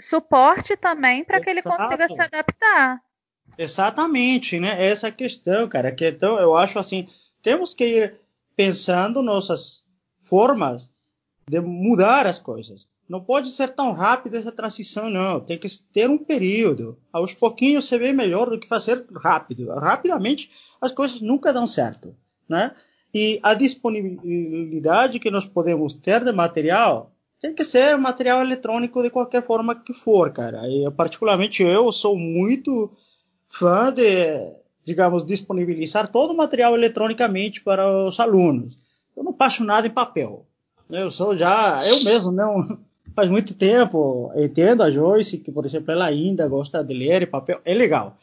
[0.00, 3.00] suporte também para que ele consiga se adaptar.
[3.56, 4.84] Exatamente, né?
[4.84, 5.92] Essa questão, cara.
[5.92, 7.08] Que então eu acho assim,
[7.42, 8.20] temos que ir
[8.56, 9.84] pensando nossas
[10.20, 10.90] formas
[11.48, 12.88] de mudar as coisas.
[13.08, 15.38] Não pode ser tão rápida essa transição, não.
[15.38, 16.98] Tem que ter um período.
[17.12, 19.72] Aos pouquinhos você vê melhor do que fazer rápido.
[19.74, 20.50] Rapidamente
[20.80, 22.16] as coisas nunca dão certo,
[22.48, 22.74] né?
[23.14, 29.10] E a disponibilidade que nós podemos ter de material tem que ser material eletrônico de
[29.10, 30.68] qualquer forma que for, cara.
[30.68, 32.90] E particularmente eu sou muito
[33.48, 34.02] fã de,
[34.84, 38.78] digamos, disponibilizar todo o material eletronicamente para os alunos.
[39.16, 40.46] Eu não passo nada em papel.
[40.90, 42.78] Eu sou já, eu mesmo não
[43.14, 47.60] faz muito tempo, entendo a Joyce, que, por exemplo, ela ainda gosta de ler papel,
[47.64, 48.16] é legal.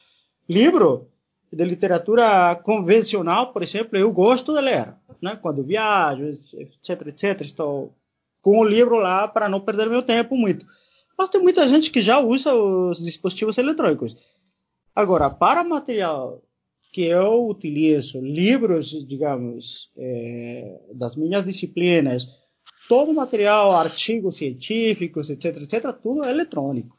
[0.48, 1.08] Livro
[1.52, 5.38] de literatura convencional, por exemplo, eu gosto de ler, né?
[5.42, 7.92] Quando viajo, etc, etc, estou
[8.44, 10.66] com o livro lá para não perder meu tempo muito.
[11.18, 14.18] Mas tem muita gente que já usa os dispositivos eletrônicos.
[14.94, 16.44] Agora, para material
[16.92, 22.28] que eu utilizo, livros, digamos, é, das minhas disciplinas,
[22.88, 26.96] todo material, artigos científicos, etc, etc, tudo é eletrônico.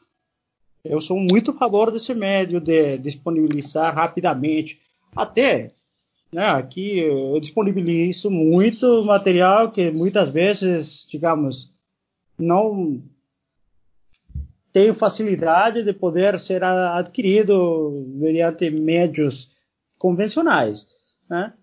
[0.83, 4.79] Eu sou muito a favor desse médio de disponibilizar rapidamente.
[5.15, 5.69] Até,
[6.31, 11.71] né, aqui eu disponibilizo muito material que muitas vezes, digamos,
[12.37, 13.01] não
[14.73, 19.49] tenho facilidade de poder ser adquirido mediante médios
[19.97, 20.87] convencionais,
[21.29, 21.53] né?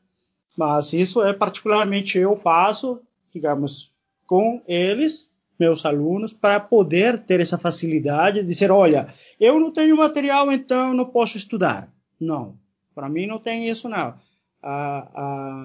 [0.56, 3.00] Mas isso é particularmente eu faço,
[3.32, 3.90] digamos,
[4.26, 9.06] com eles, meus alunos, para poder ter essa facilidade de dizer: olha,
[9.38, 11.92] eu não tenho material, então não posso estudar.
[12.18, 12.56] Não,
[12.94, 14.14] para mim não tem isso, não.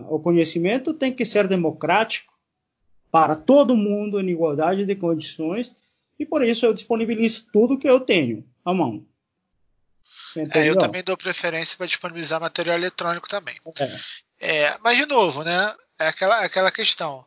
[0.10, 2.34] O conhecimento tem que ser democrático
[3.12, 5.76] para todo mundo em igualdade de condições
[6.20, 9.06] e por isso eu disponibilizo tudo que eu tenho à mão.
[10.36, 13.58] É, eu também dou preferência para disponibilizar material eletrônico também.
[13.80, 14.00] É.
[14.40, 15.76] É, mas de novo, né?
[16.00, 17.26] É aquela, aquela questão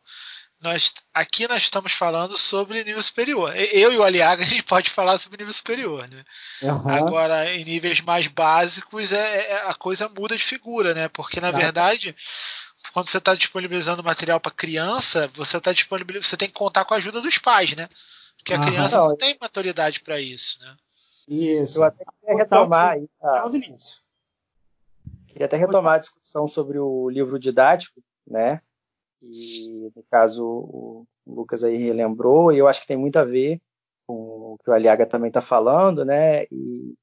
[0.61, 3.55] nós aqui nós estamos falando sobre nível superior.
[3.55, 6.23] Eu e o Aliaga a gente pode falar sobre nível superior, né?
[6.61, 6.89] Uhum.
[6.89, 11.07] Agora, em níveis mais básicos, é, é, a coisa muda de figura, né?
[11.09, 11.63] Porque na claro.
[11.63, 12.15] verdade,
[12.93, 16.93] quando você está disponibilizando material para criança, você está disponibilizando, você tem que contar com
[16.93, 17.89] a ajuda dos pais, né?
[18.37, 18.65] Porque a uhum.
[18.65, 20.75] criança não tem maturidade para isso, né?
[21.27, 21.79] Isso.
[21.79, 23.43] Eu até queria retomar aí, a...
[25.27, 28.61] Queria até retomar a discussão sobre o livro didático, né?
[29.21, 33.61] E no caso o Lucas aí relembrou, e eu acho que tem muito a ver
[34.07, 36.43] com o que o Aliaga também está falando, né?
[36.45, 36.93] E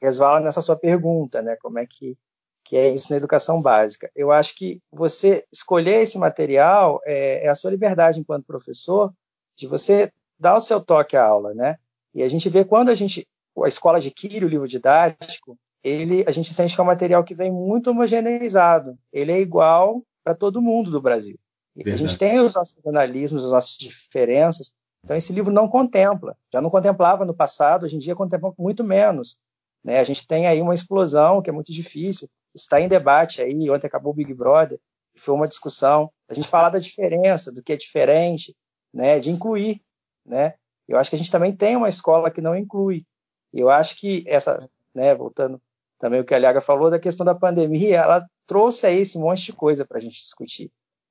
[0.00, 1.56] resvala nessa sua pergunta, né?
[1.60, 2.16] Como é que,
[2.64, 4.10] que é isso na educação básica?
[4.14, 9.12] Eu acho que você escolher esse material é, é a sua liberdade enquanto professor
[9.56, 11.76] de você dar o seu toque à aula, né?
[12.14, 13.26] E a gente vê quando a gente
[13.64, 17.34] a escola adquire o livro didático, ele a gente sente que é um material que
[17.34, 18.96] vem muito homogeneizado.
[19.12, 21.38] Ele é igual para todo mundo do Brasil.
[21.86, 24.74] A gente tem os nossos as nossas diferenças.
[25.02, 26.36] Então esse livro não contempla.
[26.52, 29.38] Já não contemplava no passado, hoje em dia contempla muito menos.
[29.82, 29.98] Né?
[29.98, 32.28] A gente tem aí uma explosão que é muito difícil.
[32.54, 33.70] Está em debate aí.
[33.70, 34.78] Ontem acabou o Big Brother,
[35.16, 36.10] foi uma discussão.
[36.28, 38.54] A gente falar da diferença, do que é diferente,
[38.92, 39.18] né?
[39.18, 39.80] De incluir,
[40.26, 40.54] né?
[40.86, 43.06] Eu acho que a gente também tem uma escola que não inclui.
[43.50, 45.14] Eu acho que essa, né?
[45.14, 45.58] Voltando
[45.98, 49.46] também o que a Aliaga falou da questão da pandemia, ela trouxe aí esse monte
[49.46, 50.70] de coisa para a gente discutir.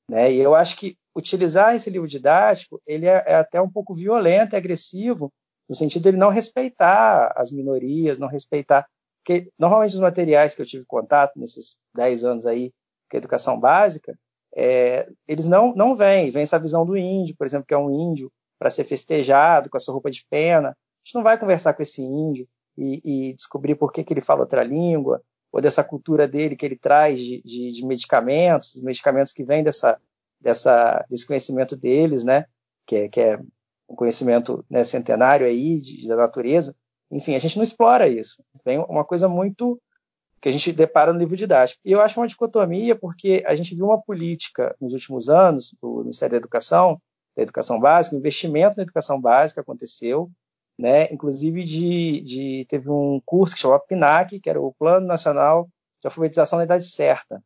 [0.10, 0.34] Né?
[0.34, 4.54] E eu acho que utilizar esse livro didático ele é, é, até um pouco violento
[4.54, 5.32] e agressivo
[5.68, 8.88] no sentido de ele não respeitar as minorias, não respeitar
[9.28, 12.72] porque normalmente os materiais que eu tive contato nesses 10 anos aí
[13.12, 14.18] com a educação básica,
[14.56, 17.92] é, eles não não vêm, vem essa visão do índio, por exemplo, que é um
[17.92, 20.70] índio para ser festejado com a sua roupa de pena.
[20.70, 20.74] A
[21.04, 22.48] gente não vai conversar com esse índio
[22.78, 25.22] e, e descobrir por que, que ele fala outra língua,
[25.52, 30.00] ou dessa cultura dele que ele traz de, de, de medicamentos, medicamentos que vêm dessa,
[30.40, 32.46] dessa, desse conhecimento deles, né?
[32.86, 33.40] Que é, que é
[33.90, 36.76] um conhecimento né, centenário aí de, da natureza.
[37.10, 38.44] Enfim, a gente não explora isso.
[38.64, 39.82] Tem uma coisa muito
[40.42, 41.82] que a gente depara no livro didático.
[41.84, 46.02] E eu acho uma dicotomia porque a gente viu uma política nos últimos anos do
[46.02, 47.02] Ministério da Educação,
[47.36, 50.30] da Educação Básica, o investimento na educação básica aconteceu,
[50.78, 51.12] né?
[51.12, 55.66] Inclusive de, de, teve um curso que chamava PNAC, que era o Plano Nacional
[56.02, 57.44] de Alfabetização na Idade Certa,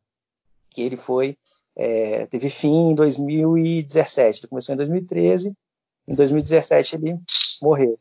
[0.70, 1.36] que ele foi
[1.74, 4.40] é, teve fim em 2017.
[4.40, 5.56] Ele começou em 2013,
[6.06, 7.18] em 2017 ele
[7.60, 7.98] morreu.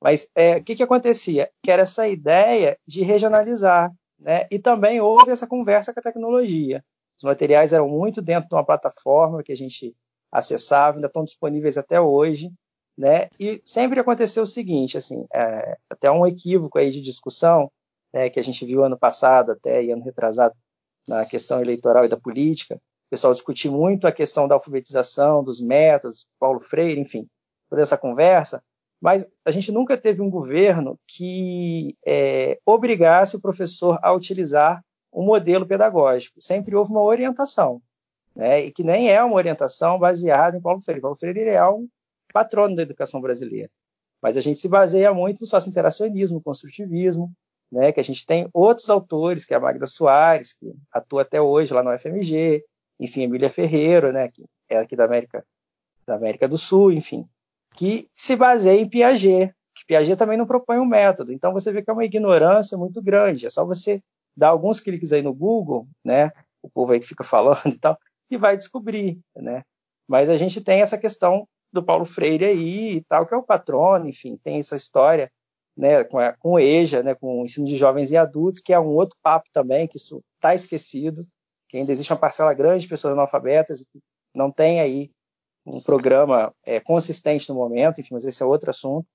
[0.00, 1.48] Mas é, o que, que acontecia?
[1.62, 4.46] Que era essa ideia de regionalizar, né?
[4.50, 6.84] E também houve essa conversa com a tecnologia.
[7.16, 9.94] Os materiais eram muito dentro de uma plataforma que a gente
[10.32, 12.50] acessava, ainda estão disponíveis até hoje
[12.96, 13.28] né?
[13.38, 17.70] E sempre aconteceu o seguinte, assim, é, até um equívoco aí de discussão,
[18.12, 20.54] né, que a gente viu ano passado até e ano retrasado
[21.06, 25.60] na questão eleitoral e da política, o pessoal discutiu muito a questão da alfabetização, dos
[25.60, 27.26] métodos, Paulo Freire, enfim,
[27.68, 28.62] toda essa conversa,
[29.00, 34.80] mas a gente nunca teve um governo que é, obrigasse o professor a utilizar
[35.12, 36.40] um modelo pedagógico.
[36.40, 37.82] Sempre houve uma orientação,
[38.34, 38.66] né?
[38.66, 41.00] e que nem é uma orientação baseada em Paulo Freire.
[41.00, 41.88] Paulo Freire é um
[42.32, 43.70] patrono da educação brasileira.
[44.22, 47.32] Mas a gente se baseia muito no sócio-interacionismo, construtivismo,
[47.70, 51.40] né, que a gente tem outros autores, que é a Magda Soares, que atua até
[51.40, 52.62] hoje lá no FMG,
[53.00, 55.44] enfim, Emília Ferreira, né, que é aqui da América,
[56.06, 57.26] da América do Sul, enfim,
[57.74, 61.32] que se baseia em Piaget, que Piaget também não propõe um método.
[61.32, 63.46] Então você vê que é uma ignorância muito grande.
[63.46, 64.02] É só você
[64.36, 66.30] dar alguns cliques aí no Google, né,
[66.62, 67.98] o povo aí que fica falando e tal,
[68.30, 69.64] e vai descobrir, né.
[70.06, 73.42] Mas a gente tem essa questão do Paulo Freire aí e tal, que é o
[73.42, 75.30] patrono, enfim, tem essa história
[75.76, 78.72] né, com, a, com o EJA, né, com o ensino de jovens e adultos, que
[78.72, 81.26] é um outro papo também, que isso está esquecido,
[81.68, 84.00] que ainda existe uma parcela grande de pessoas analfabetas e que
[84.34, 85.10] não tem aí
[85.64, 89.06] um programa é, consistente no momento, enfim, mas esse é outro assunto.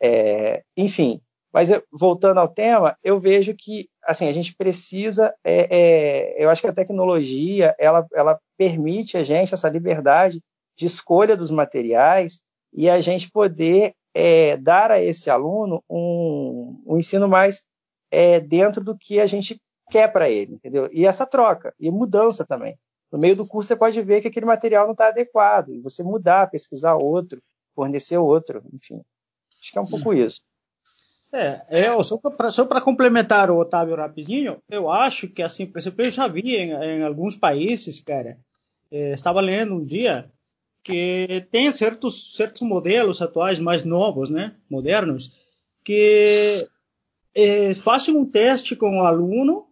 [0.00, 1.20] É, enfim,
[1.52, 6.50] mas eu, voltando ao tema, eu vejo que assim a gente precisa, é, é eu
[6.50, 10.42] acho que a tecnologia ela, ela permite a gente essa liberdade
[10.76, 12.42] de escolha dos materiais
[12.72, 17.64] e a gente poder é, dar a esse aluno um, um ensino mais
[18.10, 19.60] é, dentro do que a gente
[19.90, 20.88] quer para ele, entendeu?
[20.92, 22.78] E essa troca e mudança também.
[23.10, 26.02] No meio do curso você pode ver que aquele material não está adequado e você
[26.02, 27.42] mudar, pesquisar outro,
[27.74, 29.00] fornecer outro, enfim.
[29.60, 30.14] Acho que é um pouco hum.
[30.14, 30.42] isso.
[31.32, 32.16] É, eu, só
[32.64, 36.70] para complementar o Otávio rapidinho, eu acho que, assim, por exemplo, eu já vi em,
[36.70, 38.38] em alguns países, cara,
[38.88, 40.30] é, estava lendo um dia
[40.84, 45.32] que tem certos certos modelos atuais mais novos, né, modernos,
[45.82, 46.68] que
[47.34, 49.66] é, fazem um teste com o aluno,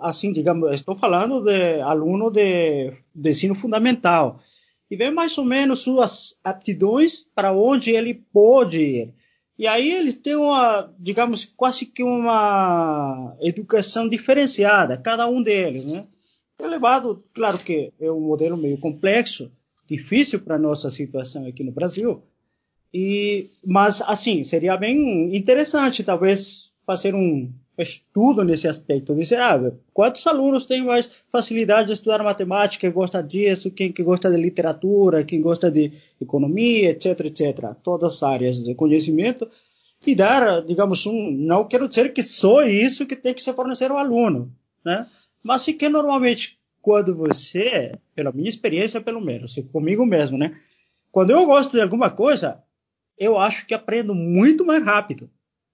[0.00, 4.40] assim, digamos, estou falando de aluno de, de ensino fundamental,
[4.90, 9.14] e vê mais ou menos suas aptidões para onde ele pode ir.
[9.56, 16.06] E aí eles têm uma, digamos, quase que uma educação diferenciada, cada um deles, né?
[16.58, 19.50] Elevado, claro que é um modelo meio complexo,
[19.90, 22.22] difícil para nossa situação aqui no Brasil.
[22.94, 29.14] E, mas assim seria bem interessante talvez fazer um estudo nesse aspecto.
[29.14, 34.02] Dizer, ah, quantos alunos têm mais facilidade de estudar matemática, quem gosta disso, quem que
[34.02, 37.74] gosta de literatura, quem gosta de economia, etc, etc.
[37.82, 39.48] Todas as áreas de conhecimento
[40.06, 43.90] e dar, digamos, um, não quero dizer que só isso que tem que se fornecer
[43.90, 44.50] ao aluno,
[44.84, 45.06] né?
[45.42, 50.58] Mas sim que normalmente quando você, pela minha experiência pelo menos, comigo mesmo, né?
[51.12, 52.62] Quando eu gosto de alguma coisa,
[53.18, 55.28] eu acho que aprendo muito mais rápido.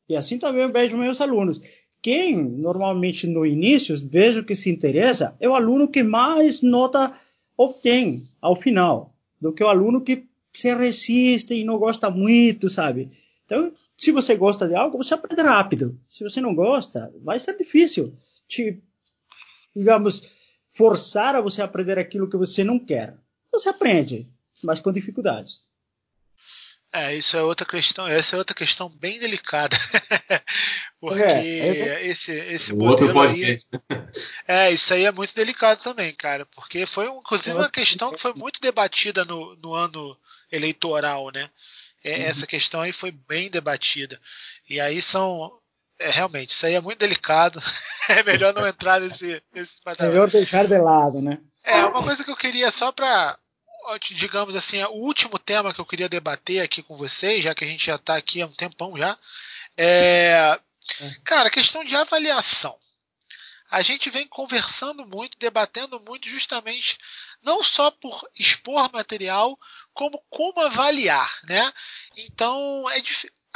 [0.09, 1.61] E assim também eu vejo meus alunos.
[2.03, 7.13] Quem normalmente no início vejo que se interessa é o aluno que mais nota
[7.57, 13.11] obtém ao final, do que o aluno que se resiste e não gosta muito, sabe?
[13.45, 15.99] Então, se você gosta de algo, você aprende rápido.
[16.07, 18.15] Se você não gosta, vai ser difícil.
[18.47, 18.81] Te,
[19.75, 20.21] digamos,
[20.77, 23.17] forçar a você aprender aquilo que você não quer.
[23.53, 24.29] Você aprende,
[24.63, 25.69] mas com dificuldades.
[26.93, 29.77] É, isso é outra questão, essa é outra questão bem delicada.
[31.01, 33.59] Porque é, é, esse, esse modelo aí.
[34.49, 36.47] É, isso aí é muito delicado também, cara.
[36.47, 40.17] Porque foi, inclusive, uma questão que foi muito debatida no, no ano
[40.51, 41.51] eleitoral, né?
[42.03, 42.23] É, uhum.
[42.23, 44.21] Essa questão aí foi bem debatida.
[44.69, 45.59] E aí são.
[45.99, 47.63] É, realmente, isso aí é muito delicado.
[48.09, 50.13] é melhor não entrar nesse, nesse patamar.
[50.13, 51.39] Melhor deixar de lado, né?
[51.65, 53.39] É, uma coisa que eu queria só para
[54.01, 57.69] digamos assim, o último tema que eu queria debater aqui com vocês, já que a
[57.69, 59.17] gente já está aqui há um tempão já,
[59.77, 60.59] é,
[61.01, 62.77] é, cara, questão de avaliação.
[63.71, 66.99] A gente vem conversando muito, debatendo muito, justamente
[67.43, 69.59] não só por expor material,
[69.93, 71.73] como como avaliar, né?
[72.17, 73.01] Então, é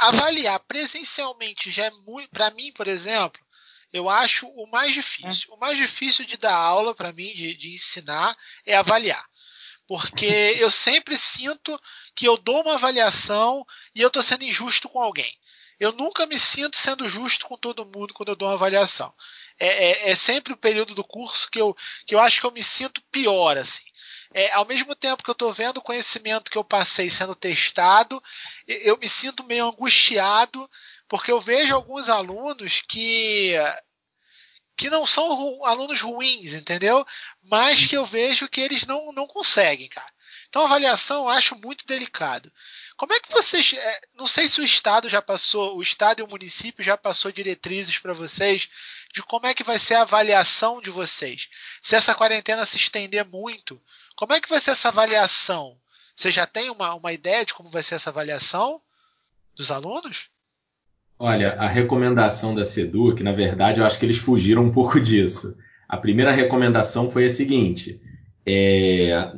[0.01, 3.41] avaliar presencialmente já é muito, para mim, por exemplo,
[3.93, 5.51] eu acho o mais difícil.
[5.51, 5.55] É.
[5.55, 9.25] O mais difícil de dar aula para mim, de, de ensinar, é avaliar
[9.91, 10.25] porque
[10.57, 11.77] eu sempre sinto
[12.15, 15.37] que eu dou uma avaliação e eu estou sendo injusto com alguém.
[15.77, 19.13] Eu nunca me sinto sendo justo com todo mundo quando eu dou uma avaliação.
[19.59, 21.75] É, é, é sempre o período do curso que eu,
[22.05, 23.83] que eu acho que eu me sinto pior, assim.
[24.33, 28.23] É, ao mesmo tempo que eu estou vendo o conhecimento que eu passei sendo testado,
[28.67, 30.69] eu me sinto meio angustiado,
[31.07, 33.53] porque eu vejo alguns alunos que
[34.77, 37.05] que não são alunos ruins, entendeu?
[37.43, 40.11] Mas que eu vejo que eles não, não conseguem, cara.
[40.49, 42.51] Então a avaliação eu acho muito delicado.
[42.97, 43.73] Como é que vocês.
[43.73, 47.31] É, não sei se o Estado já passou, o Estado e o município já passou
[47.31, 48.69] diretrizes para vocês
[49.13, 51.49] de como é que vai ser a avaliação de vocês.
[51.81, 53.81] Se essa quarentena se estender muito,
[54.21, 55.73] como é que vai ser essa avaliação?
[56.15, 58.79] Você já tem uma, uma ideia de como vai ser essa avaliação
[59.57, 60.27] dos alunos?
[61.17, 65.57] Olha, a recomendação da SEDUC, na verdade, eu acho que eles fugiram um pouco disso.
[65.89, 67.99] A primeira recomendação foi a seguinte:
[68.45, 69.31] é,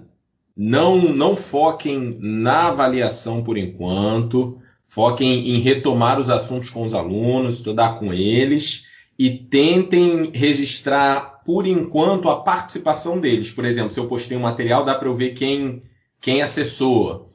[0.54, 7.54] não, não foquem na avaliação por enquanto, foquem em retomar os assuntos com os alunos,
[7.54, 8.86] estudar com eles
[9.18, 13.52] e tentem registrar por enquanto a participação deles.
[13.52, 15.82] Por exemplo, se eu postei um material, dá para eu ver quem,
[16.22, 17.30] quem acessou.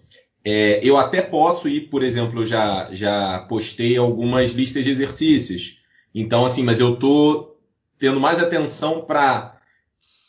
[0.44, 5.78] É, eu até posso ir, por exemplo, já, já postei algumas listas de exercícios.
[6.14, 7.58] Então, assim, mas eu estou
[7.98, 9.58] tendo mais atenção para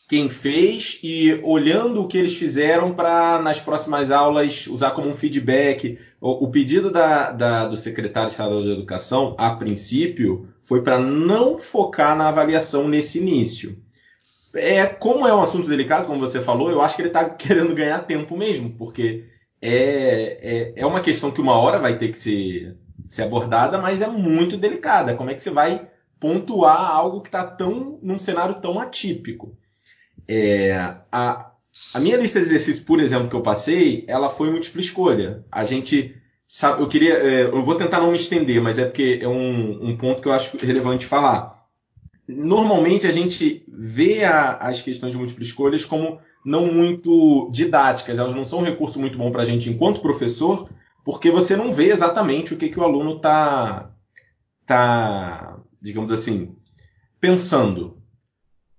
[0.10, 5.14] quem fez e olhando o que eles fizeram para nas próximas aulas usar como um
[5.14, 6.00] feedback.
[6.22, 11.58] O, o pedido da, da, do secretário estadual de Educação, a princípio, foi para não
[11.58, 13.82] focar na avaliação nesse início.
[14.54, 17.74] É, como é um assunto delicado, como você falou, eu acho que ele está querendo
[17.74, 19.26] ganhar tempo mesmo, porque
[19.62, 22.78] é, é, é uma questão que uma hora vai ter que ser,
[23.08, 25.16] ser abordada, mas é muito delicada.
[25.16, 25.88] Como é que você vai
[26.20, 29.58] pontuar algo que está tão num cenário tão atípico?
[30.28, 30.74] É,
[31.12, 31.49] a,
[31.94, 35.46] a minha lista de exercícios, por exemplo, que eu passei, ela foi múltipla escolha.
[35.52, 36.16] A gente
[36.48, 39.90] sabe, eu queria, é, eu vou tentar não me estender, mas é porque é um,
[39.90, 41.68] um ponto que eu acho relevante falar.
[42.28, 48.34] Normalmente a gente vê a, as questões de múltipla escolhas como não muito didáticas, elas
[48.34, 50.70] não são um recurso muito bom para a gente enquanto professor,
[51.04, 53.92] porque você não vê exatamente o que, que o aluno está,
[54.66, 56.56] tá, digamos assim,
[57.20, 57.98] pensando.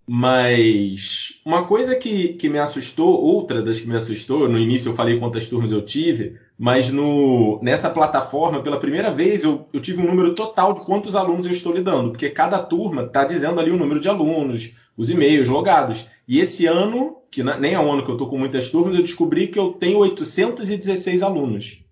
[0.07, 4.95] Mas uma coisa que, que me assustou, outra das que me assustou, no início eu
[4.95, 10.03] falei quantas turmas eu tive, mas no, nessa plataforma, pela primeira vez, eu, eu tive
[10.03, 13.71] um número total de quantos alunos eu estou lidando, porque cada turma está dizendo ali
[13.71, 16.07] o número de alunos, os e-mails logados.
[16.29, 19.03] E esse ano, que nem é um ano que eu estou com muitas turmas, eu
[19.03, 21.83] descobri que eu tenho 816 alunos.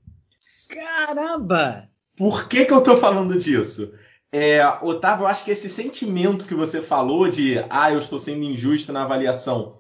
[0.68, 1.88] Caramba!
[2.14, 3.92] Por que, que eu estou falando disso?
[4.30, 8.42] É, Otávio, eu acho que esse sentimento que você falou de ah, eu estou sendo
[8.42, 9.74] injusto na avaliação,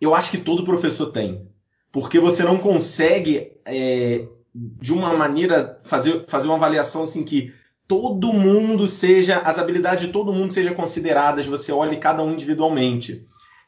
[0.00, 1.48] eu acho que todo professor tem.
[1.92, 7.52] Porque você não consegue, é, de uma maneira, fazer, fazer uma avaliação assim que
[7.86, 13.24] todo mundo seja, as habilidades de todo mundo sejam consideradas, você olhe cada um individualmente.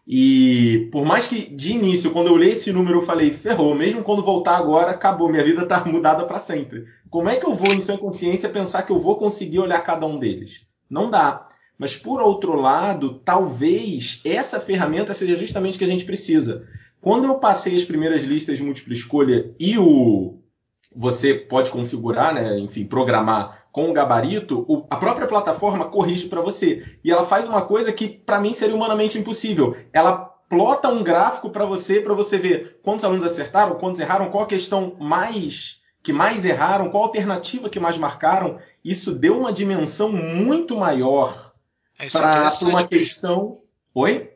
[0.07, 4.03] E por mais que de início, quando eu olhei esse número, eu falei, ferrou, mesmo
[4.03, 6.85] quando voltar agora, acabou, minha vida está mudada para sempre.
[7.09, 10.05] Como é que eu vou, em sua consciência, pensar que eu vou conseguir olhar cada
[10.05, 10.67] um deles?
[10.91, 11.49] Não dá.
[11.79, 16.67] Mas por outro lado, talvez essa ferramenta seja justamente o que a gente precisa.
[17.01, 20.39] Quando eu passei as primeiras listas de múltipla escolha e o
[20.97, 26.41] você pode configurar, né, enfim, programar com o gabarito, o, a própria plataforma corrige para
[26.41, 26.97] você.
[27.03, 29.77] E ela faz uma coisa que para mim seria humanamente impossível.
[29.93, 30.15] Ela
[30.49, 34.47] plota um gráfico para você, para você ver quantos alunos acertaram, quantos erraram, qual a
[34.47, 38.61] questão mais que mais erraram, qual a alternativa que mais marcaram.
[38.85, 41.53] Isso deu uma dimensão muito maior
[41.99, 43.63] É, para uma questão.
[43.93, 44.31] Oi?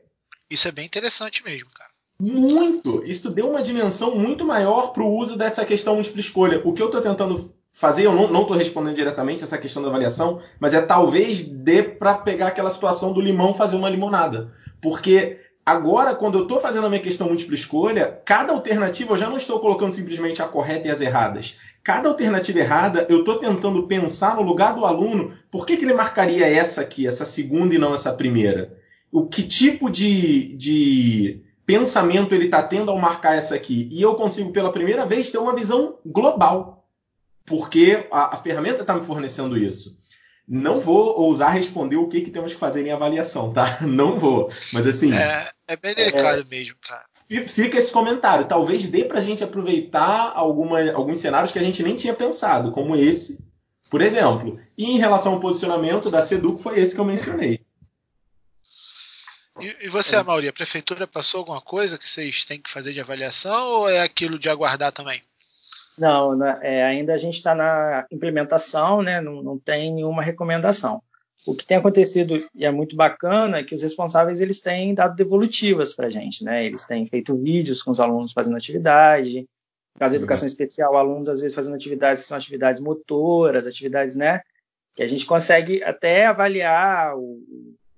[0.50, 1.90] Isso é bem interessante mesmo, cara.
[2.18, 3.04] Muito!
[3.04, 6.60] Isso deu uma dimensão muito maior para o uso dessa questão múltipla escolha.
[6.64, 10.40] O que eu estou tentando fazer, eu não estou respondendo diretamente essa questão da avaliação,
[10.58, 14.52] mas é talvez dê para pegar aquela situação do limão fazer uma limonada.
[14.82, 19.30] Porque agora, quando eu estou fazendo a minha questão múltipla escolha, cada alternativa eu já
[19.30, 21.56] não estou colocando simplesmente a correta e as erradas.
[21.84, 25.94] Cada alternativa errada, eu estou tentando pensar no lugar do aluno, por que, que ele
[25.94, 28.76] marcaria essa aqui, essa segunda e não essa primeira?
[29.12, 33.88] O que tipo de, de pensamento ele está tendo ao marcar essa aqui?
[33.92, 36.77] E eu consigo, pela primeira vez, ter uma visão global,
[37.48, 39.98] porque a, a ferramenta está me fornecendo isso.
[40.46, 43.80] Não vou ousar responder o que, que temos que fazer em avaliação, tá?
[43.86, 44.50] Não vou.
[44.72, 45.14] Mas assim.
[45.14, 47.04] É, é bem delicado mesmo, cara.
[47.46, 48.46] Fica esse comentário.
[48.46, 52.70] Talvez dê para a gente aproveitar alguma, alguns cenários que a gente nem tinha pensado,
[52.70, 53.38] como esse,
[53.90, 54.58] por exemplo.
[54.76, 57.60] E em relação ao posicionamento da Seduc, foi esse que eu mencionei.
[59.60, 63.00] E, e você, Mauri, a prefeitura passou alguma coisa que vocês têm que fazer de
[63.00, 65.22] avaliação ou é aquilo de aguardar também?
[65.98, 71.02] Não, é, ainda a gente está na implementação, né, não, não, tem nenhuma recomendação.
[71.46, 75.16] O que tem acontecido e é muito bacana é que os responsáveis eles têm dado
[75.16, 76.66] devolutivas para a gente, né?
[76.66, 79.48] Eles têm feito vídeos com os alunos fazendo atividade.
[79.98, 80.50] Caso educação uhum.
[80.50, 84.42] especial, alunos às vezes fazendo atividades que são atividades motoras, atividades, né?
[84.94, 87.40] Que a gente consegue até avaliar o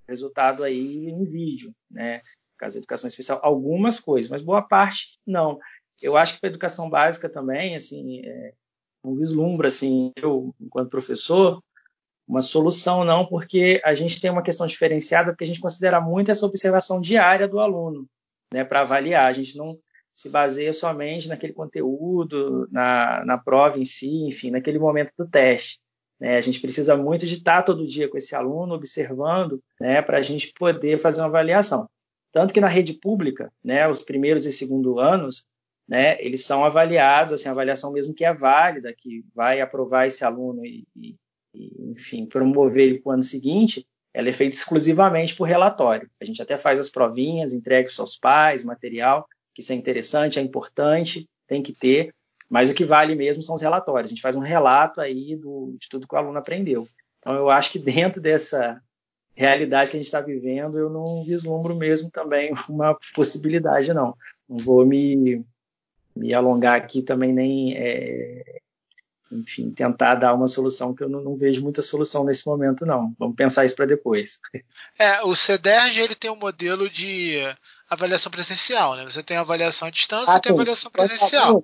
[0.07, 2.21] resultado aí em vídeo, né?
[2.57, 5.59] Caso da educação especial, algumas coisas, mas boa parte não
[6.01, 8.53] eu acho que para a educação básica também, assim, é,
[9.03, 11.61] um vislumbra, assim, eu, enquanto professor,
[12.27, 16.31] uma solução não, porque a gente tem uma questão diferenciada, porque a gente considera muito
[16.31, 18.07] essa observação diária do aluno,
[18.53, 19.27] né, para avaliar.
[19.27, 19.77] A gente não
[20.13, 25.79] se baseia somente naquele conteúdo, na, na prova em si, enfim, naquele momento do teste.
[26.19, 26.37] Né?
[26.37, 30.21] A gente precisa muito de estar todo dia com esse aluno, observando, né, para a
[30.21, 31.89] gente poder fazer uma avaliação.
[32.31, 35.43] Tanto que na rede pública, né, os primeiros e segundo anos,
[35.87, 40.23] né, eles são avaliados, assim, a avaliação mesmo que é válida, que vai aprovar esse
[40.23, 41.15] aluno e, e,
[41.53, 46.09] e enfim, promover ele para o ano seguinte, ela é feita exclusivamente por relatório.
[46.19, 50.39] A gente até faz as provinhas, entrega os seus pais, material, que isso é interessante,
[50.39, 52.13] é importante, tem que ter,
[52.49, 54.09] mas o que vale mesmo são os relatórios.
[54.09, 56.87] A gente faz um relato aí do, de tudo que o aluno aprendeu.
[57.19, 58.81] Então, eu acho que dentro dessa
[59.33, 64.15] realidade que a gente está vivendo, eu não vislumbro mesmo também uma possibilidade, não.
[64.49, 65.45] Não vou me,
[66.15, 68.61] me alongar aqui também nem é,
[69.31, 73.13] enfim tentar dar uma solução que eu não, não, vejo muita solução nesse momento não.
[73.17, 74.39] Vamos pensar isso para depois.
[74.99, 77.39] É o CEDERJ ele tem um modelo de
[77.89, 79.05] avaliação presencial né?
[79.05, 81.63] Você tem avaliação à distância ah, e tem avaliação presencial.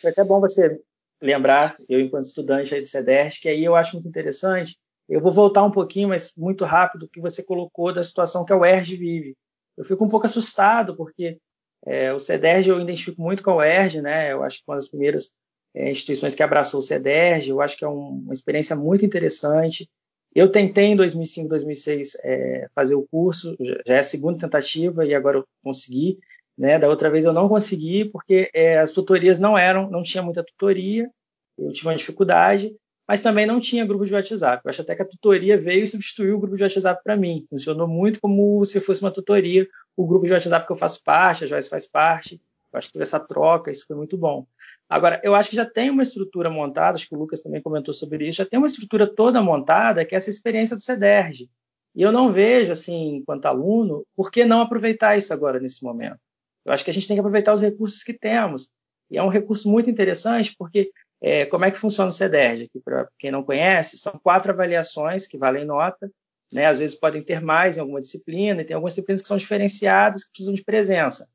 [0.00, 0.80] foi até bom você
[1.20, 4.78] lembrar eu enquanto estudante aí de CEDERJ que aí eu acho muito interessante.
[5.06, 8.56] Eu vou voltar um pouquinho mas muito rápido que você colocou da situação que a
[8.56, 9.36] UERJ vive.
[9.76, 11.38] Eu fico um pouco assustado porque
[11.86, 14.32] é, o CEDERJ eu identifico muito com a UERJ, né?
[14.32, 15.30] Eu acho que uma das primeiras
[15.74, 19.88] é, instituições que abraçou o CEDERJ, eu acho que é um, uma experiência muito interessante.
[20.34, 23.56] Eu tentei em 2005, 2006 é, fazer o curso,
[23.86, 26.18] já é a segunda tentativa e agora eu consegui.
[26.56, 26.78] Né?
[26.78, 30.44] Da outra vez eu não consegui porque é, as tutorias não eram, não tinha muita
[30.44, 31.10] tutoria,
[31.58, 32.74] eu tive uma dificuldade
[33.06, 34.62] mas também não tinha grupo de WhatsApp.
[34.64, 37.46] Eu acho até que a tutoria veio e substituiu o grupo de WhatsApp para mim.
[37.50, 39.66] Funcionou muito como se fosse uma tutoria,
[39.96, 42.40] o grupo de WhatsApp que eu faço parte, a Joyce faz parte.
[42.72, 44.46] Eu acho que teve essa troca, isso foi muito bom.
[44.88, 47.94] Agora, eu acho que já tem uma estrutura montada, acho que o Lucas também comentou
[47.94, 51.48] sobre isso, já tem uma estrutura toda montada, que é essa experiência do CEDERJ.
[51.94, 56.18] E eu não vejo, assim, enquanto aluno, por que não aproveitar isso agora, nesse momento?
[56.64, 58.70] Eu acho que a gente tem que aproveitar os recursos que temos.
[59.10, 60.90] E é um recurso muito interessante, porque
[61.20, 62.68] é, como é que funciona o CEDERJ?
[62.84, 66.10] Para quem não conhece, são quatro avaliações que valem nota.
[66.54, 66.66] Né?
[66.66, 70.22] Às vezes podem ter mais em alguma disciplina, e tem algumas disciplinas que são diferenciadas,
[70.22, 71.28] que precisam de presença.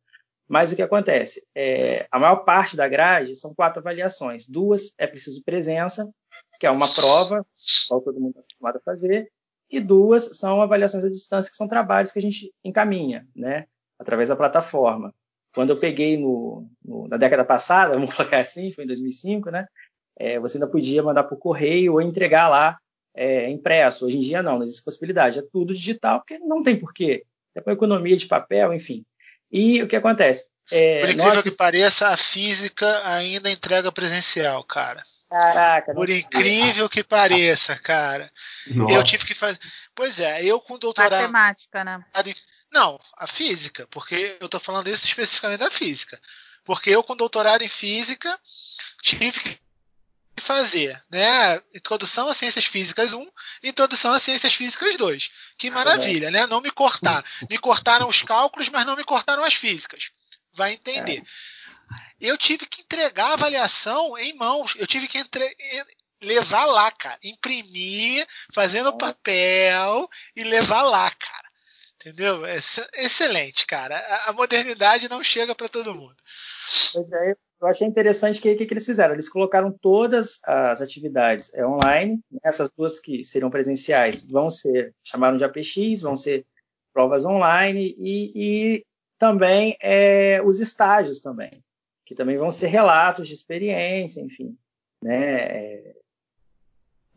[0.47, 1.45] Mas o que acontece?
[1.53, 4.47] É, a maior parte da grade são quatro avaliações.
[4.47, 6.09] Duas é preciso presença
[6.57, 7.45] que é uma prova,
[7.87, 9.31] qual todo mundo está acostumado a fazer,
[9.69, 13.65] e duas são avaliações à distância, que são trabalhos que a gente encaminha, né,
[13.99, 15.13] através da plataforma.
[15.53, 19.67] Quando eu peguei no, no, na década passada, vamos colocar assim, foi em 2005, né,
[20.17, 22.77] é, você ainda podia mandar por correio ou entregar lá
[23.15, 24.05] é, impresso.
[24.05, 27.25] Hoje em dia não, não existe possibilidade, é tudo digital, porque não tem porquê.
[27.55, 29.05] É com economia de papel, enfim.
[29.51, 30.51] E o que acontece?
[30.71, 31.43] É, Por incrível nós...
[31.43, 35.03] que pareça, a física ainda entrega presencial, cara.
[35.29, 35.93] Caraca.
[35.93, 38.31] Por incrível que pareça, cara.
[38.67, 38.93] Nossa.
[38.93, 39.59] Eu tive que fazer.
[39.93, 41.21] Pois é, eu com doutorado.
[41.21, 42.03] Matemática, né?
[42.71, 46.19] Não, a física, porque eu estou falando isso especificamente da física.
[46.63, 48.39] Porque eu com doutorado em física
[49.01, 49.59] tive que
[50.39, 51.61] fazer, né?
[51.73, 53.27] Introdução a Ciências Físicas 1
[53.63, 55.31] Introdução a Ciências Físicas 2.
[55.57, 56.45] Que maravilha, né?
[56.47, 57.23] Não me cortar.
[57.49, 60.11] Me cortaram os cálculos, mas não me cortaram as físicas.
[60.53, 61.23] Vai entender.
[62.19, 64.75] Eu tive que entregar a avaliação em mãos.
[64.77, 65.55] Eu tive que entre...
[66.21, 67.19] levar lá, cara.
[67.23, 71.49] Imprimir, fazendo papel e levar lá, cara.
[71.95, 72.43] Entendeu?
[72.93, 73.99] Excelente, cara.
[74.25, 76.15] A modernidade não chega para todo mundo.
[76.93, 79.13] Pois é, eu achei interessante que que, que, eles fizeram.
[79.13, 82.39] Eles colocaram todas as atividades é, online, né?
[82.43, 86.45] essas duas que seriam presenciais vão ser, chamaram de APX, vão ser
[86.93, 88.85] provas online e, e
[89.17, 91.63] também é, os estágios também,
[92.05, 94.57] que também vão ser relatos de experiência, enfim,
[95.03, 95.93] né?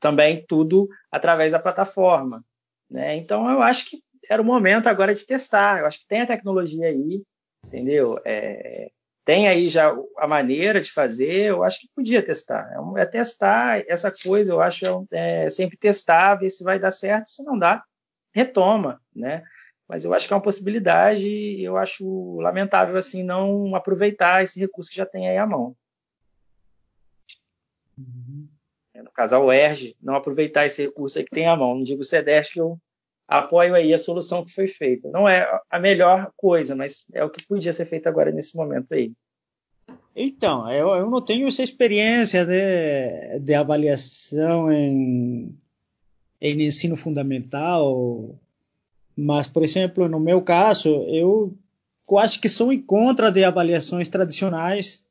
[0.02, 2.44] também tudo através da plataforma,
[2.90, 3.16] né?
[3.16, 5.78] Então eu acho que era o momento agora de testar.
[5.78, 7.22] Eu acho que tem a tecnologia aí,
[7.64, 8.18] entendeu?
[8.24, 8.90] É,
[9.24, 12.70] tem aí já a maneira de fazer, eu acho que podia testar.
[12.96, 16.90] É, é testar essa coisa, eu acho é, é sempre testar, ver se vai dar
[16.90, 17.84] certo, se não dá,
[18.32, 19.44] retoma, né?
[19.88, 24.58] Mas eu acho que é uma possibilidade e eu acho lamentável assim não aproveitar esse
[24.58, 25.76] recurso que já tem aí à mão.
[27.98, 28.48] Uhum.
[28.94, 31.74] No caso, a UERJ, não aproveitar esse recurso aí que tem à mão.
[31.74, 32.78] Não digo o CEDES que eu
[33.26, 35.10] apoio aí a solução que foi feita.
[35.10, 38.92] Não é a melhor coisa, mas é o que podia ser feito agora nesse momento
[38.92, 39.12] aí.
[40.14, 45.56] Então, eu, eu não tenho essa experiência de, de avaliação em,
[46.40, 48.34] em ensino fundamental,
[49.16, 51.56] mas, por exemplo, no meu caso, eu
[52.06, 55.02] quase que sou em contra de avaliações tradicionais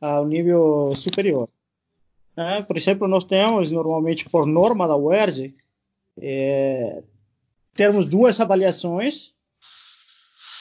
[0.00, 1.48] ao nível superior.
[2.36, 5.54] É, por exemplo, nós temos normalmente por norma da UERJ
[6.18, 7.02] é,
[7.74, 9.32] termos duas avaliações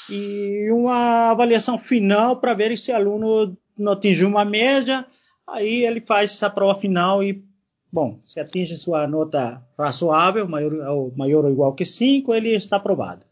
[0.09, 5.05] e uma avaliação final para ver se o aluno não atingiu uma média,
[5.47, 7.43] aí ele faz essa prova final e,
[7.91, 13.25] bom, se atinge sua nota razoável, maior, maior ou igual que 5, ele está aprovado.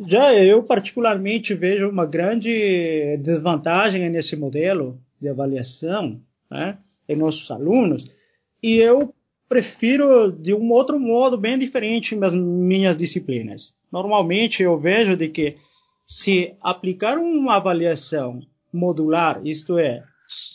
[0.00, 6.78] Já eu, particularmente, vejo uma grande desvantagem nesse modelo de avaliação né,
[7.08, 8.06] em nossos alunos,
[8.62, 9.14] e eu
[9.52, 13.74] prefiro de um outro modo bem diferente nas minhas disciplinas.
[13.92, 15.56] Normalmente eu vejo de que
[16.06, 18.40] se aplicar uma avaliação
[18.72, 20.02] modular, isto é,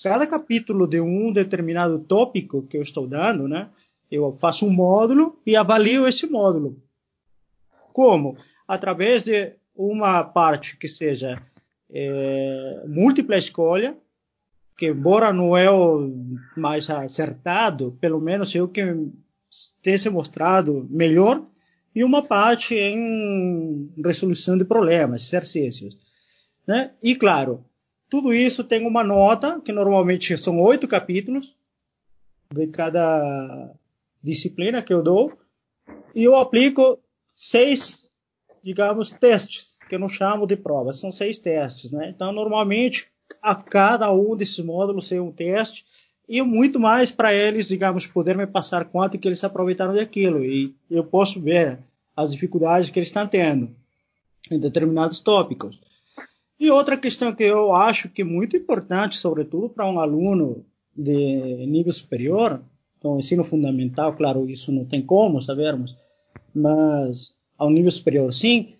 [0.01, 3.69] cada capítulo de um determinado tópico que eu estou dando, né,
[4.09, 6.81] eu faço um módulo e avalio esse módulo.
[7.93, 8.35] Como?
[8.67, 11.39] Através de uma parte que seja
[11.91, 13.95] é, múltipla escolha,
[14.77, 16.07] que embora não é o
[16.55, 18.83] mais acertado, pelo menos eu que
[19.81, 21.43] tem se mostrado melhor,
[21.95, 25.97] e uma parte em resolução de problemas, exercícios.
[26.67, 26.91] Né?
[27.01, 27.65] E claro,
[28.07, 31.55] tudo isso tem uma nota, que normalmente são oito capítulos
[32.53, 33.73] de cada
[34.21, 35.33] disciplina que eu dou,
[36.13, 36.99] e eu aplico
[37.35, 38.07] seis,
[38.63, 41.91] digamos, testes, que eu não chamo de provas, são seis testes.
[41.91, 42.09] Né?
[42.09, 43.09] Então, normalmente,
[43.41, 45.85] a cada um desses módulos ser um teste
[46.27, 50.75] e muito mais para eles, digamos, poder me passar quanto que eles aproveitaram daquilo e
[50.89, 51.79] eu posso ver
[52.15, 53.69] as dificuldades que eles estão tendo
[54.51, 55.79] em determinados tópicos.
[56.59, 61.65] E outra questão que eu acho que é muito importante, sobretudo para um aluno de
[61.67, 62.61] nível superior,
[62.97, 65.95] então ensino fundamental, claro, isso não tem como sabermos,
[66.53, 68.73] mas ao nível superior sim,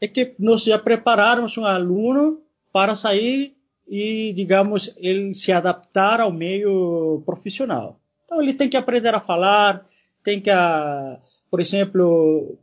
[0.00, 2.40] é que nós já prepararmos um aluno
[2.72, 3.53] para sair
[3.88, 7.96] e, digamos, ele se adaptar ao meio profissional.
[8.24, 9.86] Então, ele tem que aprender a falar,
[10.22, 11.18] tem que, ah,
[11.50, 12.56] por exemplo,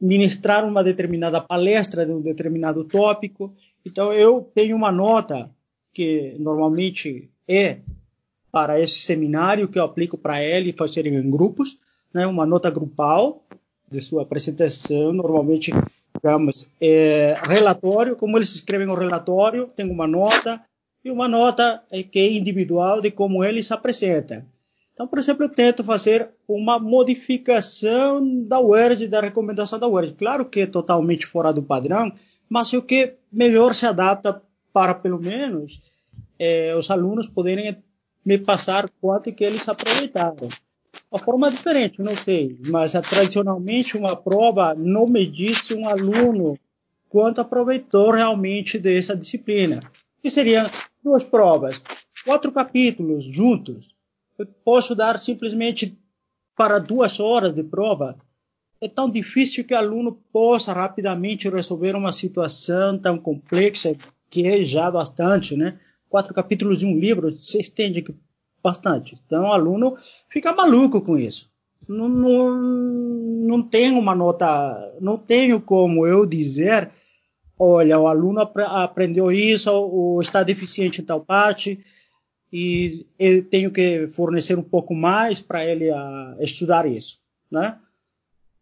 [0.00, 3.54] ministrar uma determinada palestra de um determinado tópico.
[3.84, 5.50] Então, eu tenho uma nota
[5.94, 7.78] que normalmente é
[8.50, 11.78] para esse seminário que eu aplico para ele fazer em grupos,
[12.12, 13.44] né, uma nota grupal
[13.90, 15.72] de sua apresentação, normalmente
[16.16, 20.62] digamos, é, relatório, como eles escrevem o relatório, tem uma nota,
[21.04, 24.42] e uma nota é, que é individual de como eles apresentam.
[24.92, 30.14] Então, por exemplo, eu tento fazer uma modificação da UERJ, da recomendação da UERJ.
[30.14, 32.10] Claro que é totalmente fora do padrão,
[32.48, 35.80] mas o que melhor se adapta para, pelo menos,
[36.38, 37.76] é, os alunos poderem
[38.24, 40.48] me passar quanto que eles aproveitaram.
[41.10, 46.58] Uma forma diferente, não sei, mas tradicionalmente uma prova não me disse um aluno
[47.08, 49.80] quanto aproveitou realmente dessa disciplina.
[50.20, 50.68] Que seriam
[51.02, 51.82] duas provas,
[52.24, 53.96] quatro capítulos juntos
[54.38, 55.98] eu posso dar simplesmente
[56.56, 58.18] para duas horas de prova.
[58.80, 63.96] É tão difícil que o aluno possa rapidamente resolver uma situação tão complexa,
[64.28, 65.78] que é já bastante, né?
[66.08, 68.04] Quatro capítulos de um livro, você estende
[68.66, 69.16] bastante.
[69.26, 69.94] Então, o aluno
[70.28, 71.48] fica maluco com isso.
[71.88, 72.60] Não, não,
[73.46, 76.90] não tenho uma nota, não tenho como eu dizer,
[77.56, 81.78] olha, o aluno aprendeu isso ou está deficiente em tal parte
[82.52, 87.20] e eu tenho que fornecer um pouco mais para ele a, estudar isso,
[87.50, 87.78] né?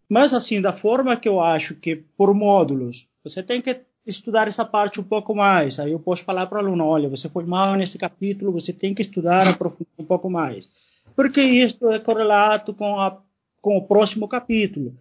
[0.06, 4.64] Mas assim, da forma que eu acho que por módulos, você tem que estudar essa
[4.64, 5.78] parte um pouco mais.
[5.78, 8.94] Aí eu posso falar para o aluno, olha, você foi mal nesse capítulo, você tem
[8.94, 10.68] que estudar aprofundar um pouco mais.
[11.16, 13.18] Porque isso é correlato com, a,
[13.60, 14.94] com o próximo capítulo.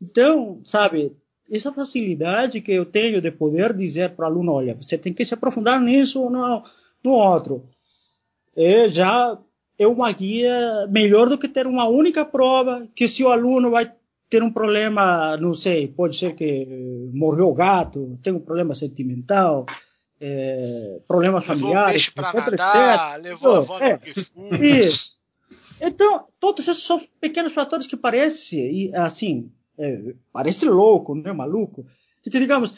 [0.00, 1.16] Então, sabe,
[1.50, 5.24] essa facilidade que eu tenho de poder dizer para o aluno, olha, você tem que
[5.24, 6.62] se aprofundar nisso ou no,
[7.02, 7.68] no outro
[8.56, 9.38] é já
[9.78, 13.90] é uma guia melhor do que ter uma única prova que se o aluno vai
[14.30, 19.66] ter um problema, não sei, pode ser que morreu o gato, tem um problema sentimental,
[20.20, 23.24] é, problemas familiares, etc, nadar, etc.
[23.24, 24.00] Levou a volta é,
[24.64, 25.18] Isso.
[25.80, 31.84] Então, todos esses são pequenos fatores que parecem, assim, é, parece louco, né, maluco,
[32.22, 32.72] que digamos,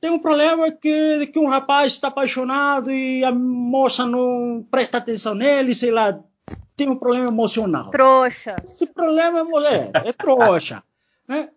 [0.00, 5.34] tem um problema que, que um rapaz está apaixonado e a moça não presta atenção
[5.34, 6.18] nele, sei lá,
[6.76, 7.90] tem um problema emocional.
[7.90, 8.56] Trouxa.
[8.62, 10.82] Esse problema é, é trouxa.
[11.28, 11.50] Né?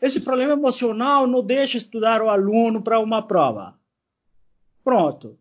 [0.00, 3.74] Esse problema emocional não deixa estudar o aluno para uma prova.
[4.84, 5.36] Pronto.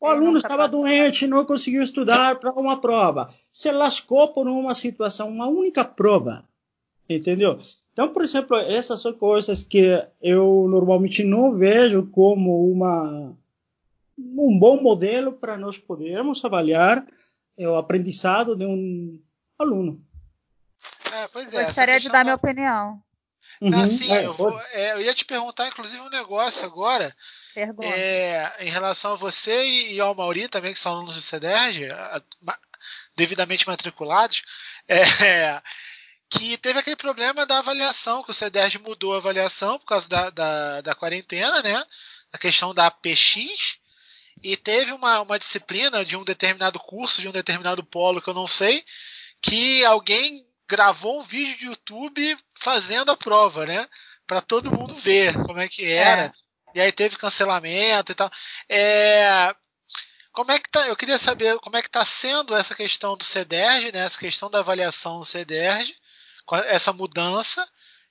[0.00, 3.32] O aluno estava doente, não conseguiu estudar para uma prova.
[3.52, 6.44] Se lascou por uma situação, uma única prova.
[7.08, 7.60] Entendeu?
[7.92, 13.36] Então, por exemplo, essas são coisas que eu normalmente não vejo como uma,
[14.18, 17.06] um bom modelo para nós podermos avaliar
[17.58, 19.22] o aprendizado de um
[19.58, 20.04] aluno.
[21.12, 22.24] É, pois é, Gostaria de dar da...
[22.24, 23.02] minha opinião.
[23.60, 27.16] Uhum, assim, é, eu, vou, é, eu, ia te perguntar, inclusive, um negócio agora.
[27.80, 31.88] É, em relação a você e, e, ao Mauri também, que são alunos do CEDERJ,
[33.16, 34.42] devidamente matriculados.
[34.88, 35.60] É,
[36.30, 40.30] que teve aquele problema da avaliação, que o CEDERJ mudou a avaliação por causa da,
[40.30, 41.84] da, da quarentena, né?
[42.32, 43.78] A questão da APX.
[44.42, 48.34] E teve uma, uma disciplina de um determinado curso, de um determinado polo que eu
[48.34, 48.84] não sei,
[49.40, 53.88] que alguém gravou um vídeo de YouTube fazendo a prova, né?
[54.26, 56.22] Para todo mundo ver como é que era.
[56.22, 56.32] É.
[56.74, 58.30] E aí teve cancelamento e tal.
[58.68, 59.54] É,
[60.32, 60.86] como é que tá?
[60.86, 64.00] Eu queria saber como é que está sendo essa questão do CEDERJ, né?
[64.00, 65.94] Essa questão da avaliação do CEDERJ
[66.66, 67.66] essa mudança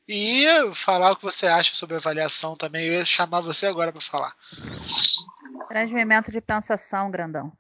[0.08, 2.86] e falar o que você acha sobre a avaliação também.
[2.86, 4.36] Eu ia chamar você agora para falar.
[5.76, 7.52] Transmimento de pensação, grandão.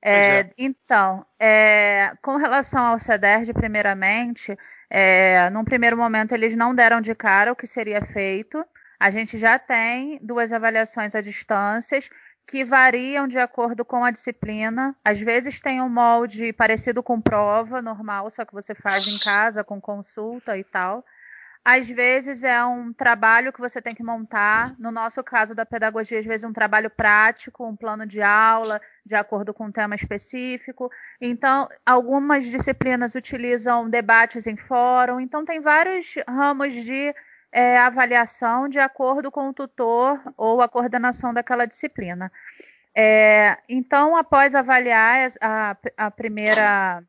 [0.00, 0.50] É, é.
[0.56, 4.56] Então, é, com relação ao CEDERJ, primeiramente,
[4.88, 8.64] é, num primeiro momento eles não deram de cara o que seria feito.
[9.00, 11.98] A gente já tem duas avaliações à distância
[12.46, 14.94] que variam de acordo com a disciplina.
[15.04, 19.64] Às vezes tem um molde parecido com prova normal, só que você faz em casa
[19.64, 21.04] com consulta e tal.
[21.64, 24.74] Às vezes é um trabalho que você tem que montar.
[24.78, 28.78] No nosso caso da pedagogia, às vezes é um trabalho prático, um plano de aula,
[29.04, 30.90] de acordo com um tema específico.
[31.18, 35.18] Então, algumas disciplinas utilizam debates em fórum.
[35.18, 37.14] Então, tem vários ramos de
[37.50, 42.30] é, avaliação de acordo com o tutor ou a coordenação daquela disciplina.
[42.94, 47.02] É, então, após avaliar a, a primeira,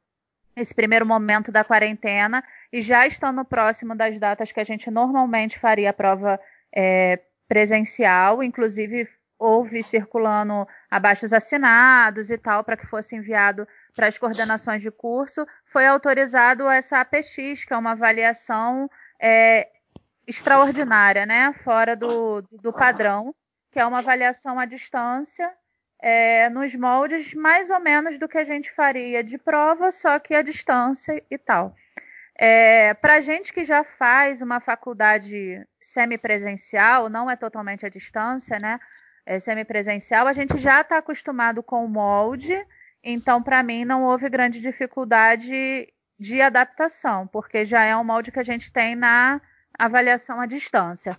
[0.56, 5.60] esse primeiro momento da quarentena e já estando próximo das datas que a gente normalmente
[5.60, 6.40] faria a prova
[6.74, 9.08] é, presencial, inclusive
[9.38, 15.46] houve circulando abaixos assinados e tal para que fosse enviado para as coordenações de curso,
[15.66, 18.90] foi autorizado essa APX, que é uma avaliação
[19.22, 19.70] é,
[20.28, 21.54] extraordinária, né?
[21.64, 23.34] Fora do, do padrão,
[23.72, 25.52] que é uma avaliação à distância,
[26.00, 30.34] é, nos moldes mais ou menos do que a gente faria de prova, só que
[30.34, 31.76] à distância e tal.
[32.38, 38.80] É, Para gente que já faz uma faculdade semipresencial, não é totalmente à distância, né?
[39.26, 42.54] É semipresencial, a gente já está acostumado com o molde,
[43.04, 45.88] então para mim não houve grande dificuldade
[46.20, 49.42] de adaptação, porque já é um molde que a gente tem na
[49.78, 51.18] avaliação à distância.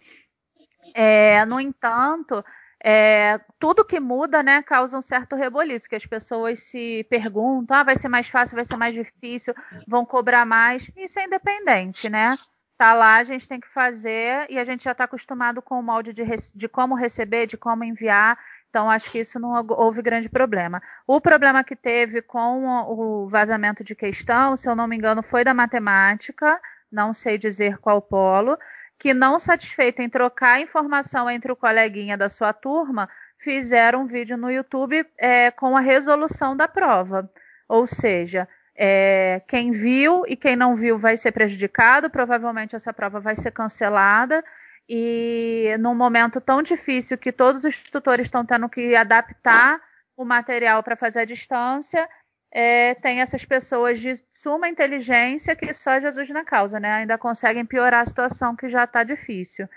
[0.94, 2.44] É, no entanto,
[2.84, 7.82] é, tudo que muda, né, causa um certo reboliço, que as pessoas se perguntam, ah,
[7.82, 9.54] vai ser mais fácil, vai ser mais difícil,
[9.86, 10.90] vão cobrar mais.
[10.96, 12.36] Isso é independente, né?
[12.78, 15.82] Tá lá, a gente tem que fazer e a gente já está acostumado com o
[15.82, 16.22] molde de,
[16.54, 18.38] de como receber, de como enviar.
[18.68, 20.82] Então, acho que isso não houve grande problema.
[21.06, 25.42] O problema que teve com o vazamento de questão, se eu não me engano, foi
[25.42, 26.60] da matemática,
[26.92, 28.58] não sei dizer qual polo,
[28.98, 33.08] que não satisfeito em trocar informação entre o coleguinha da sua turma,
[33.38, 37.30] fizeram um vídeo no YouTube é, com a resolução da prova.
[37.68, 43.20] Ou seja, é, quem viu e quem não viu vai ser prejudicado, provavelmente essa prova
[43.20, 44.44] vai ser cancelada.
[44.88, 49.80] E num momento tão difícil que todos os tutores estão tendo que adaptar
[50.16, 52.08] o material para fazer a distância,
[52.52, 54.14] é, tem essas pessoas de
[54.46, 56.92] suma inteligência que só Jesus na causa, né?
[56.92, 59.68] Ainda conseguem piorar a situação que já está difícil.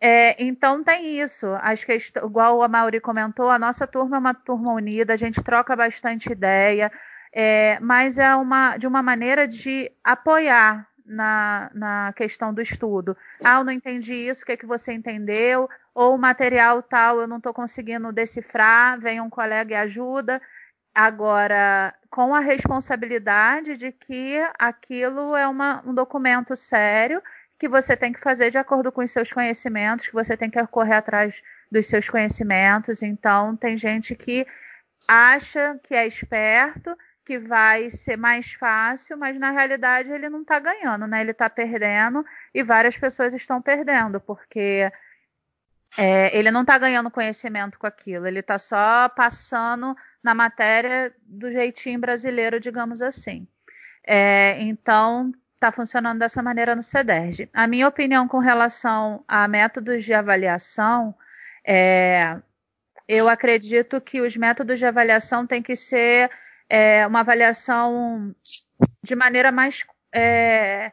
[0.00, 1.46] É, então tem isso.
[1.60, 5.44] Acho que igual a Mauri comentou, a nossa turma é uma turma unida, a gente
[5.44, 6.90] troca bastante ideia,
[7.30, 13.14] é, mas é uma de uma maneira de apoiar na, na questão do estudo.
[13.44, 15.68] Ah, eu não entendi isso, o que, é que você entendeu?
[15.94, 20.40] Ou o material tal, eu não estou conseguindo decifrar, vem um colega e ajuda.
[20.94, 27.22] Agora, com a responsabilidade de que aquilo é uma, um documento sério
[27.58, 30.66] que você tem que fazer de acordo com os seus conhecimentos, que você tem que
[30.68, 33.02] correr atrás dos seus conhecimentos.
[33.02, 34.46] Então, tem gente que
[35.06, 40.58] acha que é esperto, que vai ser mais fácil, mas na realidade ele não está
[40.58, 41.20] ganhando, né?
[41.20, 44.90] Ele está perdendo e várias pessoas estão perdendo, porque
[45.96, 51.50] é, ele não está ganhando conhecimento com aquilo, ele está só passando na matéria do
[51.50, 53.46] jeitinho brasileiro, digamos assim.
[54.06, 57.50] É, então, está funcionando dessa maneira no CEDERJ.
[57.52, 61.14] A minha opinião com relação a métodos de avaliação
[61.64, 62.40] é,
[63.06, 66.30] eu acredito que os métodos de avaliação têm que ser
[66.68, 68.34] é, uma avaliação
[69.02, 69.84] de maneira mais
[70.14, 70.92] é,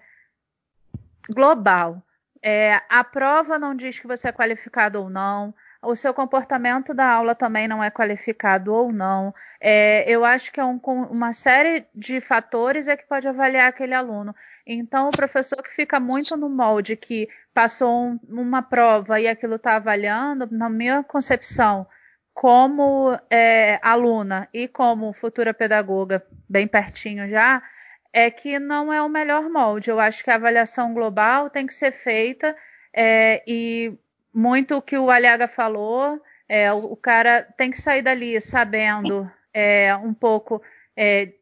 [1.30, 2.04] global.
[2.44, 5.54] É, a prova não diz que você é qualificado ou não.
[5.82, 9.34] O seu comportamento da aula também não é qualificado ou não.
[9.62, 13.94] É, eu acho que é um, uma série de fatores é que pode avaliar aquele
[13.94, 14.36] aluno.
[14.66, 19.56] Então, o professor que fica muito no molde que passou um, uma prova e aquilo
[19.56, 21.88] está avaliando, na minha concepção,
[22.34, 27.64] como é, aluna e como futura pedagoga, bem pertinho já,
[28.12, 29.90] é que não é o melhor molde.
[29.90, 32.56] Eu acho que a avaliação global tem que ser feita
[32.94, 33.94] é, e
[34.34, 39.96] muito o que o Aliaga falou, é, o, cara tem que sair dali sabendo é,
[39.96, 40.62] um pouco
[40.96, 41.34] é,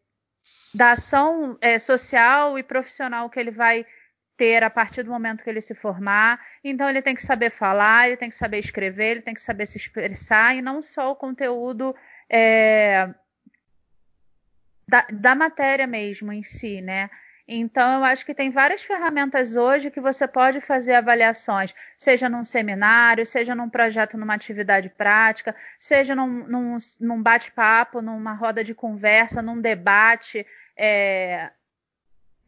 [0.74, 3.86] da ação é, social e profissional que ele vai
[4.38, 6.40] ter a partir do momento que ele se formar.
[6.64, 9.66] Então ele tem que saber falar, ele tem que saber escrever, ele tem que saber
[9.66, 11.96] se expressar e não só o conteúdo
[12.30, 13.14] é,
[14.88, 17.10] da, da matéria mesmo em si, né?
[17.48, 22.44] Então, eu acho que tem várias ferramentas hoje que você pode fazer avaliações, seja num
[22.44, 28.74] seminário, seja num projeto, numa atividade prática, seja num, num, num bate-papo, numa roda de
[28.74, 30.46] conversa, num debate.
[30.76, 31.52] É,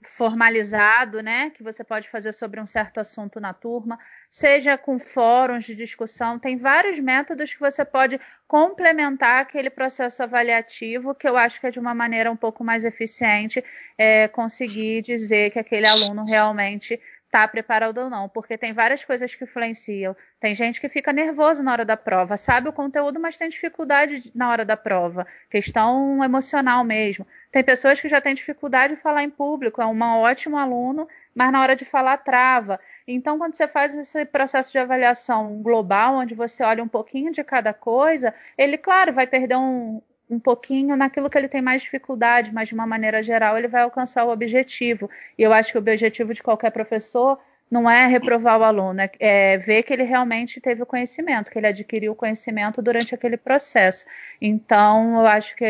[0.02, 3.98] formalizado, né, que você pode fazer sobre um certo assunto na turma,
[4.30, 11.16] seja com fóruns de discussão, tem vários métodos que você pode complementar aquele processo avaliativo,
[11.16, 13.64] que eu acho que é de uma maneira um pouco mais eficiente
[13.98, 17.00] é, conseguir dizer que aquele aluno realmente
[17.38, 20.16] está preparado ou não, porque tem várias coisas que influenciam.
[20.40, 24.32] Tem gente que fica nervoso na hora da prova, sabe o conteúdo, mas tem dificuldade
[24.34, 27.28] na hora da prova, questão emocional mesmo.
[27.52, 31.52] Tem pessoas que já têm dificuldade de falar em público, é um ótimo aluno, mas
[31.52, 32.80] na hora de falar trava.
[33.08, 37.44] Então, quando você faz esse processo de avaliação global, onde você olha um pouquinho de
[37.44, 42.54] cada coisa, ele, claro, vai perder um, um pouquinho naquilo que ele tem mais dificuldade,
[42.54, 45.10] mas de uma maneira geral ele vai alcançar o objetivo.
[45.38, 47.40] E eu acho que o objetivo de qualquer professor
[47.70, 51.58] não é reprovar o aluno, é, é ver que ele realmente teve o conhecimento, que
[51.58, 54.06] ele adquiriu o conhecimento durante aquele processo.
[54.42, 55.66] Então, eu acho que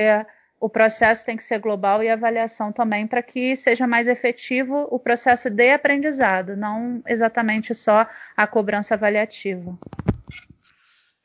[0.59, 4.99] o processo tem que ser global e avaliação também para que seja mais efetivo o
[4.99, 9.77] processo de aprendizado, não exatamente só a cobrança avaliativa.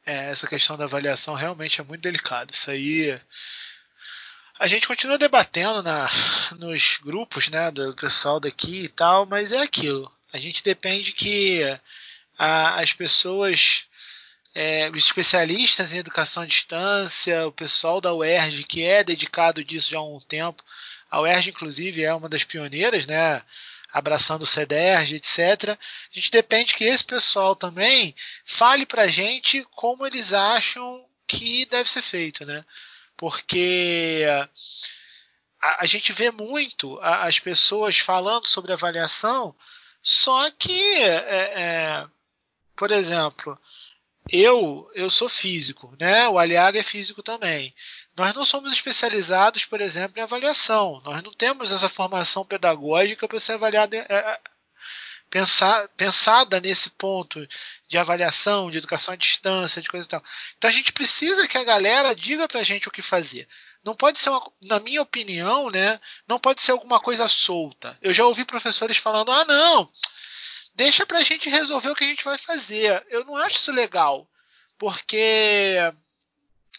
[0.05, 2.53] É, essa questão da avaliação realmente é muito delicada.
[2.53, 3.19] Isso aí.
[4.59, 6.11] A gente continua debatendo na,
[6.59, 10.11] nos grupos né, do pessoal daqui e tal, mas é aquilo.
[10.33, 11.63] A gente depende que
[12.39, 13.85] a, as pessoas,
[14.55, 19.91] é, os especialistas em educação à distância, o pessoal da UERJ, que é dedicado disso
[19.91, 20.63] já há um tempo,
[21.11, 23.43] A UERJ, inclusive, é uma das pioneiras, né?
[23.93, 25.71] Abraçando o CEDERJ, etc.
[25.71, 28.15] A gente depende que esse pessoal também
[28.45, 32.65] fale para a gente como eles acham que deve ser feito, né?
[33.17, 34.25] Porque
[35.61, 39.55] a, a gente vê muito a, as pessoas falando sobre avaliação,
[40.03, 42.07] só que, é, é,
[42.77, 43.59] por exemplo,
[44.31, 46.29] eu eu sou físico, né?
[46.29, 47.75] O Aliaga é físico também.
[48.17, 51.01] Nós não somos especializados, por exemplo, em avaliação.
[51.05, 54.41] Nós não temos essa formação pedagógica para ser avaliada, é, é,
[55.31, 57.47] pensar, pensada nesse ponto
[57.89, 60.23] de avaliação, de educação à distância, de coisa e tal.
[60.59, 63.49] Então a gente precisa que a galera diga para a gente o que fazer.
[63.83, 65.99] Não pode ser, uma, na minha opinião, né?
[66.29, 67.99] Não pode ser alguma coisa solta.
[68.01, 69.91] Eu já ouvi professores falando: ah, não,
[70.75, 73.05] deixa para a gente resolver o que a gente vai fazer.
[73.09, 74.29] Eu não acho isso legal,
[74.79, 75.77] porque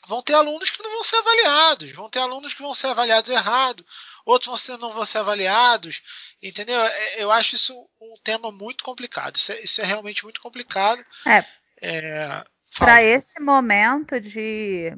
[0.07, 3.29] vão ter alunos que não vão ser avaliados, vão ter alunos que vão ser avaliados
[3.29, 3.85] errado,
[4.25, 6.01] outros vão ser, não vão ser avaliados,
[6.41, 6.81] entendeu?
[6.81, 9.35] É, eu acho isso um tema muito complicado.
[9.35, 11.03] Isso é, isso é realmente muito complicado.
[11.25, 11.45] É.
[11.81, 12.43] é
[12.77, 14.93] Para esse momento de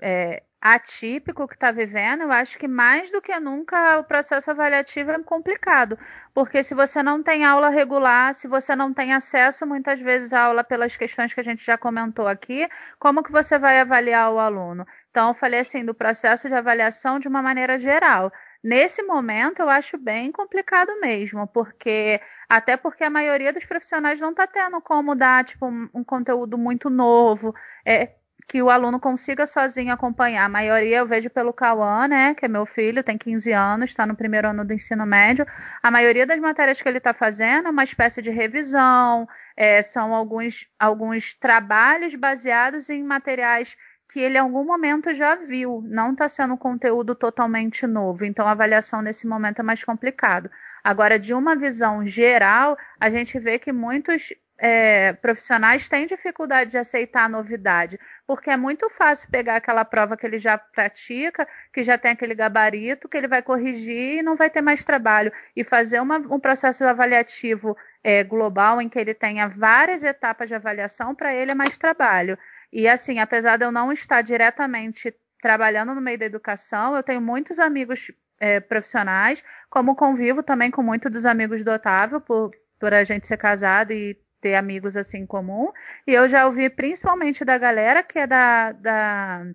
[0.00, 5.10] é, atípico que está vivendo, eu acho que mais do que nunca o processo avaliativo
[5.10, 5.98] é complicado,
[6.32, 10.40] porque se você não tem aula regular, se você não tem acesso muitas vezes à
[10.40, 12.66] aula pelas questões que a gente já comentou aqui,
[12.98, 14.86] como que você vai avaliar o aluno?
[15.10, 18.32] Então, eu falei assim do processo de avaliação de uma maneira geral.
[18.62, 22.18] Nesse momento, eu acho bem complicado mesmo, porque
[22.48, 26.56] até porque a maioria dos profissionais não está tendo como dar tipo um, um conteúdo
[26.56, 27.54] muito novo.
[27.84, 28.14] É,
[28.46, 30.44] que o aluno consiga sozinho acompanhar.
[30.44, 34.06] A maioria eu vejo pelo Cauã, né, que é meu filho, tem 15 anos, está
[34.06, 35.46] no primeiro ano do ensino médio.
[35.82, 39.26] A maioria das matérias que ele está fazendo é uma espécie de revisão,
[39.56, 43.76] é, são alguns, alguns trabalhos baseados em materiais
[44.12, 48.52] que ele em algum momento já viu, não está sendo conteúdo totalmente novo, então a
[48.52, 50.50] avaliação nesse momento é mais complicado.
[50.84, 56.78] Agora, de uma visão geral, a gente vê que muitos é, profissionais têm dificuldade de
[56.78, 61.82] aceitar a novidade, porque é muito fácil pegar aquela prova que ele já pratica, que
[61.82, 65.64] já tem aquele gabarito, que ele vai corrigir e não vai ter mais trabalho, e
[65.64, 71.14] fazer uma, um processo avaliativo é, global em que ele tenha várias etapas de avaliação,
[71.14, 72.38] para ele é mais trabalho.
[72.72, 77.20] E assim, apesar de eu não estar diretamente trabalhando no meio da educação, eu tenho
[77.20, 78.10] muitos amigos
[78.40, 83.26] é, profissionais, como convivo também com muitos dos amigos do Otávio, por, por a gente
[83.26, 85.72] ser casado e ter amigos assim em comum.
[86.06, 89.46] E eu já ouvi principalmente da galera que é da, da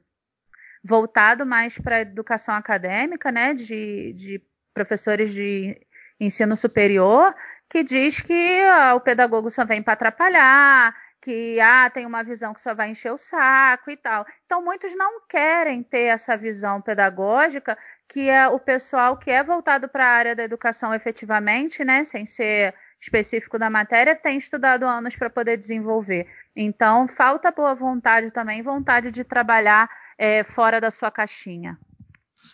[0.83, 4.41] voltado mais para a educação acadêmica, né, de, de
[4.73, 5.79] professores de
[6.19, 7.35] ensino superior,
[7.69, 12.51] que diz que ah, o pedagogo só vem para atrapalhar, que ah, tem uma visão
[12.51, 14.25] que só vai encher o saco e tal.
[14.47, 19.87] Então, muitos não querem ter essa visão pedagógica, que é o pessoal que é voltado
[19.87, 25.15] para a área da educação efetivamente, né, sem ser específico da matéria, tem estudado anos
[25.15, 26.27] para poder desenvolver.
[26.55, 31.77] Então, falta boa vontade também, vontade de trabalhar é, fora da sua caixinha.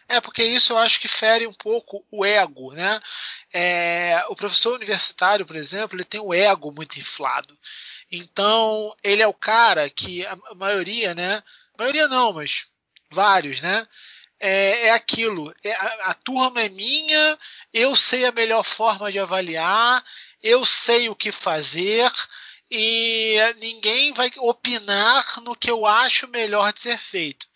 [0.07, 3.01] É, porque isso eu acho que fere um pouco o ego, né?
[3.51, 7.57] É, o professor universitário, por exemplo, ele tem o ego muito inflado.
[8.11, 11.41] Então, ele é o cara que a maioria, né?
[11.73, 12.67] A maioria não, mas
[13.09, 13.88] vários, né?
[14.39, 15.53] É, é aquilo.
[15.63, 17.38] É, a, a turma é minha,
[17.73, 20.03] eu sei a melhor forma de avaliar,
[20.45, 22.11] eu sei o que fazer
[22.69, 27.47] e ninguém vai opinar no que eu acho melhor de ser feito.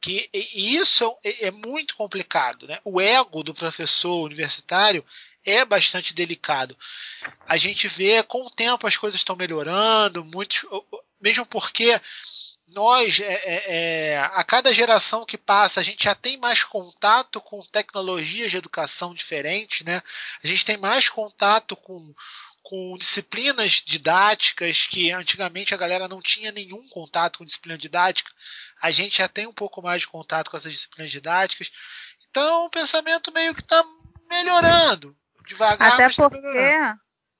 [0.00, 2.78] Que isso é, é muito complicado, né?
[2.84, 5.04] O ego do professor universitário
[5.44, 6.76] é bastante delicado.
[7.48, 10.64] A gente vê com o tempo as coisas estão melhorando, muitos,
[11.20, 12.00] mesmo porque
[12.70, 13.64] nós, é, é,
[14.12, 18.56] é, a cada geração que passa, a gente já tem mais contato com tecnologias de
[18.56, 20.02] educação diferentes, né?
[20.42, 22.14] A gente tem mais contato com,
[22.62, 28.30] com disciplinas didáticas que antigamente a galera não tinha nenhum contato com disciplina didática.
[28.80, 31.70] A gente já tem um pouco mais de contato com essas disciplinas didáticas.
[32.30, 33.84] Então o pensamento meio que está
[34.28, 35.16] melhorando.
[35.46, 36.94] Devagar, Até tá porque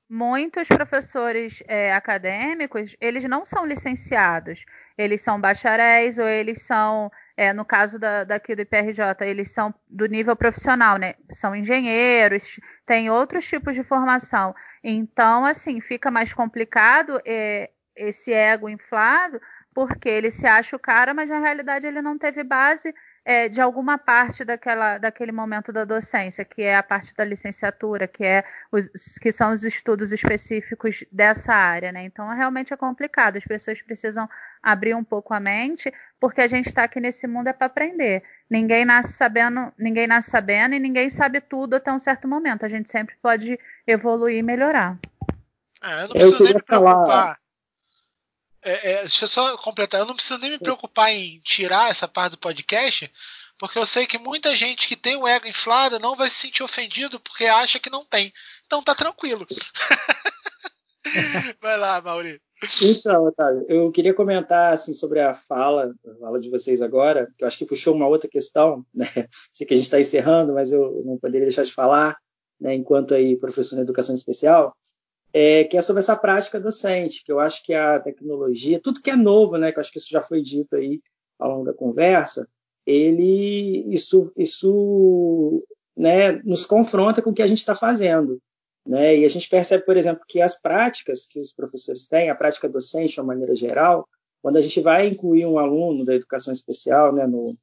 [0.09, 4.65] muitos professores é, acadêmicos, eles não são licenciados
[4.99, 9.73] eles são bacharéis ou eles são, é, no caso da, daqui do IPRJ, eles são
[9.89, 11.15] do nível profissional, né?
[11.31, 14.53] São engenheiros, tem outros tipos de formação.
[14.83, 19.39] Então, assim, fica mais complicado é, esse ego inflado,
[19.73, 22.93] porque ele se acha o cara, mas na realidade ele não teve base
[23.29, 28.07] é, de alguma parte daquela, daquele momento da docência, que é a parte da licenciatura,
[28.07, 28.89] que, é os,
[29.21, 32.03] que são os estudos específicos dessa área, né?
[32.05, 33.37] Então realmente é complicado.
[33.37, 34.27] As pessoas precisam
[34.63, 38.23] abrir um pouco a mente, porque a gente está aqui nesse mundo é para aprender.
[38.49, 42.65] Ninguém nasce sabendo, ninguém nasce sabendo e ninguém sabe tudo até um certo momento.
[42.65, 44.97] A gente sempre pode evoluir e melhorar.
[45.83, 47.05] É, eu não preciso eu nem me preocupar.
[47.05, 47.39] Falar...
[48.61, 50.01] É, é, deixa eu só completar.
[50.01, 53.11] Eu não preciso nem me preocupar em tirar essa parte do podcast,
[53.57, 56.63] porque eu sei que muita gente que tem o ego inflado não vai se sentir
[56.63, 58.33] ofendido porque acha que não tem.
[58.65, 59.47] Então tá tranquilo.
[61.61, 62.41] vai lá, Mauri.
[62.81, 67.43] Então, Otávio, eu queria comentar assim, sobre a fala, a fala de vocês agora, que
[67.43, 69.05] eu acho que puxou uma outra questão, né?
[69.53, 72.17] Sei que a gente está encerrando, mas eu não poderia deixar de falar,
[72.59, 74.73] né, enquanto aí professor de educação especial,
[75.33, 79.11] é, que é sobre essa prática docente, que eu acho que a tecnologia, tudo que
[79.11, 81.01] é novo, né, que eu acho que isso já foi dito aí
[81.37, 82.47] ao longo da conversa,
[82.85, 85.63] ele isso, isso
[85.95, 88.41] né, nos confronta com o que a gente está fazendo.
[88.85, 89.17] Né?
[89.17, 92.67] E a gente percebe, por exemplo, que as práticas que os professores têm, a prática
[92.67, 94.07] docente de uma maneira geral,
[94.41, 97.53] quando a gente vai incluir um aluno da educação especial né, no,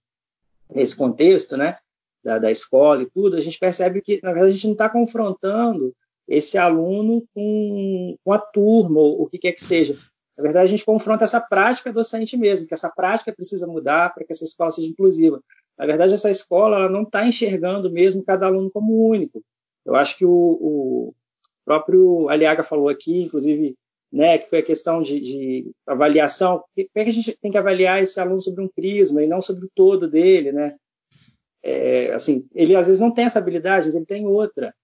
[0.72, 1.76] nesse contexto né,
[2.22, 4.88] da, da escola e tudo, a gente percebe que, na verdade, a gente não está
[4.88, 5.92] confrontando
[6.28, 9.98] esse aluno com, com a turma, ou o que quer que seja.
[10.36, 14.24] Na verdade, a gente confronta essa prática docente mesmo, que essa prática precisa mudar para
[14.24, 15.40] que essa escola seja inclusiva.
[15.78, 19.42] Na verdade, essa escola ela não está enxergando mesmo cada aluno como único.
[19.84, 21.14] Eu acho que o, o
[21.64, 23.76] próprio Aliaga falou aqui, inclusive,
[24.12, 26.62] né, que foi a questão de, de avaliação.
[26.74, 29.64] Por que a gente tem que avaliar esse aluno sobre um prisma e não sobre
[29.64, 30.76] o todo dele, né?
[31.62, 34.74] É, assim, ele às vezes não tem essa habilidade, mas ele tem outra.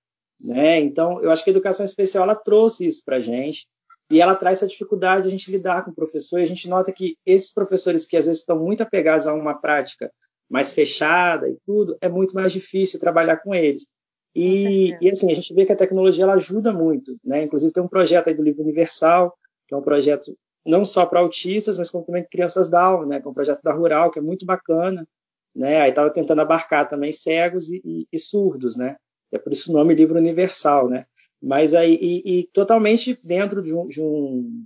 [0.43, 0.81] Né?
[0.81, 3.67] Então, eu acho que a educação especial ela trouxe isso para a gente
[4.11, 6.69] e ela traz essa dificuldade de a gente lidar com o professor e a gente
[6.69, 10.11] nota que esses professores que às vezes estão muito apegados a uma prática
[10.51, 13.87] mais fechada e tudo, é muito mais difícil trabalhar com eles.
[14.35, 17.43] E, e, assim, a gente vê que a tecnologia ela ajuda muito, né?
[17.45, 19.35] Inclusive tem um projeto aí do Livro Universal,
[19.67, 23.21] que é um projeto não só para autistas, mas como também crianças Down, né?
[23.21, 25.07] Que é um projeto da Rural, que é muito bacana,
[25.55, 25.81] né?
[25.83, 28.97] Aí estava tentando abarcar também cegos e, e, e surdos, né?
[29.33, 31.05] É por isso o nome livro universal, né?
[31.43, 34.65] Mas aí e, e totalmente dentro de um, de um,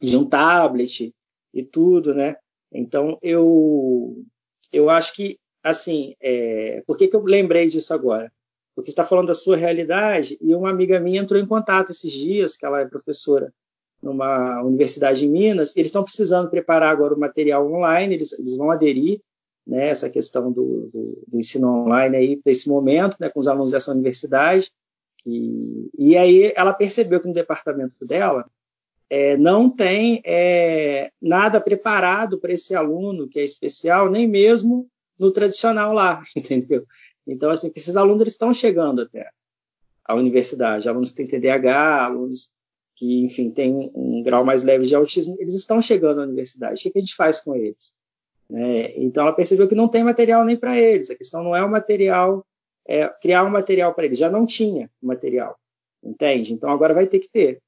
[0.00, 1.14] de um tablet
[1.54, 2.36] e tudo, né?
[2.72, 4.22] Então eu
[4.72, 8.30] eu acho que assim, é, por que, que eu lembrei disso agora?
[8.74, 12.56] Porque está falando da sua realidade e uma amiga minha entrou em contato esses dias,
[12.56, 13.52] que ela é professora
[14.02, 18.70] numa universidade em Minas, eles estão precisando preparar agora o material online, eles, eles vão
[18.70, 19.20] aderir
[19.66, 23.48] né, essa questão do, do, do ensino online aí para esse momento, né, com os
[23.48, 24.70] alunos dessa universidade.
[25.26, 28.48] E, e aí ela percebeu que no departamento dela
[29.10, 34.88] é, não tem é, nada preparado para esse aluno que é especial, nem mesmo
[35.18, 36.84] no tradicional lá, entendeu?
[37.26, 39.28] Então, assim, esses alunos eles estão chegando até
[40.04, 42.50] a universidade, alunos que têm TDAH, alunos
[42.94, 46.88] que, enfim, têm um, grau mais leve de autismo, eles estão chegando à universidade.
[46.88, 47.92] O que a gente faz com eles?
[48.48, 48.92] Né?
[48.96, 51.10] Então ela percebeu que não tem material nem para eles.
[51.10, 52.44] A questão não é o material,
[52.86, 54.18] é criar um material para eles.
[54.18, 55.56] Já não tinha material,
[56.02, 56.52] entende?
[56.52, 57.58] Então agora vai ter que ter.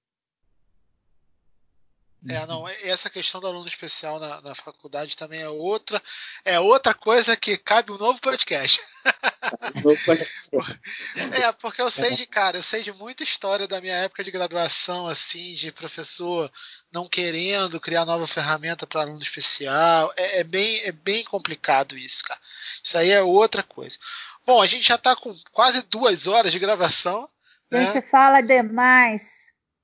[2.26, 6.02] É, não, essa questão do aluno especial na, na, faculdade também é outra,
[6.44, 8.80] é outra coisa que cabe um novo podcast.
[11.32, 14.32] é, porque eu sei de, cara, eu sei de muita história da minha época de
[14.32, 16.50] graduação, assim, de professor
[16.90, 20.12] não querendo criar nova ferramenta para aluno especial.
[20.16, 22.40] É, é, bem, é bem complicado isso, cara.
[22.82, 23.96] Isso aí é outra coisa.
[24.44, 27.28] Bom, a gente já está com quase duas horas de gravação.
[27.70, 28.02] A gente né?
[28.02, 29.37] fala demais.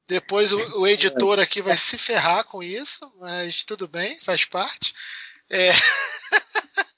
[0.06, 4.94] Depois o, o, editor aqui vai se ferrar com isso, mas tudo bem, faz parte.
[5.48, 5.72] É...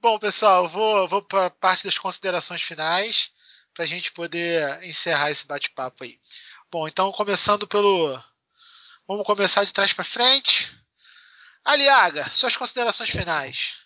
[0.00, 3.30] Bom, pessoal, vou, vou para a parte das considerações finais
[3.74, 6.18] para a gente poder encerrar esse bate-papo aí.
[6.70, 8.18] Bom, então começando pelo.
[9.06, 10.72] Vamos começar de trás para frente.
[11.64, 13.76] Aliaga, suas considerações finais.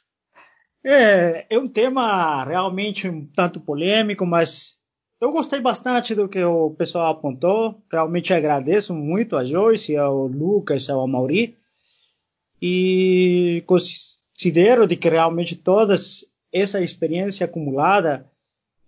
[0.84, 4.75] É, é um tema realmente um tanto polêmico, mas
[5.20, 7.80] eu gostei bastante do que o pessoal apontou.
[7.90, 11.56] Realmente agradeço muito a Joyce, ao Lucas, ao Mauri.
[12.60, 15.94] E considero de que realmente toda
[16.52, 18.30] essa experiência acumulada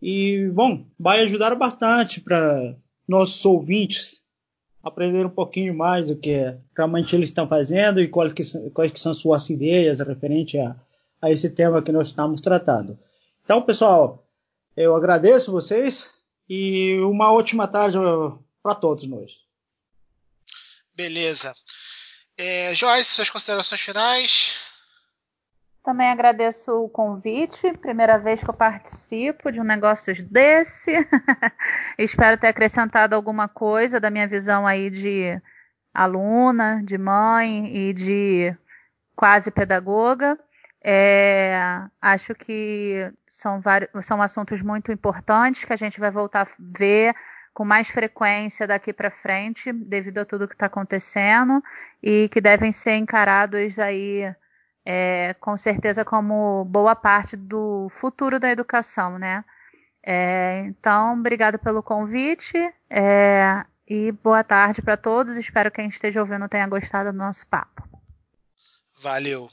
[0.01, 2.75] e bom, vai ajudar bastante para
[3.07, 4.23] nossos ouvintes
[4.83, 9.01] aprender um pouquinho mais do que realmente eles estão fazendo e quais, que, quais que
[9.01, 10.77] são suas ideias referente a,
[11.21, 12.99] a esse tema que nós estamos tratando.
[13.45, 14.25] Então, pessoal,
[14.77, 16.15] eu agradeço vocês
[16.49, 17.99] e uma ótima tarde
[18.63, 19.47] para todos nós.
[20.95, 21.55] Beleza.
[22.37, 24.55] É, Joyce, suas considerações finais?
[25.83, 30.93] Também agradeço o convite, primeira vez que eu participo de um negócio desse.
[31.97, 35.41] Espero ter acrescentado alguma coisa da minha visão aí de
[35.95, 38.55] aluna, de mãe e de
[39.17, 40.39] quase pedagoga.
[40.85, 41.59] É,
[42.01, 47.15] acho que são, vários, são assuntos muito importantes que a gente vai voltar a ver
[47.55, 51.63] com mais frequência daqui para frente, devido a tudo que está acontecendo,
[52.03, 54.23] e que devem ser encarados aí
[54.85, 59.45] é, com certeza como boa parte do futuro da educação, né?
[60.05, 62.57] É, então, obrigado pelo convite
[62.91, 65.37] é, e boa tarde para todos.
[65.37, 67.89] Espero que quem esteja ouvindo tenha gostado do nosso papo.
[69.01, 69.49] Valeu.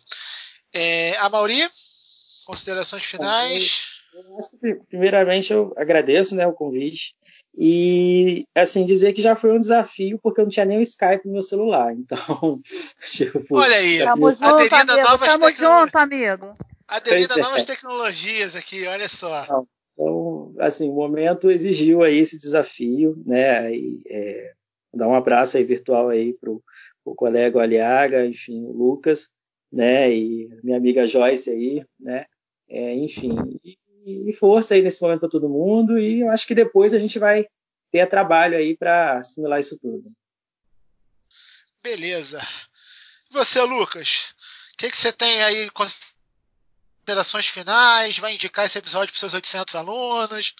[0.74, 1.70] É, a Mauri,
[2.46, 3.82] considerações finais?
[4.14, 7.14] Eu, acho que, primeiramente, eu agradeço né, o convite.
[7.58, 11.26] E, assim, dizer que já foi um desafio, porque eu não tinha nem o Skype
[11.26, 11.94] no meu celular.
[11.98, 12.60] Então,
[13.12, 15.18] tipo, Olha aí, tamo junto, amigo.
[15.20, 16.58] Tamo junto, amigo.
[16.88, 17.66] Aderindo a novas é.
[17.66, 19.46] tecnologias aqui, olha só.
[19.48, 23.74] Não, então, assim, o momento exigiu aí esse desafio, né?
[23.74, 24.54] E, é,
[24.94, 26.62] dar um abraço aí virtual aí pro,
[27.04, 29.30] pro colega Aliaga, enfim, o Lucas,
[29.72, 30.12] né?
[30.12, 32.26] E minha amiga Joyce aí, né?
[32.68, 35.98] É, enfim, e e força aí nesse momento para todo mundo.
[35.98, 37.48] E eu acho que depois a gente vai
[37.92, 40.06] ter trabalho aí para assimilar isso tudo.
[41.82, 42.46] Beleza.
[43.30, 44.34] E você, Lucas?
[44.74, 48.20] O que, que você tem aí considerações finais?
[48.20, 50.54] Vai indicar esse episódio para seus 800 alunos?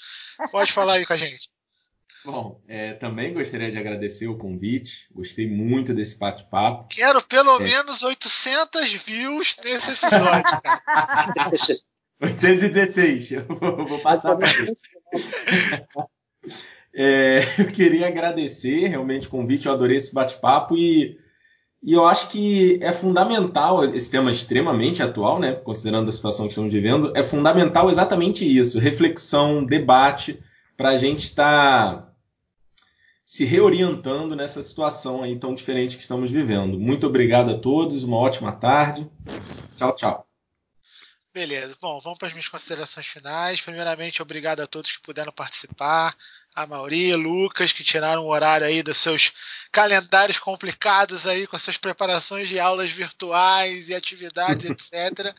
[0.52, 1.49] Pode falar aí com a gente.
[2.26, 5.07] Bom, é, também gostaria de agradecer o convite.
[5.11, 6.88] Gostei muito desse bate-papo.
[6.90, 7.64] Quero pelo é.
[7.64, 10.82] menos 800 views nesse episódio, cara.
[12.22, 13.32] 816.
[13.32, 14.48] Eu vou, passar para
[16.96, 21.20] é, Eu queria agradecer realmente o convite, eu adorei esse bate-papo e,
[21.84, 26.52] e eu acho que é fundamental, esse tema extremamente atual, né, considerando a situação que
[26.52, 30.42] estamos vivendo, é fundamental exatamente isso, reflexão, debate,
[30.78, 32.12] para a gente estar tá
[33.26, 36.80] se reorientando nessa situação aí tão diferente que estamos vivendo.
[36.80, 39.10] Muito obrigado a todos, uma ótima tarde.
[39.76, 40.35] Tchau, tchau.
[41.36, 41.76] Beleza.
[41.82, 43.60] Bom, vamos para as minhas considerações finais.
[43.60, 46.16] Primeiramente, obrigado a todos que puderam participar.
[46.56, 49.34] A Mauri, Lucas, que tiraram o horário aí dos seus
[49.70, 55.36] calendários complicados aí, com suas preparações de aulas virtuais e atividades, etc.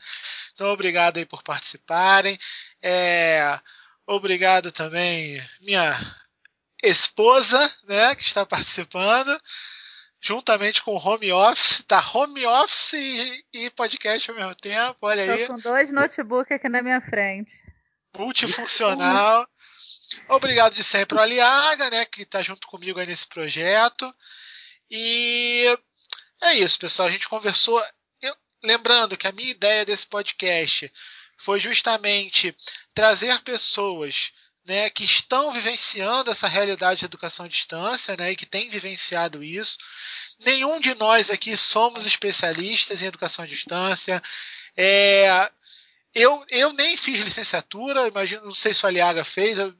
[0.52, 2.38] Então, obrigado aí por participarem.
[2.82, 3.58] É,
[4.06, 6.14] obrigado também minha
[6.82, 9.40] esposa, né, que está participando
[10.20, 15.24] juntamente com o home office, tá home office e, e podcast ao mesmo tempo, olha
[15.26, 15.46] Tô aí.
[15.46, 17.52] Tô com dois notebooks aqui na minha frente.
[18.16, 19.46] Multifuncional.
[20.28, 24.12] Obrigado de sempre ao Aliaga, né, que está junto comigo aí nesse projeto.
[24.90, 25.66] E
[26.40, 27.08] é isso, pessoal.
[27.08, 27.82] A gente conversou.
[28.20, 30.92] Eu, lembrando que a minha ideia desse podcast
[31.36, 32.56] foi justamente
[32.94, 34.32] trazer pessoas
[34.66, 39.44] né, que estão vivenciando essa realidade de educação à distância né, e que têm vivenciado
[39.44, 39.78] isso.
[40.44, 44.22] Nenhum de nós aqui somos especialistas em educação à distância.
[44.76, 45.50] É,
[46.14, 49.56] eu, eu nem fiz licenciatura, imagino, não sei se o Aliaga fez.
[49.58, 49.72] Eu,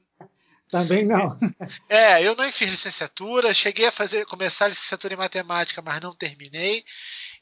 [0.70, 1.26] Também não.
[1.90, 6.14] É, eu não fiz licenciatura, cheguei a fazer começar a licenciatura em matemática, mas não
[6.14, 6.84] terminei.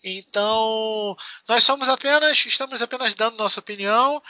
[0.03, 1.17] Então,
[1.49, 4.23] nós somos apenas, estamos apenas dando nossa opinião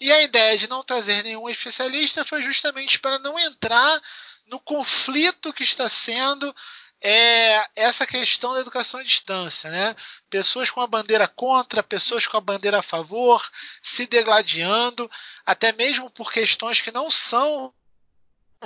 [0.00, 4.00] e a ideia de não trazer nenhum especialista foi justamente para não entrar
[4.46, 6.54] no conflito que está sendo
[7.00, 9.70] é, essa questão da educação à distância.
[9.70, 9.94] Né?
[10.28, 13.46] Pessoas com a bandeira contra, pessoas com a bandeira a favor,
[13.82, 15.10] se degladiando,
[15.44, 17.72] até mesmo por questões que não são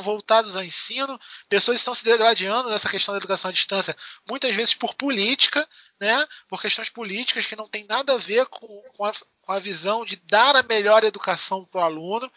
[0.03, 1.19] voltados ao ensino,
[1.49, 3.97] pessoas estão se degradando nessa questão da educação à distância,
[4.29, 5.69] muitas vezes por política,
[6.01, 8.67] né, por questões políticas que não tem nada a ver com,
[8.97, 9.13] com, a,
[9.43, 12.31] com a visão de dar a melhor educação para o aluno.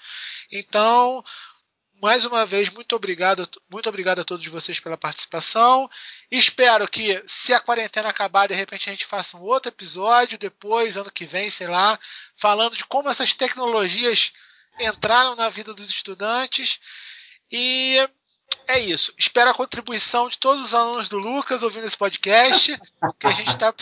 [0.52, 1.24] Então,
[2.02, 5.88] mais uma vez, muito obrigado, muito obrigado a todos vocês pela participação.
[6.32, 10.98] Espero que, se a quarentena acabar, de repente a gente faça um outro episódio depois,
[10.98, 12.00] ano que vem, sei lá,
[12.36, 14.34] falando de como essas tecnologias
[14.80, 16.80] entraram na vida dos estudantes.
[17.52, 17.98] E
[18.68, 19.14] é isso.
[19.18, 22.80] Espero a contribuição de todos os alunos do Lucas ouvindo esse podcast,
[23.20, 23.74] que a gente está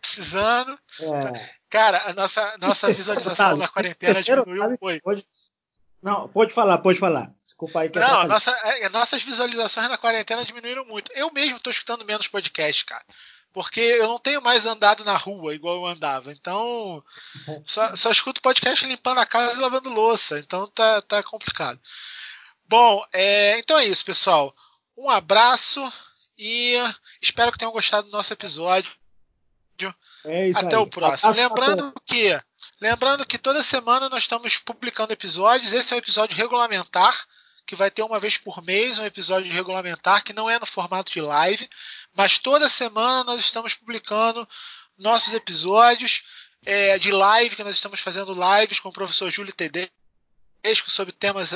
[0.00, 0.78] precisando.
[1.00, 1.50] É.
[1.68, 5.02] Cara, a nossa, nossa visualização na quarentena diminuiu muito.
[5.02, 5.26] Pode...
[6.02, 7.32] Não, pode falar, pode falar.
[7.44, 11.12] Desculpa aí que Não, nossa, é, nossas visualizações na quarentena diminuíram muito.
[11.12, 13.04] Eu mesmo estou escutando menos podcast, cara.
[13.52, 16.32] Porque eu não tenho mais andado na rua igual eu andava.
[16.32, 17.04] Então,
[17.64, 20.38] só, só escuto podcast limpando a casa e lavando louça.
[20.38, 21.78] Então tá, tá complicado.
[22.72, 24.56] Bom, é, então é isso, pessoal.
[24.96, 25.92] Um abraço
[26.38, 26.74] e
[27.20, 28.90] espero que tenham gostado do nosso episódio.
[30.24, 30.82] É isso Até aí.
[30.82, 31.30] o próximo.
[31.30, 32.40] Abraço Lembrando que,
[32.80, 35.74] lembrando que toda semana nós estamos publicando episódios.
[35.74, 37.26] Esse é um episódio regulamentar,
[37.66, 41.12] que vai ter uma vez por mês um episódio regulamentar, que não é no formato
[41.12, 41.68] de live,
[42.14, 44.48] mas toda semana nós estamos publicando
[44.96, 46.24] nossos episódios
[46.64, 51.52] é, de live, que nós estamos fazendo lives com o professor Júlio Tedesco sobre temas.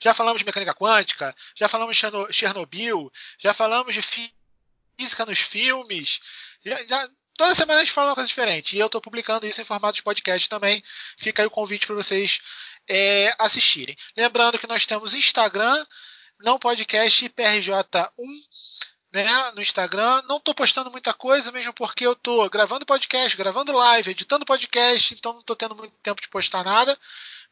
[0.00, 5.38] Já falamos de mecânica quântica, já falamos de Cherno- Chernobyl, já falamos de física nos
[5.38, 6.20] filmes.
[6.64, 8.76] Já, já- toda semana a gente fala uma coisa diferente.
[8.76, 10.82] E eu estou publicando isso em formato de podcast também.
[11.18, 12.40] Fica aí o convite para vocês
[12.88, 13.96] é, assistirem.
[14.16, 15.86] Lembrando que nós temos Instagram,
[16.40, 18.10] não podcast PRJ1
[19.12, 20.22] né, no Instagram.
[20.28, 25.14] Não estou postando muita coisa, mesmo porque eu estou gravando podcast, gravando live, editando podcast,
[25.14, 26.98] então não estou tendo muito tempo de postar nada.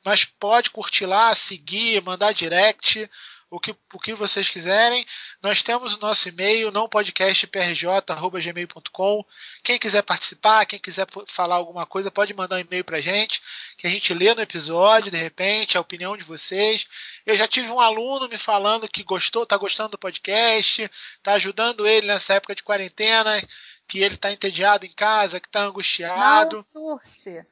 [0.07, 3.11] Mas pode curtir lá, seguir, mandar direct,
[3.51, 5.05] o que, o que vocês quiserem.
[5.43, 9.25] Nós temos o nosso e-mail, nãopodcastprj.gmail.com.
[9.65, 13.43] Quem quiser participar, quem quiser falar alguma coisa, pode mandar um e-mail pra gente,
[13.77, 16.87] que a gente lê no episódio, de repente, a opinião de vocês.
[17.27, 20.89] Eu já tive um aluno me falando que gostou, tá gostando do podcast,
[21.21, 23.43] tá ajudando ele nessa época de quarentena,
[23.89, 26.59] que ele tá entediado em casa, que tá angustiado.
[26.59, 27.45] Não surte.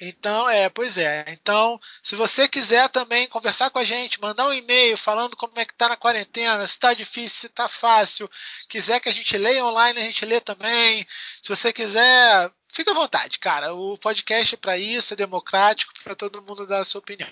[0.00, 1.24] Então, é, pois é.
[1.28, 5.64] Então, se você quiser também conversar com a gente, mandar um e-mail falando como é
[5.64, 8.30] que tá na quarentena, se tá difícil, se tá fácil,
[8.68, 11.06] quiser que a gente leia online, a gente lê também.
[11.42, 13.74] Se você quiser, fica à vontade, cara.
[13.74, 17.30] O podcast é para isso, é democrático, para todo mundo dar a sua opinião.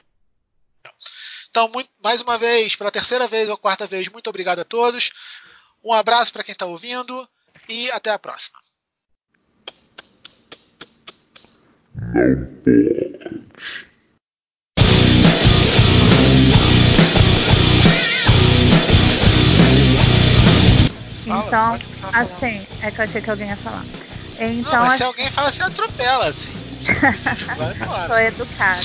[1.51, 5.13] Então, muito- mais uma vez, pela terceira vez ou quarta vez, muito obrigado a todos.
[5.85, 7.29] Um abraço para quem está ouvindo
[7.69, 8.59] e até a próxima.
[21.27, 22.17] Então, pode falando.
[22.17, 23.85] assim, é que eu achei que alguém ia falar.
[24.39, 26.51] Não, Então, mas se assim, alguém fala, você atropela, assim.
[28.07, 28.83] Sou educada.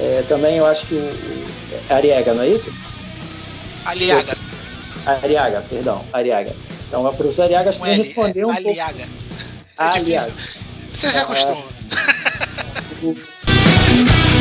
[0.00, 1.46] É, também eu acho que o, o
[1.90, 2.70] é Ariega, não é isso?
[3.86, 4.41] Aliaga.
[5.06, 6.54] Ariaga, perdão, Ariaga.
[6.88, 8.92] Então a professora Ariaga acho que responder é, um Aliaga.
[8.92, 9.08] pouco.
[9.76, 9.98] Aliaga.
[9.98, 10.32] Aliaga.
[10.92, 11.64] Você se então, acostuma.
[14.28, 14.28] É,